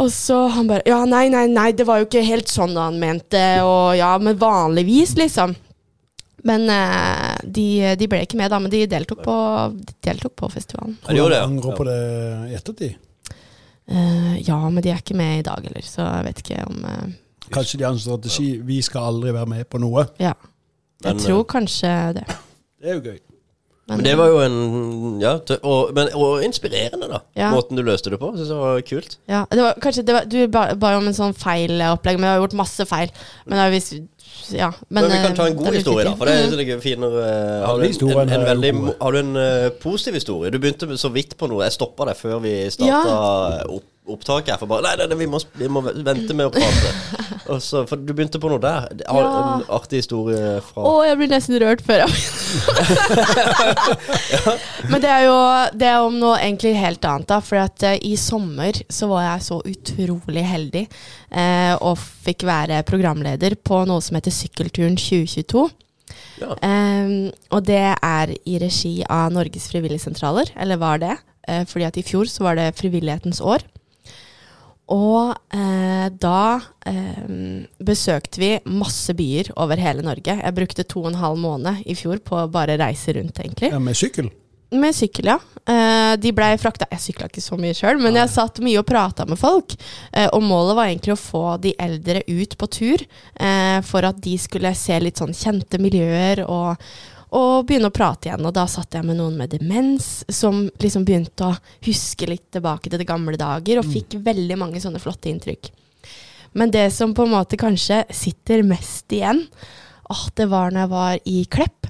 Og 0.02 0.08
så 0.16 0.38
han 0.56 0.70
bare 0.70 0.88
Ja, 0.88 1.02
nei, 1.06 1.28
nei, 1.34 1.44
nei, 1.52 1.68
det 1.76 1.86
var 1.90 2.00
jo 2.00 2.08
ikke 2.08 2.24
helt 2.26 2.50
sånn 2.50 2.80
han 2.80 2.98
mente. 3.02 3.44
Og 3.68 4.00
ja, 4.00 4.16
men 4.24 4.40
vanligvis, 4.40 5.18
liksom. 5.20 5.54
Men 6.48 6.66
uh, 6.72 7.36
de, 7.44 7.68
de, 8.00 8.08
ble 8.10 8.24
ikke 8.26 8.40
med, 8.40 8.50
da. 8.50 8.58
Men 8.64 8.74
de 8.74 8.86
deltok 8.90 9.22
på, 9.28 9.38
de 9.78 9.98
deltok 10.08 10.34
på 10.42 10.50
festivalen. 10.56 10.96
Ja, 11.04 11.12
de 11.12 11.22
gjorde 11.22 11.36
det. 11.36 11.44
Angrer 11.46 11.78
på 11.78 11.86
det 11.92 12.02
i 12.48 12.58
ettertid? 12.58 13.11
Uh, 13.90 14.38
ja, 14.48 14.58
men 14.70 14.84
de 14.84 14.92
er 14.94 15.02
ikke 15.02 15.18
med 15.18 15.42
i 15.42 15.48
dag 15.48 15.66
heller, 15.66 15.84
så 15.86 16.06
jeg 16.06 16.28
vet 16.30 16.44
ikke 16.44 16.62
om 16.70 16.86
uh, 16.86 17.10
Kanskje 17.52 17.80
de 17.82 17.84
har 17.84 17.92
en 17.92 18.00
strategi 18.00 18.62
'vi 18.64 18.82
skal 18.86 19.10
aldri 19.10 19.34
være 19.34 19.50
med 19.50 19.66
på 19.68 19.82
noe'? 19.82 20.06
Ja. 20.20 20.34
Jeg 21.04 21.16
men, 21.16 21.20
tror 21.20 21.44
kanskje 21.44 21.90
det. 22.14 22.24
Det 22.80 22.90
er 22.90 22.94
jo 22.94 23.02
gøy. 23.02 23.20
Men, 23.88 23.98
men 23.98 24.06
det 24.06 24.18
var 24.18 24.28
jo 24.30 24.38
en 24.40 25.22
Ja, 25.22 25.34
og, 25.64 25.90
men, 25.94 26.08
og 26.16 26.44
inspirerende, 26.46 27.10
da. 27.10 27.20
Ja. 27.36 27.50
Måten 27.52 27.76
du 27.76 27.84
løste 27.84 28.14
det 28.14 28.20
på. 28.22 28.30
Syns 28.38 28.54
jeg 28.54 28.62
var 28.62 28.82
kult. 28.88 29.18
Ja, 29.28 29.44
det 29.52 29.64
var, 29.66 29.74
kanskje, 29.82 30.06
det 30.08 30.16
var, 30.16 30.30
Du 30.32 30.38
ba, 30.48 30.62
ba 30.80 30.94
om 30.96 31.10
en 31.10 31.18
sånn 31.18 31.36
feil 31.36 31.82
opplegg, 31.90 32.22
men 32.22 32.30
jeg 32.30 32.38
har 32.38 32.44
gjort 32.46 32.56
masse 32.62 32.86
feil. 32.88 33.12
Men 33.50 33.60
da 33.60 33.68
hvis 33.74 33.92
ja, 34.50 34.72
men, 34.90 35.04
men, 35.06 35.12
vi 35.14 35.20
kan 35.26 35.38
ta 35.38 35.48
en 35.50 35.58
god 35.60 35.78
historie, 35.78 36.06
da. 36.08 36.16
For 36.20 36.30
det 36.30 36.36
er 36.40 36.58
litt 36.60 36.84
finere 36.84 37.24
Har 37.66 37.80
du 37.80 37.86
en, 37.86 38.12
en, 38.12 38.34
en, 38.36 38.46
veldig, 38.50 38.74
har 39.02 39.16
du 39.16 39.20
en 39.22 39.32
uh, 39.38 39.70
positiv 39.82 40.18
historie? 40.20 40.52
Du 40.54 40.60
begynte 40.62 40.98
så 40.98 41.12
vidt 41.14 41.38
på 41.40 41.50
noe. 41.52 41.64
Jeg 41.68 41.78
stoppa 41.78 42.10
deg 42.10 42.20
før 42.20 42.42
vi 42.44 42.56
starta 42.74 43.16
ja. 43.16 43.66
opp 43.70 43.91
opptaket. 44.10 44.58
For 44.60 44.68
bare 44.70 44.82
Nei, 44.86 44.96
nei, 45.00 45.08
nei 45.12 45.18
vi, 45.20 45.28
må, 45.30 45.38
vi, 45.58 45.68
må, 45.72 45.80
vente 45.86 46.34
med 46.38 46.46
å 46.50 46.52
prate. 46.54 46.90
Og 47.52 47.58
Så, 47.64 47.78
for 47.90 47.96
du 48.00 48.14
begynte 48.14 48.40
på 48.42 48.50
noe 48.52 48.62
der. 48.62 48.80
Har 49.08 49.22
ja. 49.22 49.28
en 49.58 49.64
artig 49.74 49.98
historie 50.02 50.62
fra 50.66 50.82
Å, 50.88 50.90
jeg 51.08 51.18
blir 51.20 51.30
nesten 51.32 51.56
rørt 51.62 51.82
før 51.84 51.98
jeg 52.04 52.12
Men 54.92 55.00
det 55.04 55.10
er 55.10 55.24
jo 55.26 55.38
det 55.76 55.88
er 55.90 56.00
om 56.06 56.16
noe 56.22 56.40
egentlig 56.40 56.74
helt 56.80 57.06
annet, 57.08 57.28
da. 57.32 57.40
For 57.44 57.58
at 57.62 57.84
uh, 57.88 57.96
i 57.98 58.16
sommer 58.20 58.74
så 58.92 59.08
var 59.12 59.22
jeg 59.26 59.42
så 59.50 59.58
utrolig 59.74 60.46
heldig 60.48 60.86
uh, 60.88 61.76
og 61.82 61.98
fikk 62.00 62.44
være 62.48 62.84
programleder 62.88 63.52
på 63.58 63.86
noe 63.90 64.02
som 64.04 64.16
heter 64.20 64.34
Sykkelturen 64.36 64.96
2022. 65.00 65.70
Ja. 66.42 66.56
Um, 66.62 67.32
og 67.54 67.66
det 67.68 67.96
er 67.96 68.34
i 68.48 68.58
regi 68.62 69.04
av 69.08 69.32
Norges 69.34 69.70
frivilligsentraler, 69.72 70.48
eller 70.60 70.78
var 70.82 70.98
det. 71.04 71.16
Uh, 71.50 71.64
fordi 71.70 71.86
at 71.88 72.00
i 72.00 72.06
fjor 72.06 72.26
så 72.30 72.44
var 72.48 72.54
det 72.60 72.78
frivillighetens 72.80 73.42
år. 73.44 73.62
Og 74.92 75.32
eh, 75.56 76.08
da 76.20 76.60
eh, 76.90 77.64
besøkte 77.80 78.42
vi 78.42 78.52
masse 78.68 79.16
byer 79.16 79.54
over 79.56 79.80
hele 79.80 80.04
Norge. 80.06 80.36
Jeg 80.42 80.58
brukte 80.58 80.88
to 80.88 81.06
og 81.06 81.14
en 81.14 81.22
halv 81.22 81.40
måned 81.40 81.86
i 81.88 81.96
fjor 81.96 82.20
på 82.26 82.42
å 82.42 82.50
bare 82.52 82.80
reise 82.82 83.16
rundt, 83.16 83.40
egentlig. 83.40 83.72
Ja, 83.72 83.80
Med 83.80 83.96
sykkel? 83.98 84.32
Med 84.72 84.96
sykkel, 84.96 85.28
ja. 85.34 85.40
Eh, 85.68 86.14
de 86.18 86.32
blei 86.32 86.54
frakta 86.58 86.88
Jeg 86.94 87.04
sykla 87.04 87.28
ikke 87.28 87.44
så 87.44 87.58
mye 87.60 87.76
sjøl, 87.76 88.00
men 88.00 88.16
jeg 88.16 88.32
satt 88.32 88.62
mye 88.64 88.80
og 88.80 88.88
prata 88.88 89.26
med 89.28 89.40
folk. 89.40 89.76
Eh, 90.16 90.30
og 90.32 90.46
målet 90.48 90.78
var 90.78 90.88
egentlig 90.88 91.16
å 91.18 91.20
få 91.20 91.44
de 91.64 91.74
eldre 91.76 92.24
ut 92.28 92.56
på 92.58 92.70
tur, 92.72 93.04
eh, 93.36 93.80
for 93.84 94.08
at 94.08 94.22
de 94.24 94.38
skulle 94.40 94.72
se 94.80 94.96
litt 95.04 95.20
sånn 95.20 95.36
kjente 95.36 95.80
miljøer 95.82 96.46
og 96.48 96.80
og 97.32 97.68
begynne 97.68 97.88
å 97.88 97.96
prate 97.96 98.28
igjen. 98.28 98.44
Og 98.48 98.54
da 98.56 98.66
satt 98.70 98.98
jeg 98.98 99.08
med 99.08 99.18
noen 99.20 99.38
med 99.40 99.54
demens, 99.54 100.26
som 100.28 100.66
liksom 100.82 101.06
begynte 101.08 101.48
å 101.48 101.58
huske 101.86 102.28
litt 102.28 102.50
tilbake 102.52 102.92
til 102.92 103.00
de 103.00 103.08
gamle 103.08 103.40
dager, 103.40 103.80
og 103.80 103.88
mm. 103.88 103.94
fikk 103.94 104.18
veldig 104.26 104.58
mange 104.60 104.82
sånne 104.84 105.00
flotte 105.02 105.32
inntrykk. 105.32 105.72
Men 106.60 106.74
det 106.74 106.90
som 106.92 107.14
på 107.16 107.24
en 107.24 107.32
måte 107.32 107.60
kanskje 107.60 108.04
sitter 108.12 108.66
mest 108.68 109.14
igjen, 109.16 109.46
åh, 110.12 110.26
det 110.36 110.50
var 110.52 110.74
når 110.74 110.84
jeg 110.84 110.92
var 110.92 111.22
i 111.32 111.38
Klepp 111.48 111.88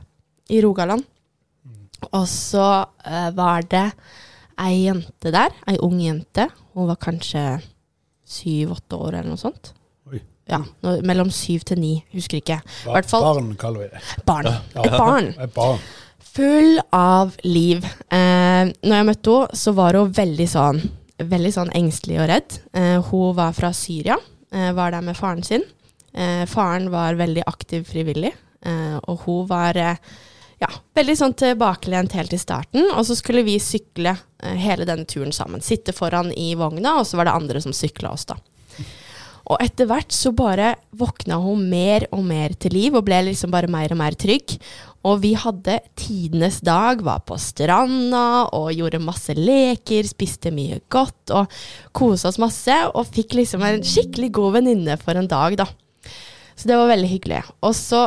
i 0.54 0.62
Rogaland. 0.62 1.08
Mm. 1.65 1.88
Og 2.12 2.25
så 2.30 2.67
uh, 2.86 3.30
var 3.34 3.65
det 3.71 3.88
ei 4.62 4.84
jente 4.86 5.34
der, 5.34 5.56
ei 5.65 5.80
ung 5.82 5.97
jente. 6.04 6.51
Hun 6.75 6.91
var 6.91 7.01
kanskje 7.01 7.45
syv-åtte 8.30 8.99
år 8.99 9.17
eller 9.17 9.34
noe 9.34 9.41
sånt. 9.41 9.73
Ja, 10.52 10.62
mellom 11.08 11.32
syv 11.34 11.66
til 11.68 11.80
ni. 11.80 11.92
Husker 12.16 12.42
ikke. 12.42 12.60
Ba 12.86 13.02
barn, 13.16 13.54
kaller 13.60 13.86
vi 13.86 13.90
det. 13.94 14.02
Barn. 14.28 14.50
Ja. 14.52 14.86
Et 14.86 14.98
barn. 14.98 15.30
Et 15.40 15.54
barn. 15.56 15.84
Full 16.32 16.80
av 16.96 17.36
liv. 17.44 17.84
Eh, 18.12 18.72
når 18.84 18.98
jeg 18.98 19.08
møtte 19.10 19.36
henne, 19.36 19.62
så 19.64 19.74
var 19.76 20.00
hun 20.00 20.12
veldig 20.16 20.48
sånn, 20.52 20.82
veldig 21.32 21.54
sånn 21.56 21.72
engstelig 21.78 22.20
og 22.24 22.30
redd. 22.32 22.60
Eh, 22.76 22.98
hun 23.12 23.36
var 23.40 23.56
fra 23.58 23.72
Syria, 23.76 24.20
eh, 24.52 24.72
var 24.76 24.92
der 24.96 25.08
med 25.08 25.20
faren 25.20 25.44
sin. 25.44 25.64
Eh, 26.14 26.46
faren 26.46 26.90
var 26.92 27.16
veldig 27.16 27.44
aktiv 27.48 27.88
frivillig, 27.88 28.34
eh, 28.66 28.98
og 29.08 29.24
hun 29.26 29.48
var 29.48 29.78
eh, 29.80 29.96
ja, 30.60 30.68
veldig 30.96 31.16
sånn 31.18 31.36
tilbakelent 31.40 32.16
helt 32.18 32.34
i 32.36 32.40
starten. 32.40 32.92
Og 32.96 33.06
så 33.08 33.16
skulle 33.18 33.46
vi 33.48 33.58
sykle 33.60 34.18
hele 34.42 34.86
denne 34.86 35.08
turen 35.10 35.32
sammen. 35.34 35.62
Sitte 35.64 35.94
foran 35.94 36.32
i 36.38 36.54
vogna, 36.60 36.98
og 37.00 37.08
så 37.08 37.18
var 37.18 37.30
det 37.30 37.38
andre 37.38 37.62
som 37.64 37.74
sykla 37.74 38.12
oss, 38.14 38.28
da. 38.30 38.38
Og 39.49 39.58
etter 39.63 39.88
hvert 39.89 40.13
så 40.13 40.32
bare 40.36 40.75
våkna 40.97 41.39
hun 41.41 41.63
mer 41.71 42.06
og 42.13 42.23
mer 42.27 42.54
til 42.62 42.75
liv, 42.77 42.95
og 42.95 43.06
ble 43.08 43.23
liksom 43.32 43.54
bare 43.54 43.71
mer 43.71 43.93
og 43.93 43.99
mer 44.01 44.17
trygg. 44.19 44.58
Og 45.08 45.21
vi 45.23 45.32
hadde 45.39 45.80
tidenes 45.97 46.60
dag, 46.65 47.01
var 47.01 47.23
på 47.25 47.38
stranda 47.41 48.45
og 48.54 48.69
gjorde 48.77 49.01
masse 49.01 49.34
leker, 49.38 50.06
spiste 50.06 50.54
mye 50.54 50.82
godt 50.93 51.34
og 51.34 51.62
kosa 51.97 52.30
oss 52.30 52.41
masse. 52.41 52.75
Og 52.93 53.10
fikk 53.10 53.39
liksom 53.39 53.65
en 53.65 53.82
skikkelig 53.86 54.30
god 54.38 54.60
venninne 54.60 54.97
for 55.01 55.17
en 55.17 55.30
dag, 55.32 55.58
da. 55.63 55.69
Så 56.56 56.69
det 56.69 56.77
var 56.77 56.91
veldig 56.91 57.10
hyggelig. 57.10 57.45
Og 57.65 57.73
så 57.77 58.06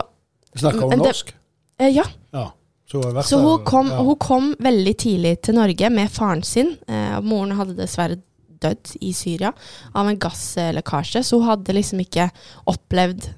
Snakka 0.54 0.86
hun 0.86 1.00
norsk? 1.02 1.34
Eh, 1.82 1.90
ja. 1.96 2.04
ja. 2.30 2.52
Så, 2.86 3.00
så 3.26 3.40
hun, 3.42 3.64
kom, 3.66 3.90
ja. 3.90 3.98
hun, 4.06 4.16
kom, 4.22 4.52
veldig 4.62 4.94
tidlig 5.02 5.32
til 5.42 5.56
Norge 5.58 5.90
med 5.90 6.12
faren 6.14 6.44
sin. 6.46 6.76
Eh, 6.86 7.16
moren 7.26 7.56
hadde 7.58 7.74
dessverre 7.78 8.20
dødd 8.64 8.96
i 9.04 9.12
Syria 9.17 9.52
av 9.94 10.10
en 10.10 10.21
gasslekkasje. 10.21 11.23
Så 11.23 11.40
hun 11.40 11.50
hadde 11.52 11.77
liksom 11.77 12.02
ikke 12.04 12.31
opplevd 12.71 13.31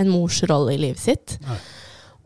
en 0.00 0.10
mors 0.10 0.40
rolle 0.48 0.74
i 0.76 0.80
livet 0.80 1.02
sitt. 1.02 1.36
Nei. 1.44 1.58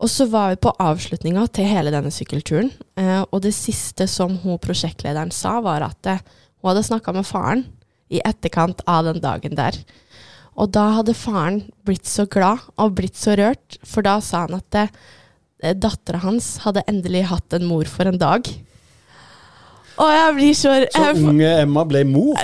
Og 0.03 0.11
så 0.11 0.27
var 0.27 0.51
vi 0.51 0.61
på 0.65 0.73
avslutninga 0.81 1.45
til 1.55 1.69
hele 1.69 1.93
denne 1.93 2.11
sykkelturen. 2.11 2.71
Eh, 2.99 3.21
og 3.23 3.41
det 3.45 3.53
siste 3.55 4.09
som 4.11 4.35
hun 4.43 4.59
prosjektlederen 4.61 5.31
sa, 5.33 5.57
var 5.63 5.85
at 5.87 6.11
eh, 6.11 6.23
hun 6.59 6.71
hadde 6.71 6.87
snakka 6.89 7.13
med 7.15 7.27
faren 7.27 7.63
i 8.11 8.21
etterkant 8.27 8.83
av 8.91 9.07
den 9.07 9.21
dagen 9.23 9.55
der. 9.57 9.77
Og 10.59 10.71
da 10.75 10.89
hadde 10.99 11.15
faren 11.17 11.63
blitt 11.87 12.07
så 12.07 12.27
glad 12.31 12.63
og 12.79 12.95
blitt 12.99 13.17
så 13.19 13.35
rørt, 13.39 13.79
for 13.87 14.05
da 14.05 14.19
sa 14.23 14.45
han 14.45 14.59
at 14.59 14.79
eh, 14.83 15.73
dattera 15.79 16.21
hans 16.25 16.57
hadde 16.65 16.83
endelig 16.91 17.25
hatt 17.31 17.55
en 17.55 17.67
mor 17.67 17.87
for 17.89 18.11
en 18.11 18.19
dag. 18.19 18.51
Og 20.01 20.09
jeg 20.11 20.33
blir 20.35 20.55
så, 20.57 20.71
Så 20.91 21.03
jeg, 21.05 21.21
unge 21.23 21.51
Emma 21.61 21.83
ble 21.87 22.01
mor. 22.09 22.35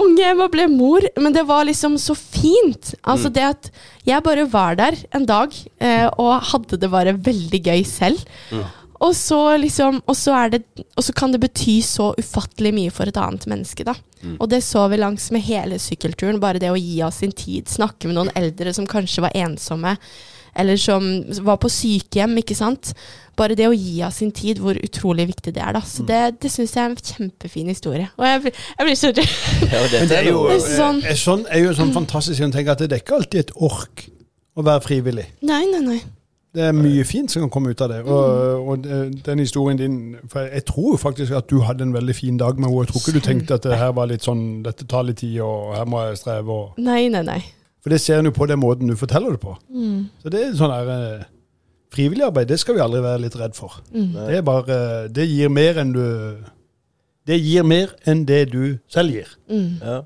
Unge 0.00 0.24
Emma 0.30 0.46
ble 0.48 0.68
mor, 0.72 1.04
men 1.20 1.34
det 1.36 1.42
var 1.48 1.66
liksom 1.68 1.98
så 2.00 2.14
fint. 2.16 2.94
Altså 3.04 3.28
Mm. 3.28 3.34
det 3.34 3.42
at 3.44 3.70
jeg 4.06 4.22
bare 4.22 4.46
var 4.48 4.74
der 4.76 4.96
en 5.12 5.26
dag 5.26 5.52
eh, 5.80 6.08
og 6.18 6.40
hadde 6.52 6.78
det 6.80 6.90
bare 6.90 7.12
veldig 7.12 7.60
gøy 7.62 7.84
selv. 7.84 8.24
Mm. 8.50 8.64
Og 9.04 9.12
så 9.12 9.58
liksom 9.60 10.00
Og 10.06 10.14
så 10.16 10.50
det 10.50 10.62
Og 10.96 11.02
så 11.04 11.12
kan 11.12 11.32
det 11.32 11.40
bety 11.40 11.80
så 11.82 12.14
ufattelig 12.16 12.72
mye 12.72 12.90
for 12.90 13.04
et 13.10 13.16
annet 13.16 13.44
menneske, 13.46 13.84
da. 13.84 13.94
Mm. 14.22 14.36
Og 14.40 14.48
det 14.48 14.62
så 14.62 14.88
vi 14.88 14.96
langs 14.96 15.30
med 15.30 15.42
hele 15.42 15.76
sykkelturen. 15.76 16.40
Bare 16.40 16.58
det 16.58 16.70
å 16.70 16.78
gi 16.78 17.02
av 17.02 17.10
sin 17.12 17.32
tid, 17.32 17.66
snakke 17.68 18.06
med 18.06 18.14
noen 18.16 18.30
eldre 18.34 18.72
som 18.72 18.86
kanskje 18.86 19.20
var 19.26 19.34
ensomme, 19.34 19.96
eller 20.56 20.76
som 20.80 21.06
var 21.46 21.56
på 21.62 21.68
sykehjem, 21.72 22.36
ikke 22.42 22.56
sant. 22.58 22.92
Bare 23.36 23.56
det 23.58 23.66
å 23.66 23.74
gi 23.74 23.96
av 24.06 24.12
sin 24.14 24.30
tid, 24.30 24.60
hvor 24.62 24.78
utrolig 24.78 25.26
viktig 25.32 25.54
det 25.56 25.62
er, 25.62 25.72
da. 25.74 25.80
Mm. 25.82 25.90
Så 25.90 26.04
det, 26.06 26.20
det 26.44 26.50
syns 26.54 26.74
jeg 26.76 26.84
er 26.84 26.92
en 26.92 26.96
kjempefin 27.10 27.70
historie. 27.72 28.08
Og 28.16 28.26
jeg, 28.28 28.42
blir- 28.44 28.58
jeg 28.78 28.86
blir 28.86 28.98
så 29.00 29.10
rød. 29.10 29.22
Men 30.00 30.08
det 30.12 30.18
er 30.20 30.28
jo, 30.30 30.42
Det 30.48 30.58
er 30.60 30.66
sånn- 30.78 31.00
eh, 31.04 31.16
sånn 31.18 31.46
er 31.50 31.64
jo 31.64 31.72
sånn 31.74 31.94
fantastisk 31.96 32.44
å 32.46 32.50
tenke 32.54 32.70
at 32.76 32.84
det 32.84 32.92
er 32.92 33.02
ikke 33.02 33.16
alltid 33.18 33.40
et 33.48 33.54
ork 33.58 34.04
å 34.54 34.62
være 34.62 34.84
frivillig. 34.86 35.26
Nei, 35.42 35.64
nei, 35.72 35.80
nei. 35.82 35.98
Det 36.54 36.68
er 36.68 36.76
mye 36.78 37.02
fint 37.02 37.32
som 37.34 37.42
kan 37.42 37.50
komme 37.50 37.72
ut 37.74 37.80
av 37.82 37.88
det. 37.90 37.96
Og, 38.06 38.68
og 38.70 38.84
den 39.26 39.40
historien 39.42 39.74
din 39.80 39.96
For 40.30 40.46
jeg 40.46 40.62
tror 40.68 40.92
jo 40.92 40.98
faktisk 41.02 41.34
at 41.34 41.48
du 41.50 41.56
hadde 41.66 41.82
en 41.82 41.96
veldig 41.96 42.14
fin 42.14 42.36
dag 42.38 42.54
med 42.62 42.68
henne. 42.70 42.84
Jeg 42.84 42.92
tror 42.92 43.02
ikke 43.02 43.14
du 43.16 43.24
tenkte 43.26 43.56
at 43.58 43.64
det 43.66 43.78
her 43.80 43.90
var 43.96 44.06
litt 44.06 44.22
sånn 44.22 44.62
Dette 44.62 44.86
tar 44.86 45.02
litt 45.08 45.18
tid, 45.24 45.40
og 45.42 45.74
her 45.74 45.88
må 45.90 46.04
jeg 46.06 46.20
streve. 46.22 46.54
Og, 46.54 46.78
Nei, 46.78 47.08
nei, 47.10 47.24
nei. 47.26 47.40
For 47.84 47.92
det 47.92 48.00
ser 48.00 48.18
en 48.22 48.30
jo 48.30 48.32
på 48.34 48.46
den 48.48 48.62
måten 48.62 48.88
du 48.88 48.96
forteller 48.96 49.34
det 49.36 49.42
på. 49.44 49.52
Mm. 49.68 50.06
Så 50.22 50.32
det 50.32 50.40
er 50.40 50.54
sånn 50.58 50.72
der 50.72 50.92
eh, 50.96 51.30
Frivillig 51.94 52.24
arbeid, 52.26 52.48
det 52.50 52.56
skal 52.58 52.74
vi 52.74 52.80
aldri 52.82 52.98
være 53.04 53.20
litt 53.22 53.36
redd 53.38 53.52
for. 53.54 53.76
Mm. 53.94 54.14
Det 54.16 54.38
er 54.40 54.42
bare 54.42 54.76
Det 55.14 55.28
gir 55.30 55.52
mer 55.52 55.76
enn 55.78 55.92
du 55.94 56.00
Det 57.28 57.36
gir 57.38 57.62
mer 57.62 57.92
enn 58.10 58.24
det 58.26 58.40
du 58.50 58.78
selv 58.90 59.14
gir. 59.14 59.28
Mm. 59.46 59.76
Ja. 59.78 60.00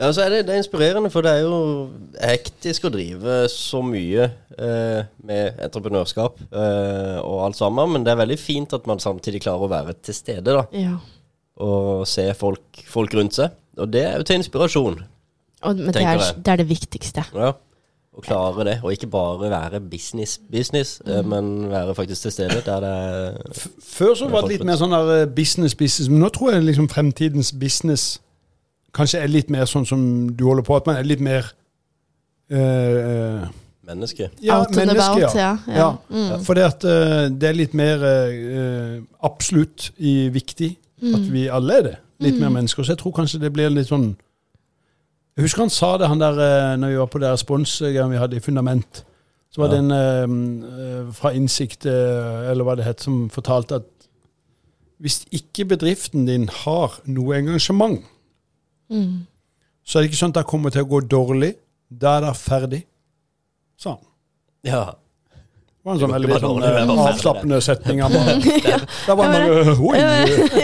ja, 0.00 0.08
så 0.12 0.24
er 0.24 0.32
det, 0.34 0.40
det 0.48 0.56
er 0.56 0.62
inspirerende, 0.64 1.12
for 1.14 1.22
det 1.24 1.36
er 1.36 1.44
jo 1.46 1.60
hektisk 2.18 2.88
å 2.88 2.90
drive 2.96 3.36
så 3.52 3.80
mye 3.86 4.26
eh, 4.58 5.06
med 5.30 5.62
entreprenørskap 5.68 6.42
eh, 6.50 7.20
og 7.22 7.44
alt 7.46 7.60
sammen, 7.60 7.94
men 7.94 8.04
det 8.04 8.12
er 8.16 8.20
veldig 8.24 8.40
fint 8.42 8.74
at 8.76 8.90
man 8.90 9.00
samtidig 9.00 9.40
klarer 9.46 9.64
å 9.68 9.70
være 9.72 9.94
til 10.02 10.18
stede 10.18 10.58
da, 10.58 10.66
Ja. 10.76 10.98
og 11.62 12.02
se 12.10 12.26
folk, 12.36 12.82
folk 12.90 13.14
rundt 13.16 13.38
seg. 13.38 13.54
Og 13.78 13.88
det 13.94 14.02
er 14.10 14.18
jo 14.20 14.26
til 14.28 14.40
inspirasjon. 14.42 14.98
Og, 15.62 15.76
men 15.76 15.94
det 15.94 16.02
er, 16.02 16.20
det 16.36 16.52
er 16.52 16.60
det 16.62 16.68
viktigste. 16.68 17.24
Ja. 17.34 17.52
Å 18.18 18.22
klare 18.24 18.64
det, 18.66 18.76
og 18.82 18.94
ikke 18.94 19.06
bare 19.12 19.50
være 19.50 19.80
business, 19.80 20.38
business, 20.50 20.96
mm. 21.06 21.28
men 21.30 21.50
være 21.70 21.94
faktisk 21.94 22.24
til 22.24 22.32
stede 22.34 22.62
der 22.66 22.80
det 22.82 22.88
er 22.88 23.36
Før 23.84 24.16
så 24.18 24.30
var 24.32 24.42
det 24.42 24.56
litt 24.56 24.64
mer 24.66 24.78
sånn 24.80 24.90
der 24.90 25.12
eh, 25.20 25.28
business, 25.30 25.76
business, 25.78 26.08
men 26.10 26.24
nå 26.24 26.32
tror 26.34 26.56
jeg 26.56 26.64
liksom 26.66 26.88
fremtidens 26.90 27.52
business 27.54 28.08
kanskje 28.96 29.20
er 29.22 29.30
litt 29.30 29.52
mer 29.54 29.70
sånn 29.70 29.86
som 29.86 30.02
du 30.34 30.44
holder 30.48 30.66
på, 30.66 30.74
at 30.80 30.88
man 30.88 30.98
er 30.98 31.06
litt 31.06 31.22
mer 31.22 31.46
uh, 32.50 33.46
menneske. 33.86 34.30
ja, 34.42 34.56
Out 34.56 34.74
menneske, 34.74 35.04
about, 35.04 35.38
ja. 35.38 35.52
ja. 35.68 35.76
ja. 35.76 35.88
Mm. 36.10 36.42
For 36.42 36.58
det 36.58 36.66
at 36.66 36.86
eh, 36.88 37.28
det 37.30 37.52
er 37.52 37.58
litt 37.60 37.76
mer 37.78 38.02
uh, 38.02 38.98
absolutt 39.28 39.92
i 39.98 40.18
viktig 40.34 40.72
Mm. 41.02 41.14
at 41.14 41.32
vi 41.32 41.46
alle 41.46 41.78
er 41.78 41.82
det. 41.82 41.96
Litt 42.18 42.40
mer 42.40 42.48
mennesker. 42.48 42.82
Så 42.82 42.92
jeg 42.92 42.98
tror 42.98 43.12
kanskje 43.14 43.40
det 43.40 43.52
blir 43.52 43.70
litt 43.70 43.86
sånn 43.86 44.16
Jeg 45.38 45.44
husker 45.46 45.62
han 45.62 45.70
sa 45.70 45.92
det, 46.02 46.08
han 46.10 46.18
der 46.18 46.38
eh, 46.42 46.72
når 46.82 46.90
vi 46.90 46.96
var 46.98 47.10
på 47.12 47.20
det 47.22 47.28
responsgreiene 47.30 48.10
vi 48.10 48.18
hadde 48.18 48.36
i 48.40 48.42
Fundament. 48.42 49.04
Så 49.54 49.62
var 49.62 49.68
Ja. 49.70 49.76
det 49.76 49.84
en 49.84 49.92
eh, 50.66 50.82
eh, 50.82 51.12
fra 51.14 51.30
Innsikt, 51.32 51.86
eh, 51.86 52.50
eller 52.50 52.66
hva 52.66 52.74
det 52.76 52.84
het, 52.88 53.00
som 53.06 53.28
fortalte 53.30 53.78
at 53.78 53.86
hvis 55.00 55.20
ikke 55.30 55.64
bedriften 55.76 56.26
din 56.26 56.48
har 56.64 56.98
noe 57.06 57.36
engasjement, 57.38 58.02
Mm. 58.90 59.26
så 59.86 59.98
er 59.98 60.02
det 60.02 60.10
ikke 60.10 60.18
sånn 60.24 60.32
at 60.34 60.40
det 60.42 60.46
kommer 60.50 60.70
til 60.74 60.82
å 60.82 60.88
gå 60.88 61.00
dårlig. 61.08 61.54
Da 61.90 62.16
er 62.16 62.20
det 62.26 62.34
ferdig, 62.36 62.82
sa 63.78 63.90
han. 63.90 64.04
Ja. 64.64 64.84
Det 64.90 65.84
var 65.84 65.92
en 65.94 66.00
sånn 66.00 66.12
veldig 66.16 66.40
sånn, 66.40 66.62
eh, 66.64 67.08
avslappende 67.12 67.60
setning. 67.62 68.00
Han 68.02 68.12
bare, 68.12 68.40
da 69.06 69.14
var 69.14 69.28
man 69.28 69.32
bare, 69.32 69.76
oi. 69.78 69.98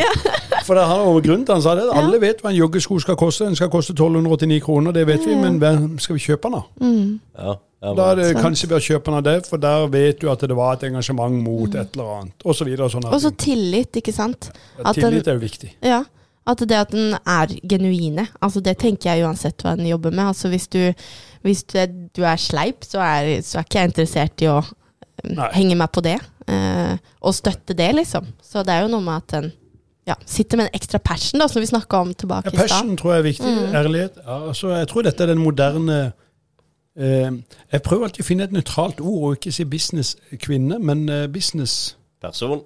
ja. 0.00 0.10
For 0.64 0.74
det 0.78 0.84
har 0.88 1.04
over 1.04 1.20
grunnen 1.24 1.44
til 1.46 1.54
han 1.58 1.62
sa 1.64 1.74
det. 1.78 1.84
Alle 1.92 2.18
vet 2.22 2.40
hva 2.42 2.50
en 2.50 2.56
joggesko 2.58 2.98
skal 3.04 3.16
koste. 3.20 3.44
Den 3.48 3.56
skal 3.58 3.70
koste 3.72 3.92
1289 3.94 4.60
kroner, 4.64 4.92
det 4.96 5.06
vet 5.06 5.26
vi, 5.28 5.36
men 5.36 5.58
hvem 5.62 5.98
skal 6.02 6.16
vi 6.18 6.24
kjøpe 6.24 6.48
den 6.50 6.58
av? 6.60 6.66
Mm. 6.80 7.20
ja. 7.38 7.54
Da 7.84 8.04
er 8.10 8.16
det 8.16 8.26
Sant. 8.30 8.40
kanskje 8.40 8.68
å 8.72 8.80
kjøpe 8.80 9.10
den 9.10 9.14
av 9.18 9.24
det, 9.26 9.34
for 9.46 9.60
der 9.60 9.82
vet 9.92 10.20
du 10.22 10.30
at 10.32 10.40
det 10.48 10.56
var 10.56 10.78
et 10.78 10.86
engasjement 10.88 11.34
mot 11.44 11.74
et 11.76 11.96
eller 11.98 12.12
annet, 12.14 12.34
og 12.48 12.54
så 12.56 12.64
videre. 12.64 12.86
Sånn 12.88 13.04
Og 13.04 13.20
så 13.20 13.28
tillit, 13.36 13.98
ikke 14.00 14.14
sant? 14.16 14.48
Ja, 14.78 14.86
at 14.88 14.96
den- 14.96 15.04
Tillit 15.10 15.28
er 15.28 15.34
jo 15.36 15.42
viktig. 15.44 15.72
Ja. 15.84 15.98
At 16.46 16.58
det 16.64 16.76
at 16.76 16.90
den 16.92 17.12
er 17.26 17.46
genuine. 17.68 18.26
Altså 18.40 18.60
Det 18.62 18.76
tenker 18.78 19.14
jeg 19.14 19.24
uansett 19.24 19.60
hva 19.64 19.76
den 19.76 19.86
jobber 19.86 20.10
med. 20.12 20.26
Altså 20.32 20.48
Hvis 20.48 20.66
du, 20.68 20.92
hvis 21.42 21.62
du, 21.64 21.78
er, 21.78 21.86
du 22.16 22.22
er 22.22 22.36
sleip, 22.36 22.84
så 22.84 23.00
er, 23.00 23.40
så 23.42 23.58
er 23.58 23.64
ikke 23.68 23.78
jeg 23.80 23.88
interessert 23.92 24.42
i 24.42 24.48
å 24.52 24.58
eh, 24.64 25.30
Nei. 25.34 25.48
henge 25.52 25.76
meg 25.76 25.92
på 25.92 26.02
det. 26.04 26.18
eh, 26.48 26.96
og 27.22 27.32
støtte 27.34 27.72
det, 27.76 27.90
liksom. 27.96 28.26
Så 28.42 28.64
det 28.64 28.72
er 28.74 28.82
jo 28.84 28.88
noe 28.92 29.00
med 29.04 29.22
at 29.22 29.32
en 29.42 29.52
ja, 30.06 30.14
sitter 30.26 30.56
med 30.60 30.66
en 30.68 30.74
ekstra 30.80 30.98
passion, 30.98 31.40
da, 31.40 31.46
som 31.48 31.60
vi 31.62 31.66
snakka 31.66 31.96
om 32.04 32.14
tilbake 32.14 32.50
Ja, 32.52 32.52
i 32.52 32.56
stad. 32.56 32.68
passion 32.68 32.96
tror 32.96 33.12
jeg 33.14 33.18
er 33.18 33.22
viktig. 33.30 33.54
Mm. 33.54 33.74
Ærlighet. 33.74 34.18
Altså, 34.26 34.68
jeg 34.76 34.88
tror 34.88 35.02
dette 35.02 35.22
er 35.22 35.26
den 35.32 35.38
moderne 35.38 36.12
eh, 36.96 37.30
Jeg 37.72 37.82
prøver 37.82 38.04
alltid 38.08 38.24
å 38.24 38.26
finne 38.28 38.44
et 38.44 38.52
nøytralt 38.52 39.00
ord, 39.00 39.22
og 39.30 39.36
ikke 39.38 39.52
si 39.52 39.64
business-kvinne, 39.64 40.78
men 40.78 41.08
eh, 41.08 41.26
business 41.28 41.96
Person. 42.24 42.60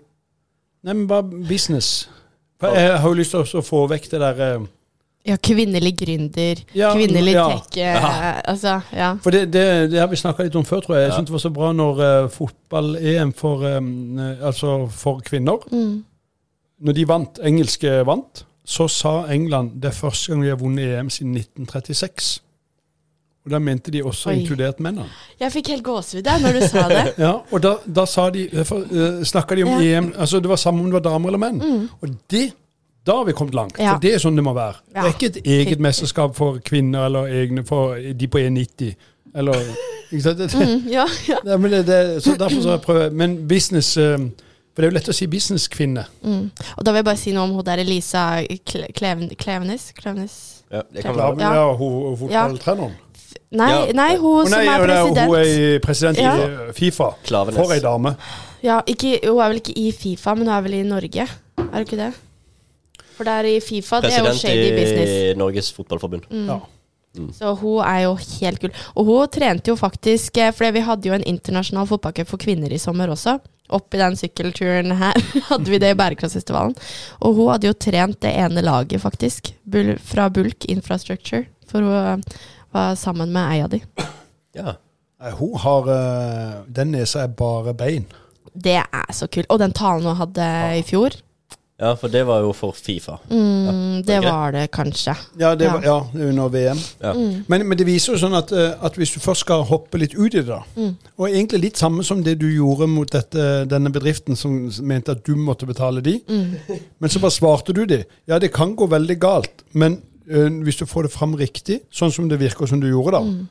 Nei, 0.85 0.93
men 0.95 1.07
bare 1.11 1.23
business. 1.49 2.09
For 2.61 2.75
jeg 2.75 2.99
har 2.99 3.09
jo 3.09 3.15
lyst 3.19 3.31
til 3.35 3.59
å 3.59 3.63
få 3.67 3.87
vekk 3.91 4.11
det 4.13 4.21
der 4.23 4.43
eh, 4.49 4.67
Ja, 5.29 5.37
kvinnelig 5.37 5.93
gründer, 5.99 6.61
Ja, 6.75 6.93
kvinnelig 6.95 7.33
ja. 7.35 7.47
tech 7.59 7.79
eh, 7.83 8.43
Altså, 8.49 8.81
ja. 8.95 9.13
For 9.23 9.31
det, 9.35 9.45
det, 9.53 9.65
det 9.93 9.99
har 10.01 10.07
vi 10.11 10.17
snakka 10.17 10.47
litt 10.47 10.57
om 10.59 10.65
før, 10.67 10.81
tror 10.85 10.97
jeg. 10.97 11.03
Jeg 11.07 11.11
Ja. 11.11 11.17
synes 11.19 11.27
det 11.31 11.35
var 11.39 11.43
så 11.47 11.51
bra 11.55 11.73
når 11.73 12.03
eh, 12.07 12.29
fotball-EM 12.35 13.33
for, 13.39 13.63
eh, 13.67 14.47
altså 14.47 14.77
for 14.91 15.21
kvinner 15.27 15.59
Mm. 15.73 16.05
Når 16.81 16.93
de 16.95 17.09
vant, 17.09 17.39
engelske 17.43 17.91
vant, 18.07 18.45
så 18.69 18.87
sa 18.89 19.15
England 19.33 19.81
det 19.83 19.89
er 19.91 19.97
første 19.97 20.33
gang 20.33 20.43
vi 20.45 20.51
har 20.53 20.61
vunnet 20.61 20.99
EM 20.99 21.09
siden 21.11 21.37
1936. 21.37 22.43
Og 23.49 23.53
da 23.55 23.59
mente 23.65 23.91
de 23.91 24.03
også 24.05 24.29
Oi. 24.31 24.37
inkludert 24.43 24.81
mennene. 24.85 25.09
Jeg 25.41 25.53
fikk 25.55 25.71
helt 25.73 25.85
gåsehud 25.87 26.23
der 26.27 26.41
når 26.43 26.59
du 26.59 26.67
sa 26.69 26.85
det. 26.91 27.05
Ja, 27.25 27.33
og 27.51 27.63
da, 27.65 27.75
da 27.97 28.05
sa 28.07 28.29
de, 28.31 28.45
uh, 28.53 29.23
snakka 29.25 29.57
de 29.57 29.65
om 29.65 29.81
Ja. 29.81 29.99
EM 29.99 30.13
altså 30.19 30.41
Det 30.41 30.49
var 30.49 30.57
samme 30.61 30.81
om 30.81 30.91
det 30.91 30.99
var 30.99 31.07
damer 31.11 31.29
eller 31.33 31.39
menn. 31.39 31.59
Mm. 31.63 31.89
Og 32.01 32.09
det, 32.31 32.51
da 33.07 33.17
har 33.17 33.25
vi 33.25 33.33
kommet 33.33 33.55
langt. 33.55 33.79
Ja. 33.79 33.95
For 33.95 34.05
det 34.05 34.15
er 34.15 34.19
sånn 34.23 34.37
det 34.37 34.45
må 34.45 34.53
være. 34.55 34.83
Ja. 34.95 35.03
Det 35.03 35.09
er 35.09 35.15
ikke 35.17 35.31
et 35.39 35.47
eget 35.47 35.81
mesterskap 35.81 36.37
for 36.37 36.59
kvinner 36.65 37.07
eller 37.09 37.31
egne 37.41 37.65
for 37.67 37.97
de 37.97 38.29
på 38.29 38.39
E90. 38.39 38.93
Eller 39.35 39.57
ikke 40.13 40.23
sant? 40.23 40.39
Det, 40.39 40.53
Mm, 40.59 40.85
ja, 40.93 41.07
ja. 41.29 41.41
Nei, 41.49 41.57
men, 41.57 41.71
det, 41.73 41.87
det, 41.89 42.23
så 42.23 42.37
derfor 42.37 42.61
så 42.63 42.71
jeg 42.77 42.81
prøver 42.85 43.11
Men 43.11 43.49
business 43.49 43.97
eh, 43.97 44.19
For 44.79 44.85
det 44.85 44.87
er 44.87 44.93
jo 44.93 44.95
lett 44.95 45.09
å 45.11 45.15
si 45.17 45.27
businesskvinne. 45.27 46.05
Mm. 46.23 46.43
Og 46.79 46.85
da 46.87 46.93
vil 46.95 47.01
jeg 47.01 47.07
bare 47.09 47.19
si 47.19 47.33
noe 47.35 47.49
om 47.49 47.57
hun 47.57 47.65
der 47.67 47.81
Elisa 47.83 48.21
Kle- 48.63 48.93
Klevenes? 48.95 49.89
Klevenes? 49.99 50.37
Ja, 50.71 50.83
det 50.95 51.03
kan 51.03 51.17
Ja, 51.19 51.33
være. 51.33 51.41
ja. 51.43 51.53
Ja. 51.57 51.73
hun 51.75 52.17
fotballtreneren. 52.21 52.93
Nei, 53.51 53.69
Ja. 53.73 53.93
nei, 53.93 54.17
hun 54.21 54.47
som 54.47 54.55
nei, 54.59 54.67
er 54.69 54.85
president. 54.87 55.27
Hun 55.27 55.37
er 55.41 55.79
president 55.81 56.19
Ja. 56.19 56.37
i 56.69 56.73
Fifa. 56.79 57.11
Klavenes. 57.25 57.57
For 57.59 57.73
ei 57.75 57.81
dame. 57.81 58.15
Ja, 58.63 58.81
ikke, 58.87 59.19
hun 59.27 59.41
er 59.41 59.49
vel 59.49 59.61
ikke 59.61 59.75
i 59.77 59.91
Fifa, 59.91 60.35
men 60.37 60.47
hun 60.47 60.55
er 60.57 60.63
vel 60.63 60.75
i 60.75 60.83
Norge? 60.83 61.27
Er 61.27 61.63
hun 61.73 61.85
ikke 61.85 61.97
det? 61.97 62.15
For 63.17 63.25
det 63.25 63.33
er 63.33 63.45
i 63.57 63.61
Fifa, 63.61 64.01
det 64.01 64.13
er 64.13 64.19
jo 64.19 64.25
President 64.31 64.41
shady 64.41 64.71
business. 64.79 65.11
President 65.11 65.37
i 65.37 65.39
Norges 65.39 65.73
Fotballforbund. 65.73 66.23
Mm. 66.31 66.47
Ja. 66.47 66.59
Så 67.33 67.55
hun 67.59 67.81
er 67.83 68.03
jo 68.05 68.15
helt 68.15 68.61
kul. 68.61 68.71
Og 68.95 69.05
hun 69.07 69.27
trente 69.29 69.67
jo 69.73 69.75
faktisk 69.75 70.37
eh, 70.39 70.53
For 70.53 70.71
vi 70.71 70.81
hadde 70.81 71.09
jo 71.09 71.15
en 71.15 71.25
internasjonal 71.25 71.87
fotballcup 71.89 72.29
for 72.29 72.37
kvinner 72.37 72.71
i 72.71 72.79
sommer 72.79 73.09
også. 73.09 73.41
Oppi 73.69 74.01
den 74.01 74.17
sykkelturen 74.17 74.95
her 74.97 75.19
hadde 75.51 75.71
vi 75.71 75.81
det 75.83 75.93
i 75.93 75.99
Bærekraftsfestivalen. 75.99 76.77
Og 77.21 77.37
hun 77.37 77.51
hadde 77.53 77.71
jo 77.71 77.77
trent 77.77 78.21
det 78.25 78.33
ene 78.33 78.65
laget, 78.65 79.03
faktisk. 79.03 79.53
Fra 80.09 80.29
Bulk 80.33 80.65
Infrastructure. 80.73 81.45
For 81.69 81.85
hun 81.85 82.21
eh, 82.23 82.39
var 82.73 82.95
sammen 83.01 83.33
med 83.35 83.53
ei 83.53 83.65
av 83.65 83.73
de. 83.75 83.83
Ja. 84.57 84.79
Hun 85.39 85.57
har 85.59 85.89
eh, 85.91 86.59
Den 86.67 86.93
nesa 86.95 87.25
er 87.27 87.35
bare 87.35 87.75
bein. 87.75 88.07
Det 88.55 88.79
er 88.81 89.13
så 89.15 89.29
kult. 89.31 89.49
Og 89.51 89.61
den 89.61 89.75
talen 89.77 90.07
hun 90.07 90.19
hadde 90.19 90.47
i 90.79 90.85
fjor, 90.87 91.15
ja, 91.81 91.93
for 91.95 92.09
det 92.11 92.25
var 92.27 92.41
jo 92.43 92.53
for 92.53 92.73
Fifa. 92.75 93.17
mm, 93.31 94.03
det 94.07 94.17
var 94.25 94.51
det 94.53 94.65
kanskje. 94.75 95.15
Ja, 95.39 95.55
det 95.55 95.69
var, 95.73 95.83
ja 95.85 95.99
under 96.29 96.49
VM. 96.49 96.79
Ja. 97.03 97.13
Mm. 97.15 97.45
Men, 97.49 97.67
men 97.69 97.79
det 97.79 97.87
viser 97.87 98.13
jo 98.13 98.19
sånn 98.19 98.35
at, 98.35 98.51
eh, 98.53 98.73
at 98.85 98.97
hvis 98.99 99.13
du 99.15 99.21
først 99.21 99.41
skal 99.47 99.63
hoppe 99.69 99.99
litt 100.03 100.15
ut 100.19 100.35
i 100.35 100.41
det, 100.41 100.47
da 100.49 100.63
Mm. 100.77 100.97
Og 101.19 101.29
egentlig 101.31 101.61
litt 101.61 101.77
samme 101.79 102.05
som 102.05 102.23
det 102.25 102.37
du 102.41 102.47
gjorde 102.51 102.87
mot 102.91 103.11
dette, 103.13 103.65
denne 103.71 103.91
bedriften 103.95 104.37
som 104.37 104.71
mente 104.83 105.11
at 105.15 105.23
du 105.27 105.35
måtte 105.37 105.67
betale 105.67 106.01
de. 106.03 106.21
Mm. 106.29 106.55
Men 107.01 107.11
så 107.11 107.21
bare 107.23 107.31
svarte 107.35 107.73
du 107.75 107.85
de. 107.87 108.05
Ja, 108.27 108.39
det 108.39 108.53
kan 108.53 108.75
gå 108.77 108.87
veldig 108.87 109.19
galt, 109.21 109.63
men 109.73 110.01
ø, 110.31 110.49
hvis 110.65 110.77
du 110.77 110.87
får 110.87 111.03
det 111.09 111.13
fram 111.13 111.35
riktig, 111.35 111.81
sånn 111.91 112.13
som 112.13 112.29
det 112.29 112.39
virker 112.41 112.67
som 112.67 112.81
du 112.81 112.89
gjorde 112.91 113.13
da, 113.17 113.21
Mm. 113.25 113.49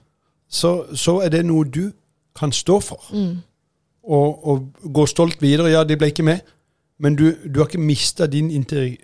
så, 0.50 0.86
så 0.96 1.20
er 1.26 1.30
det 1.30 1.46
noe 1.46 1.66
du 1.66 1.92
kan 2.36 2.52
stå 2.52 2.80
for. 2.82 3.02
Mm. 3.12 3.38
Og, 4.08 4.48
og 4.48 4.68
gå 4.94 5.06
stolt 5.10 5.42
videre. 5.42 5.72
Ja, 5.74 5.84
de 5.84 5.98
ble 6.00 6.08
ikke 6.14 6.24
med, 6.24 6.40
Men 7.00 7.16
du, 7.16 7.28
du 7.46 7.60
har 7.60 7.68
ikke 7.68 7.78
mista 7.84 8.26
din 8.26 8.50
integ... 8.52 8.98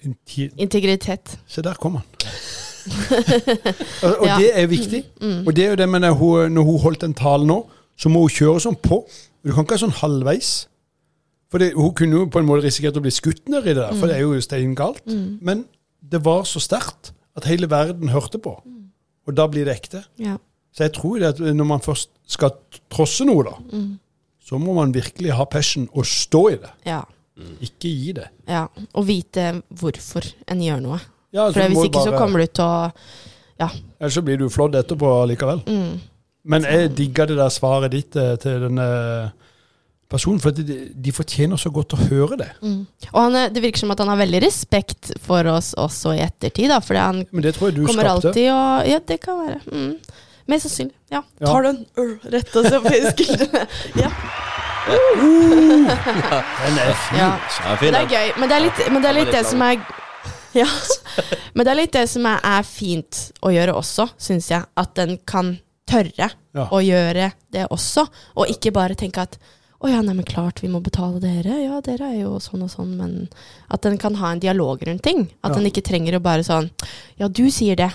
Integritet. 0.57 1.35
Se, 1.47 1.61
der 1.61 1.73
kom 1.77 1.99
han. 1.99 2.07
og 4.03 4.15
og 4.19 4.27
Ja. 4.27 4.37
det 4.39 4.49
er 4.59 4.67
viktig. 4.67 5.03
Mm. 5.21 5.47
Og 5.47 5.55
det 5.55 5.65
er 5.65 5.69
jo 5.69 5.75
det 5.75 5.89
med 5.89 5.99
når 6.01 6.49
når 6.49 6.63
hun 6.63 6.79
holdt 6.79 7.01
den 7.01 7.13
talen 7.13 7.47
nå, 7.47 7.59
så 7.97 8.09
må 8.09 8.19
hun 8.25 8.29
kjøre 8.33 8.59
sånn 8.59 8.75
på. 8.81 9.03
Du 9.45 9.51
kan 9.53 9.63
ikke 9.63 9.75
ha 9.77 9.83
sånn 9.83 9.97
halvveis. 10.01 10.67
For 11.51 11.61
det, 11.61 11.73
hun 11.77 11.93
kunne 11.93 12.17
jo 12.17 12.25
på 12.33 12.39
en 12.41 12.45
måte 12.49 12.65
risikert 12.65 12.97
å 12.97 13.01
bli 13.03 13.11
skutt 13.13 13.43
det 13.45 13.75
der, 13.75 13.93
for 13.93 14.07
det 14.09 14.15
er 14.17 14.21
jo 14.25 14.41
steingalt. 14.41 15.03
Mm. 15.05 15.37
Men 15.41 15.65
det 16.01 16.23
var 16.25 16.43
så 16.49 16.59
sterkt 16.59 17.13
at 17.37 17.45
hele 17.45 17.69
verden 17.69 18.09
hørte 18.09 18.39
på. 18.41 18.55
Mm. 18.65 18.89
Og 19.27 19.37
da 19.37 19.45
blir 19.47 19.65
det 19.65 19.75
ekte. 19.77 20.03
Ja. 20.17 20.37
Så 20.73 20.83
jeg 20.87 20.93
tror 20.93 21.19
det 21.19 21.27
at 21.35 21.39
når 21.39 21.63
man 21.69 21.79
først 21.85 22.09
skal 22.27 22.55
trosse 22.89 23.25
noe, 23.25 23.43
da, 23.45 23.53
Mm. 23.71 23.99
så 24.43 24.57
må 24.57 24.73
man 24.73 24.93
virkelig 24.93 25.31
ha 25.31 25.45
passion 25.45 25.87
og 25.93 26.05
stå 26.05 26.47
i 26.49 26.55
det. 26.55 26.71
ja. 26.85 27.03
Ikke 27.61 27.89
gi 27.89 28.11
det. 28.13 28.27
Ja. 28.47 28.67
Og 28.93 29.05
vite 29.07 29.47
hvorfor 29.73 30.25
en 30.47 30.59
gjør 30.61 30.81
noe. 30.84 30.99
Ja, 31.34 31.47
For 31.51 31.61
hvis 31.65 31.88
ikke 31.88 31.89
ikke 31.89 32.03
så 32.11 32.17
kommer 32.17 32.43
du 32.43 32.47
til 32.47 32.63
å 32.63 32.91
Ja. 33.59 33.69
Ellers 33.99 34.13
så 34.17 34.21
blir 34.25 34.38
du 34.38 34.49
flådd 34.49 34.75
etterpå 34.75 35.13
likevel. 35.31 35.63
mm. 35.65 35.99
Men 36.45 36.63
jeg 36.67 36.89
digga 36.97 37.25
det 37.25 37.38
der 37.39 37.49
svaret 37.49 37.91
ditt 37.93 38.15
eh, 38.19 38.34
til 38.36 38.59
denne 38.65 39.31
personen, 40.11 40.41
for 40.43 40.51
de, 40.51 40.91
de 40.93 41.11
fortjener 41.15 41.57
så 41.57 41.71
godt 41.73 41.95
å 41.95 41.99
høre 42.09 42.36
det. 42.41 42.49
Mm. 42.61 42.81
Og 43.13 43.19
han, 43.21 43.36
er- 43.39 43.53
det 43.55 43.63
virker 43.63 43.79
som 43.79 43.93
at 43.95 44.01
han 44.03 44.11
har 44.11 44.19
veldig 44.19 44.41
respekt 44.43 45.13
for 45.23 45.47
oss 45.53 45.71
også 45.79 46.13
i 46.17 46.19
ettertid, 46.25 46.67
da. 46.69 46.81
Fordi 46.84 46.99
han 47.01 47.23
Men 47.31 47.41
det 47.47 47.55
tror 47.55 47.71
jeg 47.71 47.79
du 47.79 47.86
kommer 47.88 48.03
skapte. 48.11 48.27
alltid 48.34 48.49
og 48.51 48.91
Ja, 48.91 48.99
det 49.07 49.19
kan 49.23 49.39
være. 49.39 49.61
Mm. 49.71 49.95
Mest 50.51 50.67
sannsynlig. 50.67 50.93
Ja. 51.09 51.21
Ja. 51.39 51.45
Tar 51.47 51.61
du 51.63 51.69
en 51.69 51.86
øl 52.03 52.13
rett 52.36 52.55
og 52.59 52.65
slett 52.67 52.84
på 52.84 52.93
skuldrene? 53.15 53.67
Ja. 54.03 54.11
Den 54.88 56.77
er 56.79 56.93
fin. 56.93 57.17
ja. 57.19 57.31
Ja, 57.63 57.75
Men 57.81 57.93
det 57.93 57.99
er 58.01 58.09
gøy. 58.11 58.31
Men 58.39 58.49
det 58.51 58.55
er 58.57 58.63
litt, 58.65 58.81
men 58.91 59.01
det, 59.03 59.09
er 59.11 59.17
litt 59.19 59.31
det 59.34 59.43
som 59.47 59.61
er 59.65 59.81
Ja. 60.61 60.67
Men 61.53 61.65
det 61.65 61.71
er 61.73 61.79
litt 61.79 61.93
det 61.95 62.05
som 62.11 62.25
er, 62.29 62.39
er 62.45 62.63
fint 62.67 63.19
å 63.45 63.49
gjøre 63.53 63.73
også, 63.79 64.07
syns 64.21 64.51
jeg. 64.51 64.65
At 64.77 64.93
den 64.99 65.17
kan 65.29 65.55
tørre 65.89 66.29
Ja. 66.53 66.67
å 66.69 66.79
gjøre 66.84 67.31
det 67.53 67.65
også. 67.73 68.05
Og 68.38 68.51
ikke 68.53 68.71
bare 68.75 68.95
tenke 68.99 69.23
at 69.25 69.38
å 69.84 69.89
ja, 69.91 69.97
nei, 70.05 70.13
men 70.15 70.23
klart 70.23 70.61
vi 70.63 70.69
må 70.71 70.79
betale 70.79 71.19
dere. 71.19 71.57
Ja, 71.65 71.81
dere 71.84 72.11
er 72.13 72.19
jo 72.21 72.38
sånn 72.39 72.61
og 72.63 72.69
sånn. 72.71 72.93
Men 72.99 73.15
at 73.73 73.81
den 73.84 73.97
kan 73.99 74.15
ha 74.21 74.29
en 74.31 74.39
dialog 74.43 74.84
rundt 74.88 75.03
ting. 75.03 75.25
At 75.43 75.51
Ja. 75.51 75.57
den 75.59 75.67
ikke 75.71 75.84
trenger 75.84 76.15
å 76.19 76.23
bare 76.23 76.43
sånn 76.45 76.69
Ja, 77.19 77.27
du 77.27 77.49
sier 77.51 77.75
det. 77.75 77.89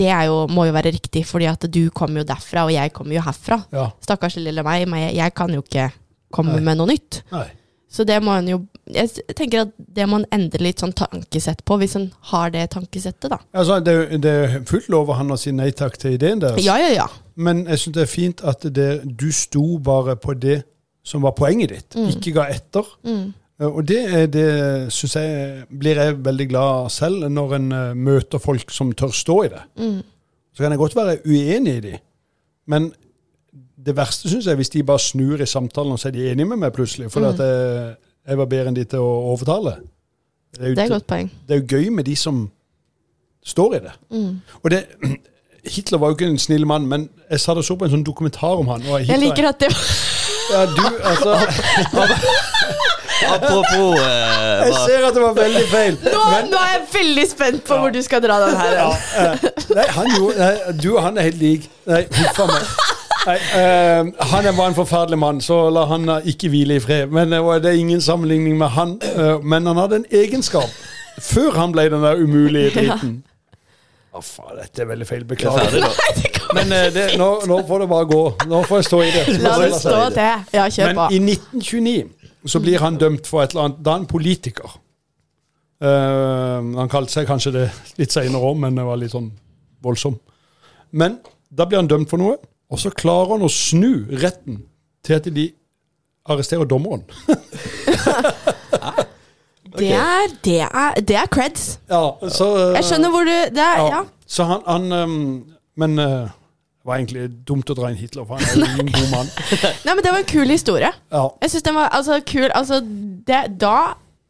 Det 0.00 0.08
er 0.08 0.26
jo, 0.30 0.46
må 0.48 0.64
jo 0.66 0.72
være 0.72 0.90
riktig, 0.94 1.26
fordi 1.28 1.46
at 1.50 1.60
du 1.70 1.90
kommer 1.90 2.22
jo 2.22 2.24
derfra, 2.32 2.64
og 2.64 2.72
jeg 2.72 2.92
kommer 2.96 3.12
jo 3.18 3.20
herfra. 3.20 3.58
Ja. 3.70 3.90
Stakkars 4.00 4.36
lille 4.40 4.62
meg, 4.64 4.88
men 4.88 5.02
jeg, 5.10 5.16
jeg 5.18 5.34
kan 5.36 5.52
jo 5.52 5.60
ikke 5.60 5.90
komme 6.32 6.56
Nei. 6.58 6.64
med 6.70 6.80
noe 6.80 6.90
nytt. 6.92 7.22
Nei. 7.32 7.48
Så 7.90 8.04
det 8.06 8.20
må 8.22 8.36
en 8.38 8.46
jo 8.46 8.60
Jeg 8.90 9.10
tenker 9.38 9.64
at 9.64 9.72
det 9.78 10.04
må 10.10 10.20
en 10.20 10.26
endre 10.34 10.62
litt 10.62 10.80
sånn 10.82 10.92
tankesett 10.98 11.60
på, 11.66 11.76
hvis 11.78 11.96
en 11.98 12.08
har 12.32 12.50
det 12.50 12.64
tankesettet, 12.72 13.28
da. 13.30 13.38
Altså, 13.54 13.76
det, 13.86 13.94
det 14.22 14.30
er 14.30 14.54
fullt 14.66 14.88
lov 14.90 15.10
av 15.12 15.20
han 15.20 15.30
å 15.30 15.38
si 15.38 15.52
nei 15.54 15.68
takk 15.70 15.94
til 16.00 16.16
ideen 16.16 16.40
deres. 16.42 16.58
Ja, 16.64 16.74
ja, 16.80 16.88
ja. 16.96 17.06
Men 17.38 17.64
jeg 17.70 17.78
syns 17.82 17.94
det 17.94 18.02
er 18.02 18.10
fint 18.10 18.42
at 18.42 18.66
det, 18.74 18.88
du 19.04 19.28
sto 19.34 19.78
bare 19.78 20.16
på 20.18 20.34
det 20.34 20.62
som 21.06 21.22
var 21.22 21.36
poenget 21.38 21.70
ditt. 21.74 21.94
Mm. 21.98 22.08
Ikke 22.16 22.34
ga 22.40 22.48
etter. 22.50 22.88
Mm. 23.06 23.28
Eh, 23.60 23.66
Og 23.68 23.84
det, 23.86 24.00
det 24.34 24.48
synes 24.92 25.16
jeg 25.20 25.64
blir 25.70 26.02
jeg 26.02 26.18
veldig 26.24 26.48
glad 26.50 26.74
av 26.80 26.88
selv, 26.90 27.28
når 27.30 27.54
en 27.60 27.72
eh, 27.72 27.94
møter 27.94 28.42
folk 28.42 28.74
som 28.74 28.90
tør 28.92 29.14
stå 29.14 29.38
i 29.46 29.52
det. 29.54 29.62
Mm. 29.78 30.00
Så 30.50 30.64
kan 30.64 30.74
jeg 30.74 30.82
godt 30.82 30.98
være 30.98 31.18
uenig 31.26 31.76
i 31.78 31.84
de, 31.86 31.94
men 32.66 32.90
det 33.86 33.94
verste 33.96 34.28
syns 34.28 34.46
jeg 34.46 34.56
hvis 34.60 34.68
de 34.74 34.82
bare 34.82 34.98
snur 35.00 35.40
i 35.40 35.46
samtalen 35.48 35.92
og 35.92 35.98
så 36.02 36.08
er 36.08 36.12
de 36.16 36.26
enige 36.30 36.46
med 36.50 36.56
meg 36.60 36.72
plutselig, 36.76 37.10
for 37.12 37.20
Mm. 37.20 37.28
at 37.32 37.38
jeg, 37.44 37.96
jeg 38.28 38.38
var 38.38 38.46
bedre 38.46 38.68
enn 38.68 38.76
de 38.76 38.84
til 38.84 38.98
å 38.98 39.10
overtale. 39.32 39.76
Det 40.52 40.60
er, 40.62 40.68
jo, 40.68 40.74
Det 40.74 40.78
er 40.82 40.84
et 40.84 40.90
godt 40.98 41.06
poeng. 41.06 41.30
det 41.48 41.54
er 41.56 41.60
jo 41.62 41.66
gøy 41.78 41.90
med 41.94 42.04
de 42.04 42.16
som 42.16 42.50
står 43.46 43.74
i 43.74 43.78
det. 43.86 43.92
Mm. 44.10 44.40
Og 44.62 44.70
det, 44.70 44.82
Hitler 45.74 45.98
var 45.98 46.08
jo 46.10 46.16
ikke 46.18 46.28
en 46.30 46.38
snill 46.38 46.66
mann, 46.66 46.86
men 46.88 47.08
jeg 47.30 47.40
sa 47.40 47.54
det 47.54 47.64
så 47.64 47.76
på 47.76 47.84
en 47.84 47.90
sånn 47.94 48.04
dokumentar 48.06 48.58
om 48.60 48.68
han. 48.72 48.82
og 48.88 49.00
Jeg 49.06 49.18
liker 49.20 49.48
at 49.48 49.60
det 49.60 49.70
Ja, 50.50 50.64
du, 50.66 50.86
altså, 51.04 51.36
Apropos 53.30 54.00
uh, 54.00 54.64
jeg 54.64 54.74
ser 54.86 55.04
at 55.06 55.14
det 55.14 55.22
var 55.22 55.34
veldig 55.36 55.64
feil. 55.70 55.96
nå, 56.04 56.22
nå 56.50 56.60
er 56.60 56.70
jeg 56.72 56.86
veldig 56.94 57.26
spent 57.30 57.60
på 57.68 57.76
hvor 57.82 57.92
du 57.92 58.00
skal 58.02 58.22
dra 58.24 58.38
den 58.46 58.56
her. 58.56 58.76
Ja, 58.78 58.86
uh, 58.88 59.50
nei, 59.76 59.84
han 59.92 60.08
gjorde, 60.16 60.38
nei, 60.40 60.72
du 60.80 60.88
og 60.94 61.02
han 61.04 61.20
er 61.20 61.28
helt 61.28 61.38
lik. 61.42 61.66
Nei, 61.90 62.00
huff 62.16 62.40
a 62.40 62.46
meg. 62.48 62.70
Nei, 63.26 63.36
eh, 63.36 64.06
han 64.32 64.46
er 64.48 64.54
bare 64.56 64.70
en 64.72 64.76
forferdelig 64.78 65.18
mann, 65.20 65.40
så 65.44 65.58
la 65.72 65.84
han 65.90 66.08
eh, 66.08 66.28
ikke 66.32 66.48
hvile 66.52 66.78
i 66.78 66.80
fred. 66.80 67.10
Men 67.12 67.34
uh, 67.36 67.54
det 67.60 67.72
er 67.72 67.80
ingen 67.80 68.00
sammenligning 68.00 68.56
med 68.58 68.72
han. 68.76 68.96
uh, 69.16 69.42
men 69.44 69.66
han 69.66 69.76
hadde 69.76 70.00
en 70.00 70.06
egenskap 70.10 70.70
før 71.20 71.58
han 71.58 71.74
ble 71.74 71.88
den 71.92 72.04
der 72.06 72.22
umulige 72.22 72.70
driten. 72.78 73.18
Å, 74.10 74.22
faen, 74.24 74.56
dette 74.58 74.82
er 74.82 74.88
veldig 74.88 75.06
feil. 75.06 75.26
Er 75.26 75.28
Beklager. 75.34 75.68
ferdig 75.68 75.82
nå. 75.84 76.46
Men 76.56 76.72
det, 76.94 77.04
nå, 77.20 77.28
nå 77.46 77.60
får 77.68 77.84
det 77.84 77.90
bare 77.92 78.06
gå. 78.10 78.22
Nå 78.50 78.62
får 78.66 78.80
jeg 78.80 78.86
stå 78.88 79.02
i 79.04 79.10
det. 79.14 79.26
La 79.44 79.52
det 79.60 79.68
stå 79.76 79.98
til. 80.16 80.46
Ja, 80.56 80.64
kjør 80.66 80.88
Men 80.96 81.14
i 81.14 81.20
1929 81.36 82.48
så 82.50 82.60
blir 82.64 82.82
han 82.82 82.96
dømt 82.98 83.28
for 83.28 83.44
et 83.44 83.52
eller 83.52 83.68
annet. 83.68 83.82
Da 83.84 83.92
er 83.92 84.00
han 84.00 84.08
politiker. 84.10 84.80
Eh, 85.80 86.58
han 86.76 86.90
kalte 86.92 87.14
seg 87.14 87.28
kanskje 87.28 87.52
det 87.54 87.66
litt 88.00 88.12
seinere 88.12 88.50
òg, 88.50 88.58
men 88.60 88.76
det 88.76 88.84
var 88.84 89.00
litt 89.00 89.14
sånn 89.14 89.30
voldsom. 89.84 90.18
Men 90.92 91.20
da 91.48 91.66
blir 91.68 91.80
han 91.80 91.88
dømt 91.90 92.10
for 92.10 92.20
noe, 92.20 92.36
og 92.70 92.78
så 92.78 92.92
klarer 92.94 93.34
han 93.34 93.46
å 93.46 93.50
snu 93.52 94.06
retten 94.22 94.62
til 95.06 95.18
at 95.18 95.26
de 95.34 95.50
arresterer 96.30 96.68
dommeren. 96.68 97.04
Det 99.78 99.92
er, 99.94 100.32
det 100.44 100.60
er, 100.66 100.96
det 100.98 101.16
er 101.16 101.28
creds. 101.30 101.78
Ja, 101.90 102.02
så, 102.34 102.46
Jeg 102.74 102.84
skjønner 102.88 103.12
hvor 103.14 103.22
du 103.22 103.30
det 103.54 103.62
er, 103.62 103.82
ja. 103.86 104.00
Så 104.26 104.44
han, 104.48 104.64
han 104.66 104.92
ehm, 104.92 105.20
Men 105.78 105.98
eh, 105.98 106.26
det 106.26 106.88
var 106.88 106.96
egentlig 106.98 107.28
dumt 107.46 107.70
å 107.70 107.76
dra 107.76 107.90
inn 107.92 107.98
Hitler, 108.00 108.24
for 108.26 108.40
han 108.40 108.46
er 108.48 108.56
jo 108.56 108.66
ingen 108.82 108.92
god 108.94 109.10
mann. 109.12 109.30
Nei, 109.86 109.94
men 109.94 110.02
det 110.02 110.12
var 110.14 110.22
en 110.22 110.30
kul 110.32 110.50
historie. 110.50 110.90
Ja. 111.12 111.24
Jeg 111.44 111.52
syns 111.52 111.66
den 111.68 111.76
var 111.76 111.90
altså, 111.96 112.18
kul. 112.26 112.48
Altså, 112.56 112.80
det, 113.28 113.40
da 113.60 113.76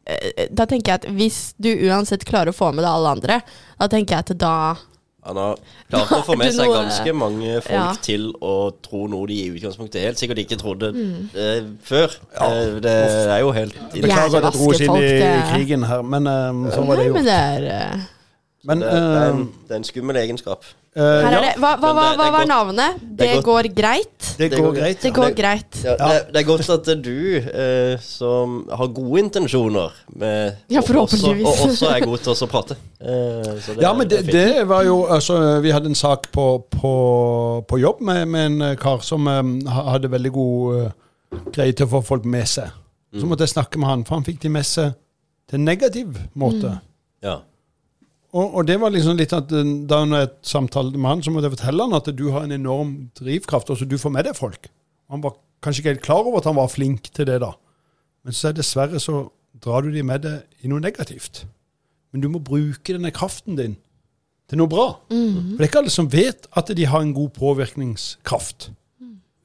eh, 0.05 0.45
Da 0.51 0.67
tenker 0.69 0.93
jeg 0.93 1.01
at 1.01 1.09
hvis 1.17 1.39
du 1.57 1.71
uansett 1.87 2.27
klarer 2.27 2.53
å 2.53 2.57
få 2.57 2.73
med 2.75 2.83
deg 2.85 2.91
alle 2.91 3.15
andre, 3.17 3.39
da 3.79 3.89
tenker 3.91 4.17
jeg 4.19 4.27
at 4.27 4.33
da 4.45 4.55
Han 5.23 5.37
har 5.37 5.57
klart 5.89 6.11
å 6.17 6.21
få 6.29 6.35
med 6.39 6.53
seg 6.55 6.71
ganske 6.73 7.13
mange 7.13 7.59
folk 7.61 7.75
Ja. 7.75 7.93
til 8.01 8.31
å 8.41 8.53
tro 8.81 9.03
noe 9.11 9.27
de 9.29 9.35
i 9.43 9.49
utgangspunktet 9.53 10.01
helt 10.01 10.17
sikkert 10.21 10.39
ikke 10.45 10.57
trodde 10.57 10.89
Mm. 10.95 11.27
eh, 11.35 11.61
før. 11.85 12.15
Eh, 12.41 12.79
det 12.81 12.95
er 13.29 13.39
jo 13.43 13.51
helt 13.53 13.75
Beklager 13.93 14.41
at 14.41 14.47
jeg 14.49 14.55
dro 14.57 14.71
oss 14.71 14.81
inn 14.81 14.95
i 14.97 15.11
krigen 15.53 15.83
her, 15.85 16.01
men 16.01 16.25
ehm, 16.31 16.63
sånn 16.73 16.87
var 16.89 16.95
det 16.97 17.05
jo. 17.11 17.13
men 17.19 17.25
det 17.29 17.37
er 17.37 17.69
eh, 17.75 18.01
Men 18.63 18.83
det, 18.83 18.91
det, 18.91 18.93
er 18.93 19.31
en, 19.31 19.41
ehm, 19.41 19.49
det 19.67 19.73
er 19.73 19.79
en 19.81 19.87
skummel 19.87 20.17
egenskap. 20.21 20.65
Uh, 20.91 21.01
Her 21.01 21.23
ja, 21.23 21.37
er 21.39 21.45
det. 21.45 21.51
Hva, 21.63 21.69
hva, 21.79 21.91
hva, 21.95 22.05
hva 22.19 22.25
var 22.35 22.47
navnet? 22.49 22.97
det 23.17 23.29
går 23.45 23.69
greit. 23.73 24.25
det 24.37 24.49
går 24.51 24.73
greit. 24.75 24.99
Det 25.01 25.11
går 25.15 25.35
greit. 25.37 25.77
Ja, 25.85 25.95
Ja. 25.95 26.07
Det, 26.11 26.33
det 26.33 26.41
er 26.41 26.47
godt 26.49 26.69
at 26.69 26.83
det 26.85 26.97
er 26.97 27.01
du 27.05 27.37
eh, 27.39 27.93
som 28.03 28.57
har 28.69 28.91
gode 28.91 29.23
intensjoner 29.23 29.95
med 30.13 30.57
Ja, 30.69 30.83
og. 30.83 30.99
Også, 31.05 31.31
og 31.31 31.61
også 31.69 31.89
er 31.89 32.05
god 32.05 32.25
til 32.25 32.33
å 32.35 32.49
prate. 32.51 32.77
Eh, 32.99 33.53
så 33.63 33.73
det, 33.73 33.85
Ja, 33.85 33.93
men 33.97 34.09
det, 34.11 34.19
det 34.27 34.67
var 34.67 34.83
jo 34.83 35.05
altså, 35.05 35.61
Vi 35.63 35.71
hadde 35.71 35.89
en 35.89 35.97
sak 35.97 36.27
på, 36.35 36.47
på, 36.69 36.93
på 37.67 37.79
jobb 37.79 38.01
med, 38.01 38.25
med 38.27 38.49
en 38.51 38.65
eh, 38.69 38.75
kar 38.77 38.99
som 39.01 39.27
um, 39.27 39.55
hadde 39.65 40.11
veldig 40.11 40.31
god 40.35 40.75
uh, 40.75 41.39
greie 41.55 41.71
til 41.71 41.87
å 41.87 41.93
få 41.95 42.03
folk 42.13 42.27
med 42.27 42.45
seg. 42.51 42.67
Så 43.15 43.27
måtte 43.27 43.47
jeg 43.47 43.55
snakke 43.55 43.79
med 43.79 43.89
han, 43.89 44.03
for 44.07 44.19
han 44.19 44.27
fikk 44.27 44.43
de 44.43 44.51
med 44.51 44.67
seg 44.67 44.91
til 45.49 45.59
en 45.59 45.65
negativ 45.67 46.19
måte. 46.35 46.77
Ja. 47.23 47.39
Og, 48.31 48.55
og 48.55 48.67
det 48.67 48.77
var 48.79 48.93
liksom 48.93 49.17
litt 49.19 49.33
at 49.35 49.51
eh, 49.51 49.71
da 49.89 50.03
når 50.07 50.23
jeg 50.23 50.31
samtalte 50.53 50.99
med 50.99 51.09
han, 51.09 51.23
så 51.23 51.33
måtte 51.33 51.49
jeg 51.49 51.57
fortelle 51.57 51.87
han 51.87 51.97
at 51.97 52.09
du 52.15 52.25
har 52.31 52.47
en 52.47 52.55
enorm 52.55 52.93
drivkraft, 53.19 53.71
og 53.73 53.79
så 53.79 53.87
du 53.87 53.97
får 53.99 54.13
med 54.15 54.27
deg 54.29 54.37
folk. 54.37 54.69
Han 55.11 55.23
var 55.23 55.35
kanskje 55.61 55.83
ikke 55.83 55.93
helt 55.95 56.05
klar 56.05 56.23
over 56.23 56.39
at 56.39 56.47
han 56.49 56.57
var 56.57 56.71
flink 56.71 57.11
til 57.11 57.27
det 57.27 57.41
da. 57.43 57.51
Men 58.23 58.37
så 58.37 58.49
er 58.49 58.57
dessverre 58.57 59.01
så 59.03 59.25
drar 59.61 59.83
du 59.83 59.91
de 59.91 60.03
med 60.05 60.23
deg 60.23 60.63
i 60.63 60.71
noe 60.71 60.81
negativt. 60.83 61.43
Men 62.11 62.23
du 62.23 62.29
må 62.31 62.41
bruke 62.43 62.93
denne 62.93 63.11
kraften 63.15 63.57
din 63.59 63.75
til 64.51 64.59
noe 64.59 64.71
bra. 64.71 64.85
For 65.11 65.57
det 65.59 65.65
er 65.65 65.69
ikke 65.69 65.81
alle 65.83 65.93
som 65.93 66.09
vet 66.11 66.47
at 66.59 66.71
de 66.75 66.87
har 66.87 67.03
en 67.03 67.13
god 67.15 67.33
påvirkningskraft, 67.35 68.69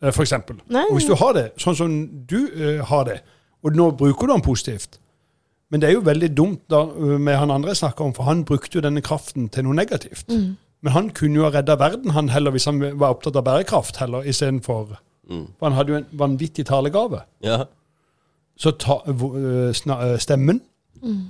f.eks. 0.02 0.14
for 0.14 0.26
eksempel. 0.26 0.60
Og 0.90 0.96
hvis 0.98 1.08
du 1.10 1.14
har 1.18 1.34
det, 1.36 1.48
sånn 1.62 1.78
som 1.78 1.98
du 2.30 2.38
uh, 2.54 2.82
har 2.90 3.06
det, 3.10 3.20
og 3.62 3.74
nå 3.78 3.90
bruker 3.98 4.26
du 4.26 4.34
den 4.34 4.46
positivt, 4.46 4.98
men 5.70 5.82
det 5.82 5.88
er 5.88 5.96
jo 5.96 6.04
veldig 6.06 6.30
dumt 6.36 6.62
da, 6.70 6.84
øh, 6.86 7.20
med 7.20 7.36
han 7.36 7.50
andre 7.50 7.74
jeg 7.74 7.82
snakker 7.82 8.04
om, 8.04 8.14
for 8.14 8.28
han 8.28 8.44
brukte 8.44 8.78
jo 8.78 8.84
denne 8.84 9.02
kraften 9.02 9.48
til 9.48 9.66
noe 9.66 9.74
negativt. 9.74 10.28
Men 10.82 10.92
han 10.92 11.10
kunne 11.10 11.40
jo 11.40 11.46
ha 11.48 11.50
redda 11.50 11.74
verden, 11.80 12.10
han 12.14 12.28
heller, 12.28 12.54
hvis 12.54 12.68
han 12.68 12.78
var 13.00 13.16
opptatt 13.16 13.36
av 13.36 13.44
bærekraft, 13.48 13.96
heller, 14.02 14.22
istedenfor 14.22 14.98
Mm. 15.26 15.46
For 15.58 15.66
han 15.66 15.74
hadde 15.74 15.92
jo 15.92 15.98
en 15.98 16.06
vanvittig 16.12 16.66
talegave. 16.66 17.20
ja. 17.42 17.64
Så 18.58 18.70
ta, 18.70 19.00
øh, 19.06 19.74
sna, 19.74 20.12
øh, 20.12 20.18
stemmen, 20.18 20.62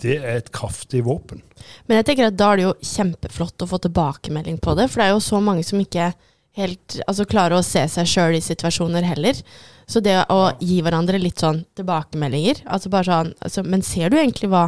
det 0.02 0.24
er 0.24 0.36
et 0.36 0.52
kraftig 0.52 1.04
våpen. 1.04 1.42
Men 1.88 1.96
jeg 1.96 2.06
tenker 2.06 2.26
at 2.26 2.36
da 2.38 2.52
er 2.52 2.56
det 2.56 2.64
jo 2.64 2.74
kjempeflott 2.82 3.64
å 3.64 3.66
få 3.66 3.80
tilbakemelding 3.82 4.60
på 4.62 4.76
det, 4.78 4.90
for 4.90 5.00
det 5.00 5.08
er 5.08 5.14
jo 5.16 5.24
så 5.24 5.40
mange 5.42 5.64
som 5.64 5.80
ikke 5.80 6.12
helt 6.56 6.98
Altså 7.06 7.26
klare 7.28 7.58
å 7.58 7.64
se 7.64 7.82
seg 7.92 8.08
sjøl 8.08 8.36
i 8.38 8.42
situasjoner 8.44 9.04
heller. 9.06 9.38
Så 9.86 10.00
det 10.02 10.16
å 10.32 10.50
gi 10.58 10.80
hverandre 10.82 11.18
litt 11.20 11.38
sånn 11.42 11.60
tilbakemeldinger 11.78 12.64
altså 12.64 12.90
bare 12.90 13.06
sånn, 13.06 13.32
altså, 13.44 13.62
Men 13.62 13.84
ser 13.86 14.10
du 14.10 14.16
egentlig 14.18 14.48
hva, 14.50 14.64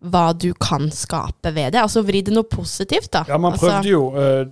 hva 0.00 0.26
du 0.34 0.48
kan 0.58 0.88
skape 0.90 1.52
ved 1.54 1.76
det? 1.76 1.82
Altså 1.84 2.02
vri 2.06 2.22
det 2.26 2.34
noe 2.34 2.48
positivt, 2.50 3.12
da. 3.14 3.24
Ja, 3.28 3.38
man 3.38 3.54
altså, 3.54 3.68
prøvde 3.68 3.92
jo 3.92 4.08
uh, 4.16 4.48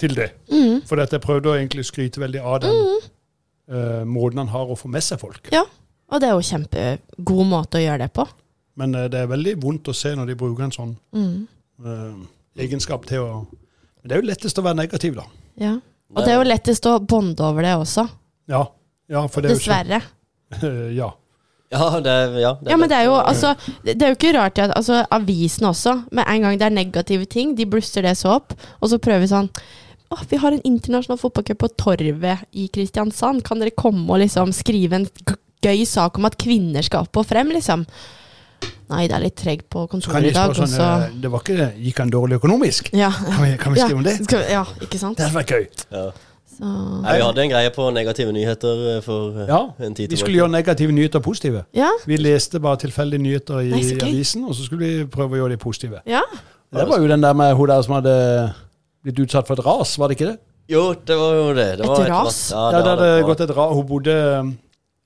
til 0.00 0.14
det. 0.16 0.30
mm, 0.48 0.80
For 0.88 1.02
jeg 1.02 1.20
prøvde 1.20 1.52
å 1.52 1.58
egentlig 1.58 1.84
skryte 1.90 2.22
veldig 2.22 2.40
av 2.40 2.62
den 2.64 2.78
eh, 3.68 4.04
måten 4.08 4.40
han 4.40 4.48
har 4.48 4.70
å 4.72 4.76
få 4.78 4.88
med 4.88 5.04
seg 5.04 5.20
folk. 5.20 5.50
Ja. 5.52 5.66
Og 6.10 6.22
det 6.22 6.30
er 6.30 6.38
jo 6.38 6.46
kjempegod 6.48 7.46
måte 7.46 7.78
å 7.78 7.82
gjøre 7.84 8.06
det 8.06 8.12
på. 8.16 8.24
Men 8.80 8.96
uh, 8.96 9.04
det 9.12 9.20
er 9.20 9.28
veldig 9.30 9.58
vondt 9.60 9.90
å 9.92 9.94
se 9.94 10.14
når 10.16 10.32
de 10.32 10.38
bruker 10.40 10.64
en 10.70 10.72
sånn 10.78 10.96
Mm. 11.80 12.24
egenskap 12.60 13.06
til 13.08 13.22
å 13.24 13.28
Men 14.02 14.08
det 14.08 14.16
er 14.16 14.20
jo 14.20 14.28
lettest 14.28 14.58
å 14.58 14.64
være 14.64 14.76
negativ, 14.80 15.14
da. 15.16 15.24
Ja. 15.60 15.74
Og 16.14 16.24
det 16.24 16.32
er 16.32 16.40
jo 16.40 16.48
lettest 16.48 16.86
å 16.90 16.98
bonde 16.98 17.44
over 17.46 17.66
det 17.66 17.76
også. 17.78 18.06
Ja, 18.50 18.64
ja 19.10 19.24
for 19.30 19.42
det 19.42 19.50
er 19.50 19.56
jo 19.56 19.60
Dessverre. 19.60 20.02
ikke 20.02 20.70
Ja. 21.00 21.12
Ja, 21.70 21.84
det 22.02 22.10
er, 22.10 22.32
ja, 22.42 22.48
Ja, 22.66 22.74
men 22.74 22.88
det 22.90 22.96
er 22.98 23.04
jo 23.06 23.12
altså 23.14 23.52
Det 23.84 23.92
det 23.94 24.02
er 24.02 24.08
jo 24.10 24.16
ikke 24.16 24.32
rart 24.34 24.58
at 24.58 24.72
altså, 24.74 25.04
avisen 25.14 25.68
også, 25.68 25.92
med 26.10 26.26
en 26.26 26.42
gang 26.42 26.58
det 26.58 26.66
er 26.66 26.74
negative 26.74 27.28
ting, 27.30 27.52
de 27.54 27.66
blusser 27.70 28.02
det 28.02 28.16
så 28.18 28.40
opp, 28.40 28.56
og 28.80 28.90
så 28.90 28.98
prøver 28.98 29.22
vi 29.22 29.30
sånn 29.30 29.46
å, 30.10 30.18
vi 30.26 30.40
har 30.42 30.50
en 30.50 30.64
internasjonal 30.66 31.20
fotballcup 31.20 31.60
på 31.62 31.68
Torvet 31.78 32.42
i 32.58 32.66
Kristiansand. 32.74 33.44
Kan 33.46 33.60
dere 33.62 33.70
komme 33.78 34.08
og 34.10 34.18
liksom 34.24 34.50
skrive 34.50 34.98
en 34.98 35.06
gøy 35.62 35.84
sak 35.86 36.18
om 36.18 36.26
at 36.26 36.38
kvinner 36.40 36.82
skal 36.82 37.06
opp 37.06 37.20
og 37.20 37.28
frem, 37.30 37.52
liksom? 37.54 37.84
Nei, 38.90 39.04
det 39.06 39.14
er 39.16 39.22
litt 39.22 39.36
treg 39.38 39.60
på 39.70 39.84
Så 39.86 39.92
kontoret 39.92 40.24
i 40.26 40.32
dag, 40.34 40.50
sånn 40.58 40.66
så 40.72 40.86
eh, 41.04 41.10
Det 41.22 41.30
var 41.30 41.40
ikke. 41.44 41.68
Gikk 41.78 41.98
han 42.02 42.10
dårlig 42.10 42.40
økonomisk? 42.40 42.90
Ja. 42.92 43.10
Kan 43.10 43.44
vi, 43.44 43.56
kan 43.56 43.72
vi 43.72 43.78
Ja. 43.80 43.86
skrive 43.86 43.98
om 43.98 44.02
det? 44.04 44.16
Vi- 44.18 44.50
ja, 44.50 44.64
ikke 44.82 44.98
sant? 44.98 45.16
Det 45.16 45.28
hadde 45.28 45.38
vært 45.38 45.54
gøy. 45.54 45.68
Ja. 45.92 46.10
Så, 46.60 46.66
Nei, 47.02 47.14
vi 47.16 47.22
hadde 47.24 47.38
en 47.44 47.50
greie 47.54 47.70
på 47.72 47.86
negative 47.94 48.32
nyheter 48.36 48.96
eh, 48.96 49.00
for 49.00 49.38
eh, 49.40 49.46
Ja, 49.48 49.60
en 49.86 49.94
tid 49.94 50.10
Vi 50.10 50.16
skulle 50.16 50.36
gjøre 50.42 50.50
negative 50.50 50.92
nyheter 50.92 51.20
positive. 51.20 51.64
ja. 51.72 51.88
Vi 52.06 52.16
leste 52.18 52.60
bare 52.60 52.76
tilfeldige 52.76 53.22
nyheter 53.22 53.60
i 53.62 53.70
Nei, 53.70 53.84
avisen, 54.02 54.44
og 54.44 54.54
så 54.54 54.64
skulle 54.66 54.80
vi 54.84 55.04
prøve 55.06 55.38
å 55.38 55.40
gjøre 55.44 55.50
de 55.50 55.56
positive. 55.56 56.00
ja. 56.06 56.20
Det 56.72 56.86
var 56.86 56.98
jo 57.00 57.08
den 57.08 57.20
der 57.20 57.32
med 57.34 57.54
hun 57.56 57.66
der 57.66 57.82
som 57.82 57.94
hadde 57.94 58.52
blitt 59.02 59.18
utsatt 59.18 59.46
for 59.48 59.54
et 59.58 59.64
ras, 59.66 59.96
var 59.98 60.06
det 60.08 60.18
ikke 60.20 60.28
det? 60.30 60.38
Jo, 60.68 60.92
det 60.94 61.16
var 61.18 61.32
jo 61.34 61.48
det. 61.54 61.78
det 61.78 61.84
Et 61.86 61.98
et 62.04 62.10
ras? 62.10 62.50
Ja, 62.52 62.70
Ja, 62.70 62.78
det 62.82 62.90
hadde 62.98 63.22
gått 63.26 63.40
et 63.40 63.50
ras. 63.56 63.72
Hun 63.74 63.86
bodde 63.88 64.14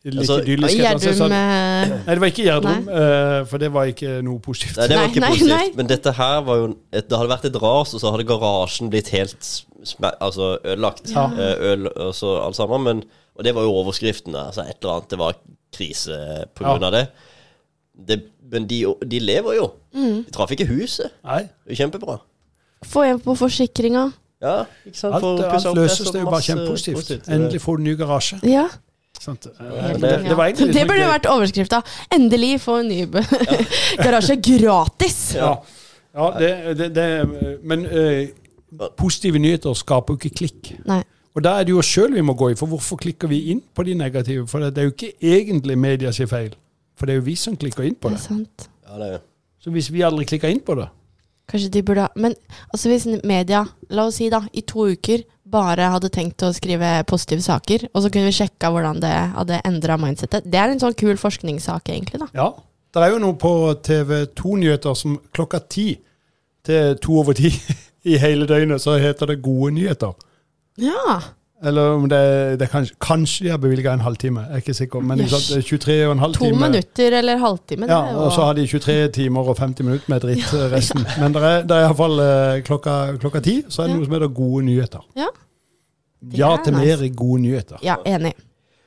litt 0.05 0.19
Altså, 0.21 0.37
idyllisk. 0.43 0.75
et 0.75 0.79
eller 0.79 0.89
annet 0.91 1.01
sted, 1.03 1.15
så- 1.17 1.29
Gjerdrum 1.29 1.33
eh, 1.33 2.05
Nei, 2.07 2.15
det 2.15 2.21
var 2.21 2.29
ikke 2.29 2.45
Gjerdrum, 2.45 2.89
eh, 2.89 3.45
for 3.51 3.59
det 3.59 3.71
var 3.73 3.85
ikke 3.87 4.23
noe 4.23 4.39
positivt. 4.45 4.77
Nei, 4.77 4.87
det 4.89 4.97
var 4.99 5.09
ikke 5.09 5.21
nei, 5.25 5.31
positivt. 5.31 5.49
nei. 5.57 5.71
Men 5.77 5.87
dette 5.87 6.13
her 6.13 6.41
var 6.43 6.57
jo 6.57 6.67
et, 6.93 7.09
Det 7.09 7.19
hadde 7.19 7.31
vært 7.33 7.45
et 7.49 7.63
ras, 7.63 7.95
og 7.95 8.01
så 8.01 8.11
hadde 8.13 8.27
garasjen 8.29 8.91
blitt 8.91 9.09
helt 9.09 9.65
altså 10.21 10.59
ødelagt. 10.65 11.11
Ja. 11.15 11.27
Eh, 11.33 11.73
Øl 11.73 11.87
og 11.97 12.15
så 12.15 12.35
alt 12.45 12.57
sammen. 12.57 12.83
Men, 12.85 13.03
og 13.37 13.45
det 13.45 13.55
var 13.55 13.63
jo 13.63 13.73
overskriften. 13.73 14.35
Altså 14.37 14.61
et 14.69 14.77
eller 14.83 14.93
annet. 14.99 15.09
Det 15.11 15.19
var 15.19 15.35
krise 15.73 16.19
på 16.55 16.65
grunn 16.65 16.81
Ja. 16.81 16.87
av 16.87 16.93
det. 16.93 17.09
det. 18.07 18.23
Men 18.51 18.67
de, 18.67 18.85
de 19.09 19.19
lever 19.21 19.55
jo. 19.57 19.71
mm. 19.95 20.25
De 20.27 20.31
traff 20.31 20.51
ikke 20.51 20.67
huset. 20.69 21.11
Nei, 21.25 21.49
Det 21.67 21.73
er 21.79 21.87
kjempebra. 21.87 22.21
Få 22.85 23.03
en 23.09 23.19
på 23.21 23.35
forsikringa. 23.37 24.13
Ja, 24.43 24.67
ikke 24.87 24.97
sant? 24.99 25.15
alt, 25.15 25.23
Får 25.23 25.67
alt 25.71 25.77
løses. 25.79 26.11
Det 26.13 26.17
er 26.21 26.25
jo 26.25 26.31
bare 26.31 26.43
kjempepositivt. 26.45 27.29
Endelig 27.33 27.61
får 27.63 27.77
du 27.79 27.83
ny 27.83 27.95
garasje. 27.97 28.39
Ja. 28.45 28.69
Sant? 29.21 29.47
Eh, 29.47 29.93
det- 30.01 30.25
det 30.29 30.37
var 30.37 30.47
egentlig 30.51 30.67
litt 30.71 30.77
det 30.77 30.87
burde 30.89 31.07
vært 31.09 31.27
overskrifta. 31.31 31.83
'Endelig 32.13 32.61
få 32.61 32.81
en 32.81 32.89
ny 32.89 33.07
garasje 34.05 34.37
gratis'. 34.37 35.35
Ja, 35.37 35.55
ja 36.15 36.31
det, 36.39 36.79
det, 36.79 36.89
det, 36.95 37.61
men 37.65 37.87
uh, 37.87 38.89
positive 38.97 39.39
nyheter 39.39 39.75
skaper 39.75 40.15
jo 40.15 40.19
ikke 40.23 40.35
klikk. 40.43 40.73
Nei. 40.87 41.03
Og 41.35 41.43
da 41.43 41.57
er 41.59 41.65
det 41.67 41.71
jo 41.75 41.79
oss 41.83 41.89
sjøl 41.91 42.13
vi 42.15 42.23
må 42.23 42.35
gå 42.39 42.53
i, 42.53 42.55
for 42.59 42.71
hvorfor 42.71 42.97
klikker 43.01 43.27
vi 43.29 43.41
inn 43.51 43.63
på 43.75 43.83
de 43.83 43.95
negative? 43.99 44.47
For 44.47 44.63
det 44.63 44.79
er 44.79 44.87
jo 44.91 44.93
ikke 44.95 45.13
egentlig 45.23 45.79
media 45.79 46.13
sin 46.15 46.29
feil, 46.31 46.53
for 46.97 47.07
det 47.07 47.17
er 47.17 47.19
jo 47.19 47.25
vi 47.27 47.35
som 47.35 47.57
klikker 47.59 47.83
inn 47.89 47.97
på 47.99 48.09
Det 48.13 48.19
er 48.19 48.21
det. 48.21 48.27
sant. 48.29 48.69
Ja, 48.87 48.99
det 49.01 49.09
er 49.15 49.19
Så 49.65 49.71
hvis 49.75 49.89
vi 49.93 50.03
aldri 50.07 50.25
klikker 50.29 50.49
inn 50.53 50.61
på 50.61 50.75
det 50.79 50.89
Kanskje 51.49 51.69
de 51.75 51.83
burde 51.83 52.01
ha 52.01 52.09
Men 52.17 52.35
altså 52.73 52.89
hvis 52.89 53.07
media, 53.25 53.65
la 53.91 54.07
oss 54.07 54.15
si 54.21 54.29
da, 54.31 54.43
i 54.53 54.61
to 54.61 54.87
uker 54.93 55.25
bare 55.55 55.89
hadde 55.95 56.11
tenkt 56.13 56.43
å 56.45 56.53
skrive 56.55 56.91
positive 57.09 57.45
saker, 57.45 57.87
og 57.93 58.05
så 58.05 58.11
kunne 58.11 58.29
vi 58.29 58.37
sjekka 58.37 58.71
hvordan 58.75 59.01
det 59.03 59.15
hadde 59.39 59.63
endra 59.69 59.99
mindsettet. 60.01 60.49
Det 60.51 60.61
er 60.61 60.75
en 60.75 60.83
sånn 60.83 60.97
kul 60.99 61.17
forskningssak, 61.21 61.93
egentlig, 61.95 62.21
da. 62.27 62.31
Ja. 62.37 62.51
Det 62.95 63.03
er 63.03 63.11
jo 63.11 63.23
noe 63.25 63.35
på 63.39 63.51
TV2-nyheter 63.87 64.95
som 64.99 65.17
klokka 65.35 65.59
ti 65.67 65.89
til 66.65 66.99
to 67.03 67.17
over 67.23 67.35
ti 67.35 67.51
i 68.11 68.19
hele 68.23 68.47
døgnet, 68.47 68.83
så 68.83 68.99
heter 69.03 69.33
det 69.33 69.43
Gode 69.43 69.73
nyheter. 69.79 70.15
Ja. 70.83 71.19
Eller 71.65 71.95
om 71.97 72.09
det, 72.09 72.21
det 72.61 72.69
kanskje, 72.73 72.95
kanskje 73.01 73.45
de 73.47 73.51
har 73.55 73.59
bevilga 73.63 73.93
en 73.97 74.01
halvtime, 74.05 74.41
jeg 74.49 74.53
er 74.59 74.63
ikke 74.65 74.75
sikker. 74.75 75.01
Men 75.01 75.21
ikke 75.25 75.41
er 75.57 75.63
23 75.65 75.97
og 76.07 76.13
en 76.13 76.23
halv 76.25 76.35
To 76.39 76.51
minutter 76.61 77.19
eller 77.19 77.41
halvtime. 77.41 77.89
Ja, 77.89 78.01
og 78.17 78.33
så 78.33 78.45
har 78.49 78.59
de 78.59 78.67
23 78.67 79.09
timer 79.17 79.49
og 79.49 79.57
50 79.59 79.85
minutter 79.87 80.13
med 80.13 80.21
dritt 80.27 80.53
ja, 80.53 80.69
resten. 80.75 81.07
Men 81.21 81.35
det 81.35 81.43
er, 81.43 81.63
det 81.69 81.77
er 81.79 81.87
iallfall 81.89 82.21
uh, 82.21 82.63
klokka, 82.67 82.99
klokka 83.23 83.41
ti, 83.45 83.63
så 83.69 83.83
er 83.83 83.87
det 83.87 83.95
Ja. 83.95 84.01
noe 84.03 84.09
som 84.11 84.19
heter 84.19 84.35
Gode 84.41 84.65
nyheter. 84.69 85.07
Ja. 85.17 85.31
Ja 86.33 86.57
til 86.65 86.73
mer 86.77 87.09
gode 87.17 87.43
nyheter. 87.43 87.81
Ja, 87.85 87.97
enig. 88.07 88.33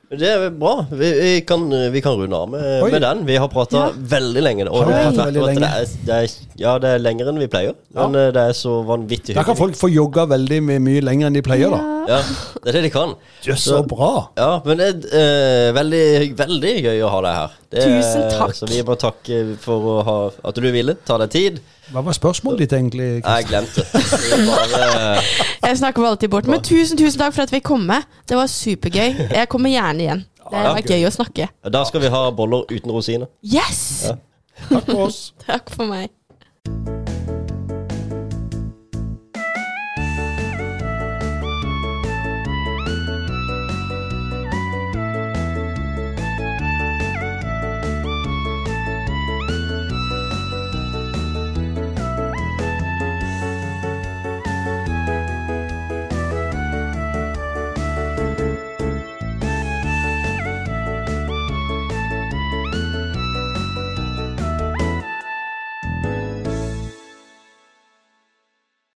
Det 0.08 0.24
er 0.24 0.46
bra. 0.56 0.86
Vi, 0.88 1.08
vi, 1.20 1.30
kan, 1.44 1.66
vi 1.92 2.00
kan 2.00 2.14
runde 2.16 2.36
av 2.36 2.48
med, 2.48 2.62
med 2.88 3.02
den. 3.04 3.18
Vi 3.28 3.34
har 3.36 3.48
prata 3.52 3.76
Ja. 3.76 3.88
veldig 3.92 4.40
lenge. 4.42 4.64
Og 4.70 4.86
det, 4.88 4.94
har 4.96 5.12
veldig 5.12 5.42
lenge? 5.44 5.60
det, 5.60 5.68
er, 5.68 5.90
det 6.06 6.14
er, 6.16 6.46
ja, 6.62 6.72
det 6.80 6.92
er 6.94 7.02
lenger 7.04 7.28
enn 7.28 7.40
vi 7.42 7.48
pleier. 7.52 7.76
Men 7.92 8.16
ja. 8.16 8.30
det 8.32 8.44
er 8.48 8.56
så 8.56 8.78
vanvittig 8.88 9.36
Da 9.36 9.44
kan 9.44 9.58
folk 9.58 9.76
få 9.76 9.90
jogga 9.92 10.24
veldig 10.32 10.62
mye, 10.64 10.80
mye 10.80 11.04
lenger 11.04 11.28
enn 11.28 11.36
de 11.36 11.44
pleier, 11.44 11.76
da. 11.76 11.82
Ja, 12.08 12.22
det 12.64 12.72
er 12.72 12.78
det 12.78 12.84
de 12.86 12.92
kan. 12.94 13.12
Jøss, 13.44 13.66
så 13.68 13.82
bra! 13.84 14.12
Ja, 14.40 14.50
men 14.64 14.80
det 14.80 14.88
er 15.12 15.68
uh, 15.68 15.76
veldig, 15.76 16.04
veldig 16.40 16.74
gøy 16.88 17.02
å 17.04 17.10
ha 17.12 17.20
deg 17.28 17.36
her. 17.42 17.58
Det, 17.68 17.82
er- 17.84 17.98
Tusen 17.98 18.30
takk. 18.32 18.56
Så 18.56 18.70
vi 18.72 18.80
må 18.88 18.96
takke 18.96 19.42
for 19.60 19.90
å 19.92 19.98
ha, 20.08 20.16
at 20.48 20.56
du 20.56 20.70
ville 20.72 20.96
ta 21.04 21.20
deg 21.20 21.34
tid. 21.36 21.60
Hva 21.92 22.02
var 22.04 22.12
spørsmålet 22.12 22.58
ditt, 22.66 22.72
egentlig? 22.76 23.06
Jeg 23.24 23.44
glemte 23.48 23.80
det. 23.80 24.02
Bare, 24.48 25.22
Jeg 25.68 25.78
snakker 25.80 26.02
meg 26.04 26.10
alltid 26.10 26.28
bort. 26.34 26.46
Men 26.50 26.62
tusen, 26.62 26.98
tusen 27.00 27.20
takk 27.20 27.34
for 27.36 27.42
at 27.48 27.52
vi 27.54 27.60
kom 27.64 27.80
med. 27.88 28.04
Det 28.28 28.36
var 28.36 28.46
supergøy. 28.52 29.14
Jeg 29.34 29.48
kommer 29.48 29.72
gjerne 29.72 30.04
igjen. 30.04 30.24
Det 30.50 30.56
Ja, 30.56 30.70
var 30.72 30.80
gøy 30.80 31.02
å 31.04 31.10
snakke. 31.12 31.48
da 31.72 31.82
skal 31.84 32.00
vi 32.00 32.08
ha 32.12 32.22
boller 32.32 32.64
uten 32.72 32.92
rosiner. 32.92 33.28
Yes! 33.44 34.06
Takk 34.68 34.86
for 34.88 35.06
oss. 35.08 35.18
Takk 35.46 35.68
for 35.70 35.84
meg. 35.90 36.08